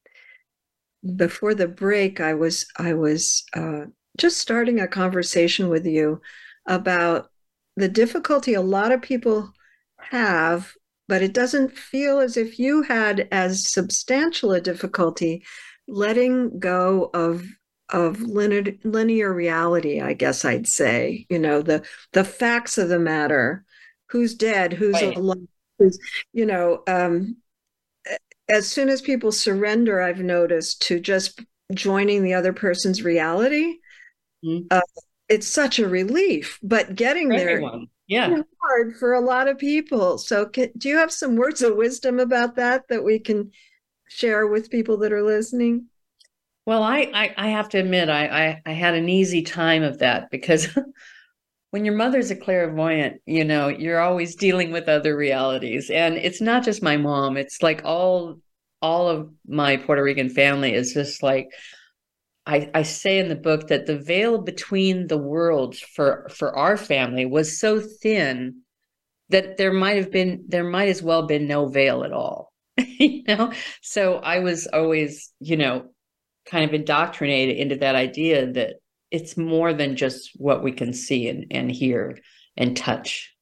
before 1.15 1.55
the 1.55 1.69
break, 1.69 2.19
I 2.19 2.33
was 2.33 2.65
I 2.77 2.93
was 2.93 3.45
uh, 3.55 3.85
just 4.17 4.39
starting 4.39 4.81
a 4.81 4.87
conversation 4.89 5.69
with 5.69 5.85
you 5.85 6.19
about 6.67 7.29
the 7.77 7.87
difficulty 7.87 8.53
a 8.53 8.61
lot 8.61 8.91
of 8.91 9.01
people 9.01 9.49
have, 10.01 10.73
but 11.07 11.21
it 11.21 11.33
doesn't 11.33 11.71
feel 11.71 12.19
as 12.19 12.35
if 12.35 12.59
you 12.59 12.81
had 12.81 13.29
as 13.31 13.71
substantial 13.71 14.51
a 14.51 14.59
difficulty 14.59 15.45
letting 15.87 16.59
go 16.59 17.11
of 17.13 17.45
of 17.91 18.21
linear, 18.21 18.73
linear 18.83 19.33
reality 19.33 19.99
i 19.99 20.13
guess 20.13 20.45
i'd 20.45 20.67
say 20.67 21.25
you 21.27 21.39
know 21.39 21.63
the 21.63 21.83
the 22.13 22.23
facts 22.23 22.77
of 22.77 22.87
the 22.87 22.99
matter 22.99 23.65
who's 24.11 24.35
dead 24.35 24.73
who's 24.73 25.01
Right. 25.01 25.17
alive 25.17 25.37
who's 25.77 25.99
you 26.33 26.45
know 26.45 26.83
um 26.87 27.37
as 28.49 28.67
soon 28.67 28.89
as 28.89 29.01
people 29.01 29.31
surrender 29.31 30.01
i've 30.01 30.19
noticed 30.19 30.81
to 30.81 30.99
just 30.99 31.41
joining 31.73 32.23
the 32.23 32.33
other 32.33 32.53
person's 32.53 33.03
reality 33.03 33.75
Mhm. 34.43 34.67
uh, 34.71 34.81
it's 35.29 35.47
such 35.47 35.79
a 35.79 35.87
relief 35.87 36.59
but 36.63 36.95
getting 36.95 37.29
For 37.29 37.35
there 37.35 37.51
everyone. 37.51 37.87
Yeah. 38.07 38.43
hard 38.61 38.95
for 38.97 39.13
a 39.13 39.21
lot 39.21 39.47
of 39.47 39.57
people 39.57 40.17
so 40.17 40.45
can, 40.45 40.69
do 40.77 40.89
you 40.89 40.97
have 40.97 41.11
some 41.11 41.35
words 41.35 41.61
of 41.61 41.75
wisdom 41.75 42.19
about 42.19 42.55
that 42.55 42.87
that 42.89 43.03
we 43.03 43.19
can 43.19 43.51
share 44.09 44.47
with 44.47 44.71
people 44.71 44.97
that 44.97 45.13
are 45.13 45.23
listening 45.23 45.87
Well, 46.65 46.83
I, 46.83 47.09
I, 47.13 47.33
I 47.37 47.47
have 47.49 47.69
to 47.69 47.79
admit, 47.79 48.09
I, 48.09 48.27
I, 48.27 48.61
I 48.65 48.71
had 48.73 48.93
an 48.95 49.09
easy 49.09 49.41
time 49.41 49.83
of 49.83 49.99
that 49.99 50.29
because 50.29 50.67
when 51.71 51.85
your 51.85 51.95
mother's 51.95 52.31
a 52.31 52.35
clairvoyant, 52.35 53.21
you 53.25 53.45
know, 53.45 53.67
you're 53.67 53.99
always 53.99 54.35
dealing 54.35 54.71
with 54.71 54.89
other 54.89 55.15
realities. 55.15 55.89
And 55.89 56.15
it's 56.15 56.41
not 56.41 56.63
just 56.63 56.81
my 56.81 56.97
mom, 56.97 57.37
it's 57.37 57.61
like 57.61 57.81
all 57.85 58.39
all 58.81 59.09
of 59.09 59.29
my 59.45 59.77
Puerto 59.77 60.01
Rican 60.01 60.29
family 60.29 60.73
is 60.73 60.93
just 60.93 61.21
like 61.21 61.49
I, 62.45 62.69
I 62.73 62.83
say 62.83 63.19
in 63.19 63.27
the 63.27 63.35
book 63.35 63.67
that 63.67 63.85
the 63.85 63.97
veil 63.97 64.39
between 64.39 65.07
the 65.07 65.17
worlds 65.17 65.79
for 65.79 66.29
for 66.33 66.55
our 66.57 66.77
family 66.77 67.25
was 67.25 67.59
so 67.59 67.79
thin 67.79 68.61
that 69.29 69.57
there 69.57 69.73
might 69.73 69.97
have 69.97 70.11
been 70.11 70.45
there 70.47 70.63
might 70.63 70.89
as 70.89 71.03
well 71.03 71.27
been 71.27 71.47
no 71.47 71.67
veil 71.67 72.03
at 72.03 72.13
all. 72.13 72.51
you 72.77 73.23
know? 73.27 73.53
So 73.81 74.15
I 74.15 74.39
was 74.39 74.67
always, 74.67 75.31
you 75.39 75.57
know, 75.57 75.89
kind 76.45 76.65
of 76.65 76.73
indoctrinated 76.73 77.57
into 77.57 77.75
that 77.77 77.95
idea 77.95 78.51
that 78.53 78.75
it's 79.11 79.37
more 79.37 79.73
than 79.73 79.95
just 79.95 80.31
what 80.35 80.63
we 80.63 80.71
can 80.71 80.93
see 80.93 81.27
and, 81.27 81.47
and 81.51 81.71
hear 81.71 82.19
and 82.57 82.75
touch 82.77 83.35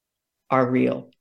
are 0.49 0.69
real. 0.69 1.11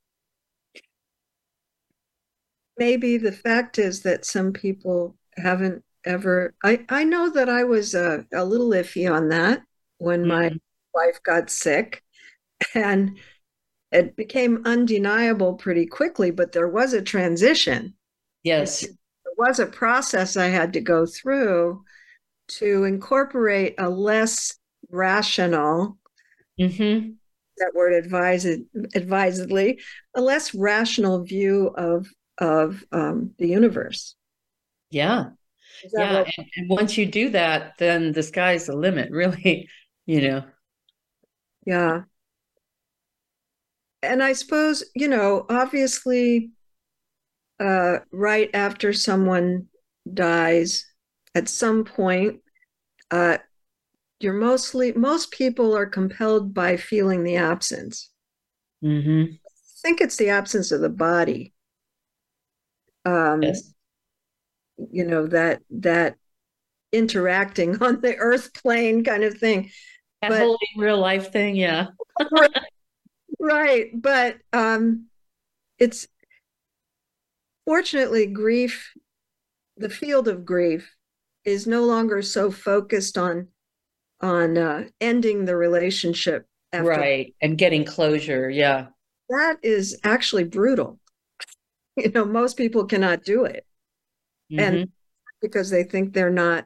maybe 2.77 3.17
the 3.17 3.31
fact 3.31 3.79
is 3.79 4.03
that 4.03 4.25
some 4.25 4.53
people 4.53 5.17
haven't 5.35 5.83
ever 6.05 6.53
i 6.63 6.79
i 6.89 7.03
know 7.03 7.29
that 7.29 7.49
i 7.49 7.63
was 7.63 7.93
a, 7.93 8.25
a 8.33 8.45
little 8.45 8.69
iffy 8.69 9.11
on 9.11 9.29
that 9.29 9.61
when 9.97 10.25
my 10.25 10.45
mm-hmm. 10.47 10.57
wife 10.93 11.21
got 11.23 11.49
sick 11.49 12.03
and 12.73 13.17
it 13.91 14.15
became 14.15 14.63
undeniable 14.65 15.55
pretty 15.55 15.85
quickly, 15.85 16.31
but 16.31 16.51
there 16.51 16.67
was 16.67 16.93
a 16.93 17.01
transition. 17.01 17.93
Yes. 18.43 18.81
There 18.81 19.33
was 19.37 19.59
a 19.59 19.65
process 19.65 20.35
I 20.35 20.47
had 20.47 20.73
to 20.73 20.81
go 20.81 21.05
through 21.05 21.83
to 22.47 22.83
incorporate 22.83 23.75
a 23.77 23.89
less 23.89 24.55
rational, 24.89 25.97
mm-hmm. 26.59 27.09
that 27.57 27.71
word 27.75 27.93
advised, 27.93 28.47
advisedly, 28.95 29.79
a 30.15 30.21
less 30.21 30.53
rational 30.53 31.23
view 31.23 31.67
of 31.75 32.07
of 32.39 32.83
um, 32.91 33.31
the 33.37 33.47
universe. 33.47 34.15
Yeah. 34.91 35.29
Yeah. 35.93 36.23
And, 36.37 36.47
and 36.55 36.69
once 36.69 36.97
you 36.97 37.05
do 37.05 37.29
that, 37.29 37.73
then 37.77 38.11
the 38.11 38.23
sky's 38.23 38.67
the 38.67 38.75
limit, 38.75 39.09
really, 39.11 39.69
you 40.05 40.21
know. 40.21 40.43
Yeah. 41.65 42.03
And 44.03 44.23
I 44.23 44.33
suppose, 44.33 44.83
you 44.95 45.07
know, 45.07 45.45
obviously, 45.49 46.51
uh, 47.59 47.97
right 48.11 48.49
after 48.53 48.93
someone 48.93 49.67
dies, 50.11 50.85
at 51.37 51.47
some 51.47 51.83
point, 51.83 52.39
uh, 53.11 53.37
you're 54.19 54.33
mostly, 54.33 54.91
most 54.93 55.29
people 55.29 55.77
are 55.77 55.85
compelled 55.85 56.51
by 56.51 56.77
feeling 56.77 57.23
the 57.23 57.35
absence. 57.35 58.09
Mm-hmm. 58.83 59.33
I 59.33 59.81
think 59.83 60.01
it's 60.01 60.15
the 60.15 60.29
absence 60.29 60.71
of 60.71 60.81
the 60.81 60.89
body. 60.89 61.53
Um, 63.05 63.43
yes. 63.43 63.71
You 64.91 65.05
know, 65.05 65.27
that, 65.27 65.61
that 65.69 66.15
interacting 66.91 67.77
on 67.83 68.01
the 68.01 68.15
earth 68.17 68.51
plane 68.55 69.03
kind 69.03 69.23
of 69.23 69.37
thing. 69.37 69.69
That 70.23 70.29
but, 70.29 70.39
whole 70.39 70.57
real 70.75 70.97
life 70.97 71.31
thing, 71.31 71.55
yeah. 71.55 71.89
right. 73.39 73.91
But 74.01 74.37
um 74.51 75.05
it's 75.77 76.07
fortunately 77.65 78.25
grief, 78.25 78.91
the 79.75 79.91
field 79.91 80.27
of 80.27 80.43
grief 80.43 80.96
is 81.47 81.65
no 81.65 81.85
longer 81.85 82.21
so 82.21 82.51
focused 82.51 83.17
on 83.17 83.47
on 84.19 84.57
uh, 84.57 84.83
ending 84.99 85.45
the 85.45 85.55
relationship 85.55 86.45
after. 86.73 86.89
right 86.89 87.33
and 87.41 87.57
getting 87.57 87.85
closure 87.85 88.49
yeah. 88.49 88.87
That 89.29 89.57
is 89.63 89.99
actually 90.03 90.43
brutal. 90.43 90.99
You 91.99 92.11
know 92.11 92.25
most 92.25 92.57
people 92.57 92.85
cannot 92.85 93.23
do 93.23 93.45
it. 93.45 93.65
Mm-hmm. 94.51 94.59
and 94.59 94.89
because 95.41 95.71
they 95.71 95.83
think 95.83 96.13
they're 96.13 96.29
not 96.29 96.65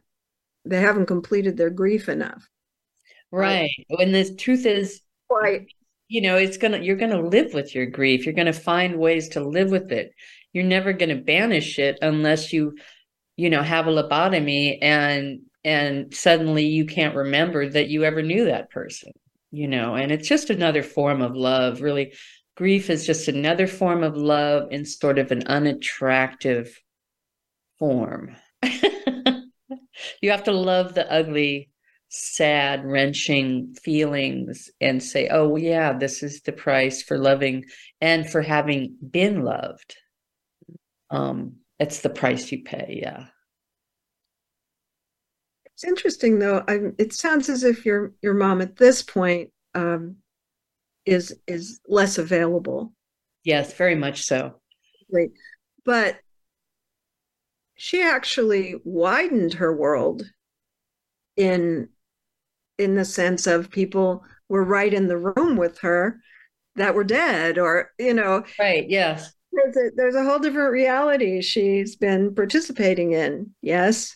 they 0.66 0.82
haven't 0.82 1.06
completed 1.06 1.56
their 1.56 1.70
grief 1.70 2.10
enough. 2.10 2.50
Right 3.32 3.70
when 3.88 4.12
the 4.12 4.36
truth 4.36 4.66
is 4.66 5.02
right. 5.32 5.66
you 6.10 6.22
know 6.22 6.36
it's 6.36 6.58
gonna 6.58 6.80
you're 6.80 6.98
gonna 6.98 7.22
live 7.22 7.54
with 7.54 7.74
your 7.74 7.86
grief. 7.86 8.26
You're 8.26 8.36
gonna 8.36 8.52
find 8.52 9.00
ways 9.00 9.30
to 9.30 9.40
live 9.40 9.72
with 9.72 9.92
it. 9.94 10.12
You're 10.52 10.66
never 10.66 10.92
gonna 10.92 11.16
banish 11.16 11.80
it 11.80 11.98
unless 12.02 12.52
you 12.52 12.76
you 13.42 13.50
know 13.50 13.64
have 13.64 13.88
a 13.88 13.92
lobotomy 13.92 14.78
and 14.82 15.42
and 15.64 16.14
suddenly 16.14 16.66
you 16.66 16.86
can't 16.86 17.16
remember 17.16 17.68
that 17.68 17.90
you 17.90 18.04
ever 18.04 18.22
knew 18.22 18.46
that 18.46 18.70
person 18.70 19.12
you 19.52 19.68
know 19.68 19.96
and 19.96 20.12
it's 20.12 20.28
just 20.28 20.50
another 20.50 20.84
form 20.84 21.22
of 21.22 21.36
love 21.36 21.82
really. 21.82 22.14
Grief 22.58 22.90
is 22.90 23.06
just 23.06 23.28
another 23.28 23.66
form 23.66 24.04
of 24.04 24.16
love 24.16 24.68
in 24.72 24.86
sort 24.86 25.18
of 25.18 25.32
an 25.32 25.48
unattractive 25.48 26.78
form. 27.80 28.36
You 30.22 30.32
have 30.32 30.44
to 30.46 30.52
love 30.52 30.94
the 30.94 31.12
ugly 31.12 31.70
sad 32.10 32.84
wrenching 32.86 33.74
feelings 33.82 34.70
and 34.82 35.02
say 35.02 35.30
oh 35.32 35.56
yeah 35.56 35.94
this 35.98 36.24
is 36.24 36.42
the 36.42 36.52
price 36.52 37.02
for 37.02 37.18
loving 37.18 37.64
and 38.02 38.30
for 38.30 38.42
having 38.42 38.96
been 39.10 39.44
loved. 39.44 39.96
Um 41.10 41.58
it's 41.80 42.02
the 42.02 42.10
price 42.10 42.52
you 42.52 42.64
pay 42.64 43.00
yeah 43.02 43.28
it's 45.82 45.90
interesting 45.90 46.38
though 46.38 46.64
I, 46.68 46.80
it 47.00 47.12
sounds 47.14 47.50
as 47.50 47.64
if 47.64 47.86
your 47.86 48.14
your 48.22 48.36
mom 48.36 48.62
at 48.62 48.76
this 48.76 49.02
point 49.02 49.50
um 49.74 50.18
is 51.06 51.36
is 51.48 51.80
less 51.88 52.20
available. 52.20 52.94
Yes 53.44 53.74
very 53.74 53.96
much 53.96 54.24
so. 54.24 54.60
Great. 55.12 55.32
but 55.84 56.18
she 57.76 58.04
actually 58.04 58.76
widened 58.84 59.56
her 59.56 59.76
world 59.76 60.24
in 61.36 61.90
in 62.78 62.96
the 62.96 63.06
sense 63.06 63.48
of 63.48 63.72
people 63.72 64.24
were 64.50 64.64
right 64.64 64.94
in 64.94 65.08
the 65.08 65.18
room 65.18 65.58
with 65.58 65.80
her 65.80 66.22
that 66.76 66.94
were 66.94 67.04
dead 67.04 67.58
or 67.58 67.90
you 67.98 68.14
know. 68.14 68.44
Right 68.60 68.88
yes. 68.88 69.34
There's 69.52 69.76
a, 69.76 69.90
there's 69.96 70.16
a 70.16 70.24
whole 70.24 70.40
different 70.40 70.72
reality 70.72 71.42
she's 71.42 71.96
been 71.96 72.36
participating 72.36 73.14
in. 73.14 73.50
Yes 73.64 74.16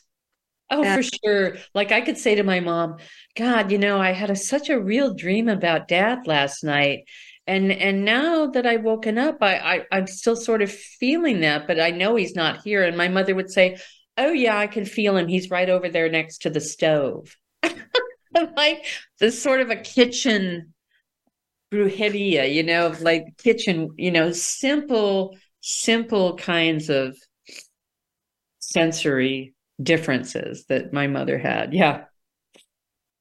oh 0.69 0.83
and- 0.83 1.05
for 1.05 1.17
sure. 1.23 1.57
Like 1.73 1.91
i 1.91 2.01
could 2.01 2.17
say 2.17 2.35
to 2.35 2.43
my 2.43 2.59
mom 2.59 2.97
god 3.35 3.71
you 3.71 3.77
know 3.77 3.99
i 3.99 4.11
had 4.11 4.29
a, 4.29 4.35
such 4.35 4.69
a 4.69 4.79
real 4.79 5.13
dream 5.13 5.49
about 5.49 5.87
dad 5.87 6.27
last 6.27 6.63
night. 6.63 7.05
And 7.47 7.71
and 7.71 8.03
now 8.05 8.47
that 8.47 8.65
i've 8.65 8.83
woken 8.83 9.17
up 9.19 9.37
I, 9.41 9.57
I 9.57 9.81
i'm 9.91 10.07
still 10.07 10.35
sort 10.35 10.61
of 10.63 10.71
feeling 10.71 11.41
that 11.41 11.67
but 11.67 11.79
i 11.79 11.91
know 11.91 12.15
he's 12.15 12.35
not 12.35 12.61
here. 12.63 12.83
And 12.83 12.97
my 12.97 13.07
mother 13.07 13.35
would 13.35 13.51
say 13.51 13.77
oh 14.17 14.31
yeah 14.31 14.57
i 14.57 14.67
can 14.67 14.85
feel 14.85 15.17
him. 15.17 15.27
He's 15.27 15.49
right 15.51 15.69
over 15.69 15.89
there 15.89 16.09
next 16.09 16.39
to 16.43 16.49
the 16.49 16.61
stove. 16.61 17.35
Like 18.57 18.85
this 19.21 19.41
sort 19.41 19.61
of 19.61 19.69
a 19.69 19.77
kitchen 19.77 20.73
brujeria 21.73 22.53
you 22.53 22.63
know 22.63 22.93
like 23.01 23.25
kitchen 23.37 23.89
you 23.97 24.11
know 24.11 24.31
simple 24.31 25.35
simple 25.61 26.35
kinds 26.37 26.89
of 26.89 27.17
sensory 28.59 29.54
differences 29.81 30.65
that 30.67 30.93
my 30.93 31.07
mother 31.07 31.37
had 31.37 31.73
yeah 31.73 32.05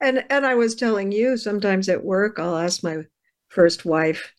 and 0.00 0.24
and 0.30 0.46
i 0.46 0.54
was 0.54 0.74
telling 0.74 1.10
you 1.10 1.36
sometimes 1.36 1.88
at 1.88 2.04
work 2.04 2.38
i'll 2.38 2.56
ask 2.56 2.84
my 2.84 3.02
first 3.54 3.84
wife, 3.84 4.32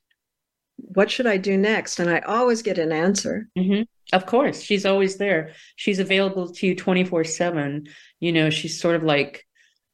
what 0.77 1.09
should 1.09 1.25
I 1.25 1.37
do 1.37 1.57
next? 1.57 1.99
And 1.99 2.09
I 2.09 2.19
always 2.19 2.61
get 2.61 2.77
an 2.77 2.91
answer. 2.91 3.47
Mm-hmm. 3.57 3.83
Of 4.13 4.25
course, 4.25 4.61
she's 4.61 4.85
always 4.85 5.17
there. 5.17 5.53
She's 5.77 5.99
available 5.99 6.51
to 6.51 6.67
you 6.67 6.75
24 6.75 7.23
7. 7.23 7.87
You 8.19 8.31
know, 8.31 8.49
she's 8.49 8.79
sort 8.79 8.95
of 8.95 9.03
like, 9.03 9.47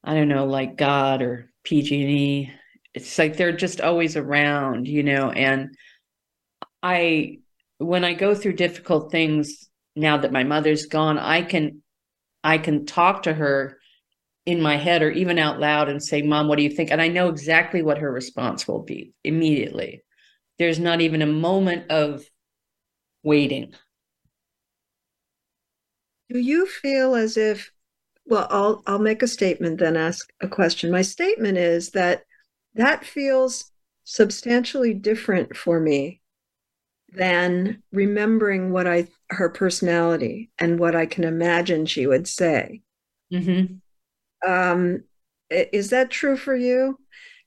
I 0.03 0.15
don't 0.15 0.28
know, 0.28 0.45
like 0.45 0.76
God 0.76 1.22
or 1.22 1.49
PG&E. 1.63 2.51
It's 2.93 3.17
like 3.17 3.38
they're 3.38 3.55
just 3.55 3.80
always 3.80 4.17
around, 4.17 4.88
you 4.88 5.03
know, 5.03 5.32
and 5.32 5.78
I 6.84 7.39
when 7.78 8.03
I 8.03 8.13
go 8.13 8.36
through 8.36 8.53
difficult 8.53 9.11
things 9.11 9.69
now 9.95 10.17
that 10.17 10.32
my 10.32 10.43
mother's 10.43 10.88
gone, 10.88 11.17
I 11.17 11.41
can 11.41 11.82
I 12.43 12.57
can 12.57 12.85
talk 12.85 13.23
to 13.23 13.33
her 13.33 13.77
in 14.45 14.61
my 14.61 14.75
head 14.75 15.01
or 15.01 15.11
even 15.11 15.37
out 15.37 15.59
loud 15.59 15.89
and 15.89 16.03
say, 16.03 16.21
Mom, 16.21 16.47
what 16.47 16.57
do 16.57 16.63
you 16.63 16.69
think? 16.69 16.91
And 16.91 17.01
I 17.01 17.07
know 17.07 17.29
exactly 17.29 17.81
what 17.81 17.99
her 17.99 18.11
response 18.11 18.67
will 18.67 18.81
be 18.81 19.13
immediately. 19.23 20.01
There's 20.57 20.79
not 20.79 21.01
even 21.01 21.21
a 21.21 21.27
moment 21.27 21.91
of 21.91 22.23
waiting. 23.23 23.73
Do 26.29 26.39
you 26.39 26.65
feel 26.65 27.15
as 27.15 27.37
if, 27.37 27.71
well, 28.25 28.47
I'll, 28.49 28.83
I'll 28.87 28.99
make 28.99 29.21
a 29.21 29.27
statement, 29.27 29.79
then 29.79 29.97
ask 29.97 30.27
a 30.41 30.47
question. 30.47 30.89
My 30.91 31.01
statement 31.01 31.57
is 31.57 31.91
that 31.91 32.23
that 32.75 33.05
feels 33.05 33.71
substantially 34.05 34.93
different 34.93 35.55
for 35.55 35.79
me 35.79 36.20
than 37.12 37.84
remembering 37.91 38.72
what 38.72 38.88
I, 38.88 39.07
her 39.30 39.49
personality 39.49 40.49
and 40.59 40.80
what 40.80 40.95
I 40.95 41.05
can 41.05 41.24
imagine 41.24 41.86
she 41.86 42.07
would 42.07 42.28
say. 42.28 42.82
Mm-hmm. 43.34 44.49
Um, 44.49 45.03
is 45.49 45.89
that 45.89 46.09
true 46.09 46.38
for 46.38 46.55
you? 46.55 46.97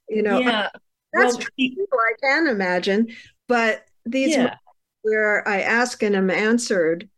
You 0.08 0.22
know, 0.22 0.38
yeah. 0.38 0.68
that's 1.12 1.36
well, 1.36 1.46
true. 1.58 1.86
I 1.92 2.12
can 2.22 2.46
imagine, 2.46 3.08
but 3.48 3.84
these 4.04 4.36
yeah. 4.36 4.56
where 5.02 5.46
I 5.48 5.60
ask 5.60 6.02
and 6.02 6.14
am 6.14 6.30
answered 6.30 7.08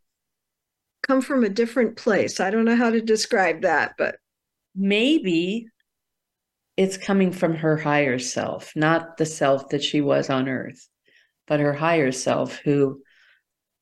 come 1.07 1.21
from 1.21 1.45
a 1.45 1.49
different 1.49 1.97
place. 1.97 2.41
I 2.41 2.51
don't 2.51 2.65
know 2.65 2.77
how 2.77 2.91
to 2.91 3.01
describe 3.01 3.63
that, 3.63 3.95
but 3.99 4.17
maybe 4.75 5.69
it's 6.77 6.97
coming 6.97 7.33
from 7.33 7.55
her 7.55 7.77
higher 7.77 8.19
self, 8.19 8.73
not 8.77 9.17
the 9.17 9.27
self 9.27 9.69
that 9.71 9.83
she 9.83 10.01
was 10.01 10.31
on 10.31 10.49
earth, 10.49 10.89
but 11.47 11.61
her 11.61 11.73
higher 11.73 12.13
self 12.13 12.57
who 12.57 13.03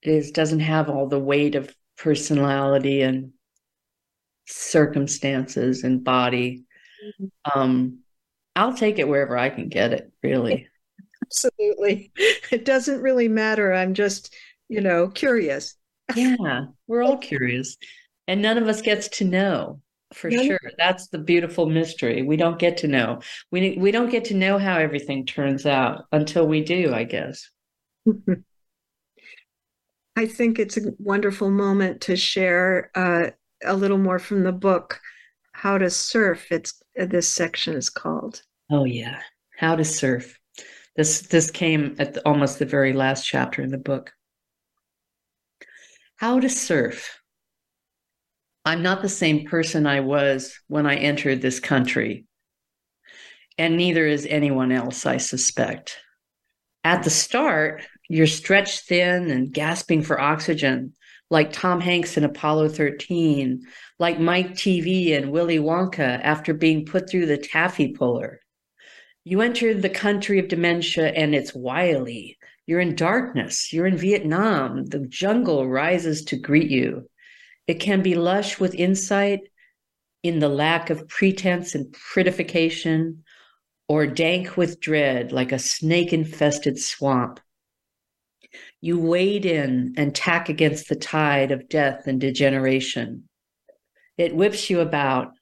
is 0.03 0.31
doesn't 0.31 0.61
have 0.61 0.91
all 0.91 1.09
the 1.09 1.19
weight 1.19 1.55
of 1.55 1.75
personality 1.97 3.03
and 3.03 3.33
circumstances 4.47 5.85
and 5.85 6.05
body. 6.05 6.65
Mm-hmm. 7.05 7.61
Um, 7.61 7.99
I'll 8.57 8.75
take 8.75 8.99
it 8.99 9.09
wherever 9.09 9.37
I 9.37 9.51
can 9.51 9.69
get 9.69 9.93
it, 9.93 10.13
really. 10.23 10.69
Absolutely. 11.23 12.13
It 12.51 12.65
doesn't 12.65 13.01
really 13.01 13.29
matter. 13.29 13.73
I'm 13.73 13.95
just, 13.95 14.35
you 14.69 14.81
know, 14.81 15.09
curious. 15.09 15.75
yeah, 16.15 16.67
we're 16.87 17.03
all 17.03 17.17
curious. 17.19 17.77
And 18.29 18.43
none 18.43 18.59
of 18.59 18.69
us 18.69 18.83
gets 18.83 19.09
to 19.09 19.25
know 19.25 19.81
for 20.15 20.31
sure. 20.31 20.61
That's 20.79 21.09
the 21.09 21.19
beautiful 21.19 21.67
mystery. 21.67 22.23
We 22.23 22.37
don't 22.37 22.59
get 22.59 22.79
to 22.79 22.89
know. 22.89 23.21
We 23.51 23.77
we 23.79 23.91
don't 23.91 24.11
get 24.11 24.27
to 24.27 24.35
know 24.35 24.59
how 24.59 24.79
everything 24.79 25.27
turns 25.27 25.67
out 25.67 26.05
until 26.13 26.47
we 26.47 26.63
do, 26.63 26.95
I 26.95 27.05
guess. 27.05 27.51
I 30.17 30.27
think 30.27 30.59
it's 30.59 30.77
a 30.77 30.93
wonderful 30.99 31.51
moment 31.51 32.01
to 32.03 32.17
share 32.17 32.91
uh, 32.95 33.31
a 33.65 33.75
little 33.75 33.99
more 33.99 34.19
from 34.19 34.45
the 34.45 34.53
book, 34.53 35.01
How 35.53 35.79
to 35.79 35.91
Surf. 35.91 36.47
It's 36.51 36.83
uh, 36.99 37.07
this 37.07 37.29
section 37.29 37.75
is 37.75 37.91
called. 37.91 38.43
Oh 38.71 38.85
yeah, 38.85 39.21
How 39.59 39.75
to 39.77 39.85
Surf. 39.85 40.39
This 40.97 41.23
this 41.23 41.51
came 41.51 41.97
at 41.99 42.15
the, 42.15 42.23
almost 42.27 42.59
the 42.59 42.67
very 42.67 42.93
last 42.93 43.27
chapter 43.27 43.63
in 43.63 43.71
the 43.71 43.79
book. 43.79 44.13
How 46.17 46.39
to 46.39 46.49
surf. 46.49 47.21
I'm 48.65 48.83
not 48.83 49.03
the 49.03 49.09
same 49.09 49.47
person 49.47 49.87
I 49.87 50.01
was 50.01 50.59
when 50.69 50.87
I 50.87 50.95
entered 50.95 51.43
this 51.43 51.59
country, 51.59 52.27
and 53.59 53.77
neither 53.77 54.07
is 54.07 54.27
anyone 54.31 54.71
else, 54.73 55.05
I 55.05 55.17
suspect. 55.17 55.99
At 56.85 57.03
the 57.03 57.11
start, 57.11 57.83
you're 58.09 58.27
stretched 58.27 58.87
thin 58.87 59.31
and 59.31 59.53
gasping 59.53 60.03
for 60.03 60.21
oxygen, 60.21 60.93
like 61.31 61.53
Tom 61.53 61.81
Hanks 61.81 62.17
in 62.17 62.25
Apollo 62.25 62.69
13, 62.71 63.63
like 63.99 64.21
Mike 64.21 64.53
Teavee 64.53 65.17
and 65.17 65.31
Willy 65.31 65.59
Wonka 65.59 66.21
after 66.23 66.53
being 66.53 66.85
put 66.85 67.09
through 67.09 67.27
the 67.27 67.39
taffy 67.39 67.93
puller. 67.93 68.41
You 69.25 69.41
enter 69.41 69.73
the 69.73 69.89
country 69.89 70.39
of 70.39 70.49
dementia 70.49 71.09
and 71.09 71.35
it's 71.35 71.55
wily. 71.55 72.37
You're 72.67 72.81
in 72.81 72.95
darkness. 72.95 73.73
You're 73.73 73.87
in 73.87 73.97
Vietnam. 73.97 74.85
The 74.85 75.01
jungle 75.01 75.67
rises 75.67 76.25
to 76.27 76.37
greet 76.37 76.71
you. 76.71 77.09
It 77.67 77.81
can 77.81 78.03
be 78.03 78.15
lush 78.15 78.61
with 78.61 78.75
insight 78.75 79.41
in 80.23 80.39
the 80.39 80.49
lack 80.49 80.91
of 80.91 81.09
pretense 81.09 81.75
and 81.75 81.93
prettification, 81.93 83.25
or 83.89 84.07
dank 84.07 84.57
with 84.57 84.81
dread 84.81 85.33
like 85.33 85.53
a 85.53 85.59
snake 85.59 86.13
infested 86.13 86.79
swamp. 86.79 87.41
You 88.85 88.99
wade 88.99 89.47
in 89.47 89.95
and 89.97 90.15
tack 90.15 90.51
against 90.51 90.91
the 90.91 90.95
tide 90.95 91.53
of 91.53 91.71
death 91.71 92.07
and 92.07 92.21
degeneration. 92.21 93.27
It 94.19 94.37
whips 94.37 94.69
you 94.69 94.81
about, 94.81 95.33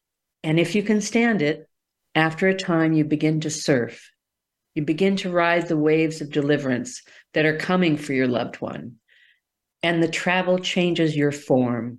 and 0.45 0.61
if 0.61 0.77
you 0.77 0.85
can 0.85 1.01
stand 1.01 1.43
it, 1.43 1.69
after 2.15 2.47
a 2.47 2.55
time 2.55 2.93
you 2.93 3.05
begin 3.05 3.41
to 3.41 3.51
surf. 3.51 4.13
You 4.77 4.85
begin 4.85 5.17
to 5.17 5.33
ride 5.33 5.67
the 5.67 5.77
waves 5.77 6.21
of 6.21 6.31
deliverance 6.31 7.03
that 7.35 7.45
are 7.45 7.57
coming 7.57 7.97
for 7.97 8.13
your 8.13 8.29
loved 8.29 8.61
one, 8.61 8.99
and 9.83 10.01
the 10.01 10.07
travel 10.07 10.61
changes 10.61 11.17
your 11.17 11.33
form. 11.33 11.99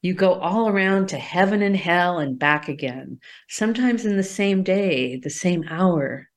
You 0.00 0.14
go 0.14 0.34
all 0.34 0.66
around 0.66 1.10
to 1.10 1.16
heaven 1.16 1.62
and 1.62 1.76
hell 1.76 2.18
and 2.18 2.36
back 2.36 2.68
again, 2.68 3.20
sometimes 3.48 4.04
in 4.04 4.16
the 4.16 4.24
same 4.24 4.64
day, 4.64 5.20
the 5.20 5.30
same 5.30 5.62
hour. 5.70 6.28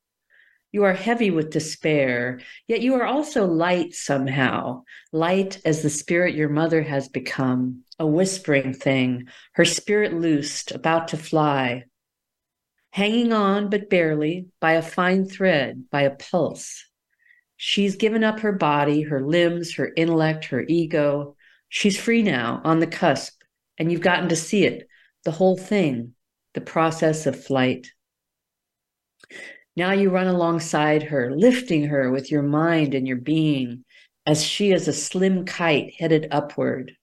You 0.75 0.83
are 0.83 0.93
heavy 0.93 1.31
with 1.31 1.51
despair, 1.51 2.41
yet 2.67 2.81
you 2.81 2.95
are 2.95 3.05
also 3.05 3.45
light 3.45 3.93
somehow, 3.93 4.83
light 5.13 5.61
as 5.63 5.81
the 5.81 5.89
spirit 5.89 6.35
your 6.35 6.49
mother 6.49 6.83
has 6.83 7.07
become, 7.07 7.85
a 7.97 8.05
whispering 8.05 8.73
thing, 8.73 9.29
her 9.53 9.63
spirit 9.63 10.13
loosed, 10.13 10.73
about 10.73 11.07
to 11.07 11.17
fly, 11.17 11.85
hanging 12.89 13.31
on, 13.31 13.69
but 13.69 13.89
barely, 13.89 14.47
by 14.59 14.73
a 14.73 14.81
fine 14.81 15.23
thread, 15.23 15.85
by 15.89 16.01
a 16.01 16.13
pulse. 16.13 16.85
She's 17.55 17.95
given 17.95 18.25
up 18.25 18.41
her 18.41 18.51
body, 18.51 19.03
her 19.03 19.21
limbs, 19.25 19.75
her 19.75 19.93
intellect, 19.95 20.43
her 20.47 20.65
ego. 20.67 21.37
She's 21.69 21.97
free 21.97 22.21
now, 22.21 22.59
on 22.65 22.79
the 22.79 22.87
cusp, 22.87 23.43
and 23.77 23.89
you've 23.89 24.01
gotten 24.01 24.27
to 24.27 24.35
see 24.35 24.65
it, 24.65 24.89
the 25.23 25.31
whole 25.31 25.55
thing, 25.55 26.15
the 26.53 26.59
process 26.59 27.27
of 27.27 27.41
flight. 27.41 27.93
Now 29.77 29.91
you 29.91 30.09
run 30.09 30.27
alongside 30.27 31.03
her, 31.03 31.35
lifting 31.35 31.87
her 31.87 32.09
with 32.09 32.31
your 32.31 32.43
mind 32.43 32.93
and 32.93 33.05
your 33.05 33.17
being 33.17 33.83
as 34.25 34.43
she 34.43 34.71
is 34.71 34.87
a 34.87 34.93
slim 34.93 35.45
kite 35.45 35.93
headed 35.99 36.27
upward. 36.31 36.93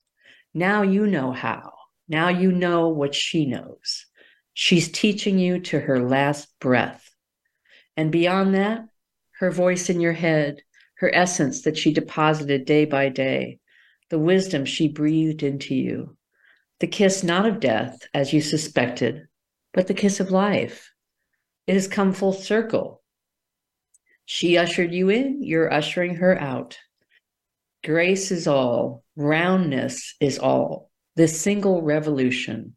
Now 0.55 0.83
you 0.83 1.07
know 1.07 1.33
how. 1.33 1.73
Now 2.09 2.29
you 2.29 2.51
know 2.51 2.89
what 2.89 3.15
she 3.15 3.47
knows. 3.47 4.07
She's 4.55 4.91
teaching 4.91 5.39
you 5.39 5.61
to 5.61 5.81
her 5.81 6.01
last 6.01 6.49
breath. 6.61 7.11
And 7.97 8.11
beyond 8.11 8.55
that, 8.55 8.87
her 9.39 9.51
voice 9.51 9.91
in 9.91 10.01
your 10.01 10.13
head, 10.13 10.63
her 10.97 11.15
essence 11.15 11.63
that 11.63 11.77
she 11.77 11.93
deposited 11.93 12.65
day 12.65 12.87
by 12.87 13.09
day, 13.09 13.59
the 14.09 14.19
wisdom 14.19 14.65
she 14.65 14.89
breathed 14.89 15.43
into 15.43 15.75
you, 15.75 16.17
the 16.81 16.87
kiss 16.87 17.23
not 17.23 17.47
of 17.47 17.61
death, 17.61 18.07
as 18.15 18.33
you 18.33 18.41
suspected, 18.41 19.27
but 19.73 19.89
the 19.89 19.95
kiss 19.95 20.21
of 20.21 20.31
life 20.31 20.92
it 21.73 21.77
has 21.77 21.89
come 21.89 22.13
full 22.13 22.35
circle. 22.35 23.01
She 24.27 24.59
ushered 24.59 24.93
you 24.93 25.09
in, 25.09 25.43
you're 25.43 25.73
ushering 25.73 26.17
her 26.17 26.39
out. 26.39 26.77
Grace 27.83 28.31
is 28.31 28.47
all, 28.47 29.05
roundness 29.17 30.15
is 30.21 30.39
all, 30.39 30.91
this 31.17 31.41
single 31.41 31.81
revolution. 31.81 32.77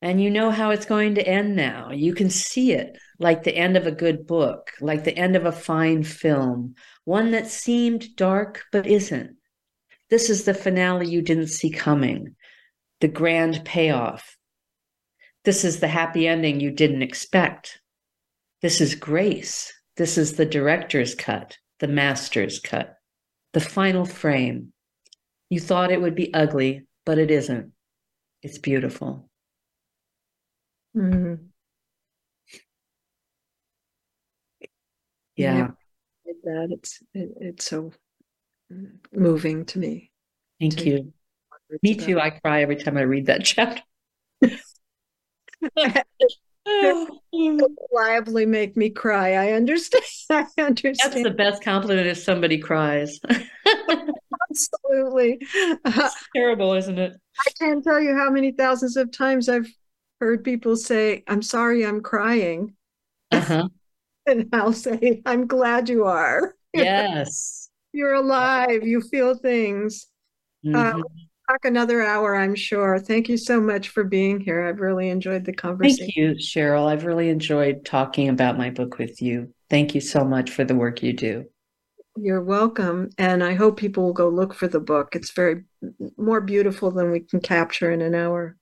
And 0.00 0.22
you 0.22 0.30
know 0.30 0.50
how 0.50 0.70
it's 0.70 0.86
going 0.86 1.16
to 1.16 1.28
end 1.28 1.54
now. 1.54 1.90
You 1.90 2.14
can 2.14 2.30
see 2.30 2.72
it 2.72 2.96
like 3.18 3.42
the 3.42 3.54
end 3.54 3.76
of 3.76 3.86
a 3.86 3.92
good 3.92 4.26
book, 4.26 4.70
like 4.80 5.04
the 5.04 5.18
end 5.18 5.36
of 5.36 5.44
a 5.44 5.52
fine 5.52 6.02
film, 6.02 6.76
one 7.04 7.32
that 7.32 7.46
seemed 7.46 8.16
dark 8.16 8.64
but 8.72 8.86
isn't. 8.86 9.36
This 10.08 10.30
is 10.30 10.44
the 10.44 10.54
finale 10.54 11.10
you 11.10 11.20
didn't 11.20 11.48
see 11.48 11.68
coming, 11.68 12.36
the 13.02 13.08
grand 13.08 13.66
payoff, 13.66 14.38
this 15.44 15.64
is 15.64 15.80
the 15.80 15.88
happy 15.88 16.28
ending 16.28 16.60
you 16.60 16.70
didn't 16.70 17.02
expect. 17.02 17.80
This 18.62 18.80
is 18.80 18.94
grace. 18.94 19.72
This 19.96 20.16
is 20.16 20.36
the 20.36 20.46
director's 20.46 21.14
cut, 21.14 21.58
the 21.80 21.88
master's 21.88 22.60
cut, 22.60 22.96
the 23.52 23.60
final 23.60 24.04
frame. 24.04 24.72
You 25.50 25.60
thought 25.60 25.90
it 25.90 26.00
would 26.00 26.14
be 26.14 26.32
ugly, 26.32 26.86
but 27.04 27.18
it 27.18 27.30
isn't. 27.30 27.72
It's 28.40 28.58
beautiful. 28.58 29.28
Mm-hmm. 30.96 31.34
Yeah. 35.36 35.56
yeah. 35.56 35.68
That 36.44 36.68
it's 36.70 37.00
it, 37.14 37.30
it's 37.40 37.64
so 37.66 37.92
moving 39.12 39.64
to 39.66 39.78
me. 39.78 40.10
Thank 40.60 40.78
to 40.78 40.84
you. 40.88 41.12
Me 41.82 41.94
too. 41.94 42.20
I 42.20 42.30
cry 42.30 42.62
every 42.62 42.76
time 42.76 42.96
I 42.96 43.02
read 43.02 43.26
that 43.26 43.44
chapter. 43.44 43.82
reliably 47.32 48.46
make 48.46 48.76
me 48.76 48.90
cry. 48.90 49.34
I 49.34 49.52
understand. 49.52 50.04
I 50.30 50.46
understand. 50.58 51.12
That's 51.12 51.22
the 51.22 51.30
best 51.30 51.62
compliment 51.62 52.06
if 52.06 52.18
somebody 52.18 52.58
cries. 52.58 53.18
Absolutely. 54.50 55.38
It's 55.40 56.28
terrible, 56.34 56.74
isn't 56.74 56.98
it? 56.98 57.14
I 57.40 57.50
can't 57.58 57.82
tell 57.82 58.00
you 58.00 58.16
how 58.16 58.30
many 58.30 58.52
thousands 58.52 58.96
of 58.96 59.10
times 59.10 59.48
I've 59.48 59.68
heard 60.20 60.44
people 60.44 60.76
say, 60.76 61.24
I'm 61.26 61.42
sorry 61.42 61.84
I'm 61.84 62.00
crying. 62.00 62.74
Uh-huh. 63.30 63.68
and 64.26 64.48
I'll 64.52 64.72
say, 64.72 65.22
I'm 65.26 65.46
glad 65.46 65.88
you 65.88 66.04
are. 66.04 66.54
Yes. 66.74 67.70
You're 67.92 68.14
alive. 68.14 68.86
You 68.86 69.00
feel 69.00 69.34
things. 69.34 70.06
Mm-hmm. 70.64 71.00
Uh, 71.00 71.02
talk 71.52 71.64
another 71.64 72.02
hour, 72.02 72.34
I'm 72.34 72.54
sure. 72.54 72.98
Thank 72.98 73.28
you 73.28 73.36
so 73.36 73.60
much 73.60 73.88
for 73.88 74.04
being 74.04 74.40
here. 74.40 74.62
I've 74.62 74.80
really 74.80 75.08
enjoyed 75.08 75.44
the 75.44 75.52
conversation. 75.52 76.06
Thank 76.06 76.16
you, 76.16 76.34
Cheryl. 76.34 76.86
I've 76.86 77.04
really 77.04 77.28
enjoyed 77.28 77.84
talking 77.84 78.28
about 78.28 78.58
my 78.58 78.70
book 78.70 78.98
with 78.98 79.20
you. 79.20 79.52
Thank 79.68 79.94
you 79.94 80.00
so 80.00 80.24
much 80.24 80.50
for 80.50 80.64
the 80.64 80.74
work 80.74 81.02
you 81.02 81.12
do. 81.12 81.44
You're 82.16 82.42
welcome. 82.42 83.10
And 83.18 83.42
I 83.42 83.54
hope 83.54 83.78
people 83.78 84.04
will 84.04 84.12
go 84.12 84.28
look 84.28 84.54
for 84.54 84.68
the 84.68 84.80
book. 84.80 85.14
It's 85.14 85.32
very 85.32 85.64
more 86.16 86.40
beautiful 86.40 86.90
than 86.90 87.10
we 87.10 87.20
can 87.20 87.40
capture 87.40 87.90
in 87.90 88.02
an 88.02 88.14
hour. 88.14 88.56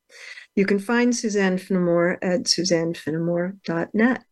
You 0.56 0.66
can 0.66 0.78
find 0.78 1.14
Suzanne 1.14 1.58
Finnamore 1.58 2.18
at 2.22 2.44
suzannefinnamore.net. 2.44 4.24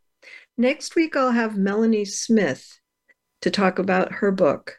Next 0.57 0.97
week, 0.97 1.17
I'll 1.17 1.33
have 1.33 1.57
Melanie 1.57 2.05
Smith 2.05 2.81
to 3.43 3.51
talk 3.51 3.79
about 3.79 4.15
her 4.15 4.33
book, 4.33 4.79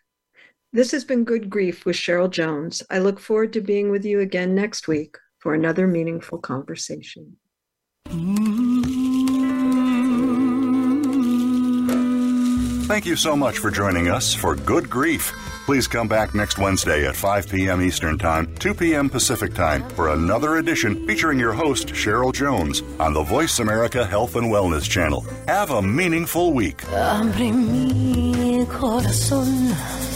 this 0.71 0.91
has 0.91 1.03
been 1.03 1.23
Good 1.23 1.49
Grief 1.49 1.85
with 1.85 1.95
Cheryl 1.95 2.29
Jones. 2.29 2.83
I 2.89 2.99
look 2.99 3.19
forward 3.19 3.53
to 3.53 3.61
being 3.61 3.89
with 3.89 4.05
you 4.05 4.19
again 4.19 4.53
next 4.53 4.87
week 4.87 5.17
for 5.39 5.53
another 5.53 5.87
meaningful 5.87 6.37
conversation. 6.37 7.37
Thank 12.87 13.05
you 13.05 13.15
so 13.15 13.35
much 13.35 13.59
for 13.59 13.69
joining 13.71 14.09
us 14.09 14.33
for 14.33 14.55
Good 14.55 14.89
Grief. 14.89 15.31
Please 15.65 15.87
come 15.87 16.07
back 16.07 16.33
next 16.33 16.57
Wednesday 16.57 17.07
at 17.07 17.15
5 17.15 17.47
p.m. 17.47 17.83
Eastern 17.83 18.17
Time, 18.17 18.53
2 18.55 18.73
p.m. 18.73 19.07
Pacific 19.07 19.53
Time 19.53 19.87
for 19.89 20.09
another 20.09 20.57
edition 20.57 21.05
featuring 21.05 21.39
your 21.39 21.53
host, 21.53 21.89
Cheryl 21.89 22.33
Jones, 22.33 22.81
on 22.99 23.13
the 23.13 23.21
Voice 23.21 23.59
America 23.59 24.03
Health 24.03 24.35
and 24.35 24.47
Wellness 24.47 24.89
Channel. 24.89 25.21
Have 25.47 25.69
a 25.69 25.81
meaningful 25.81 26.53
week. 26.53 26.81
Abre 26.85 27.53
mi 27.53 28.65
corazón 28.65 30.08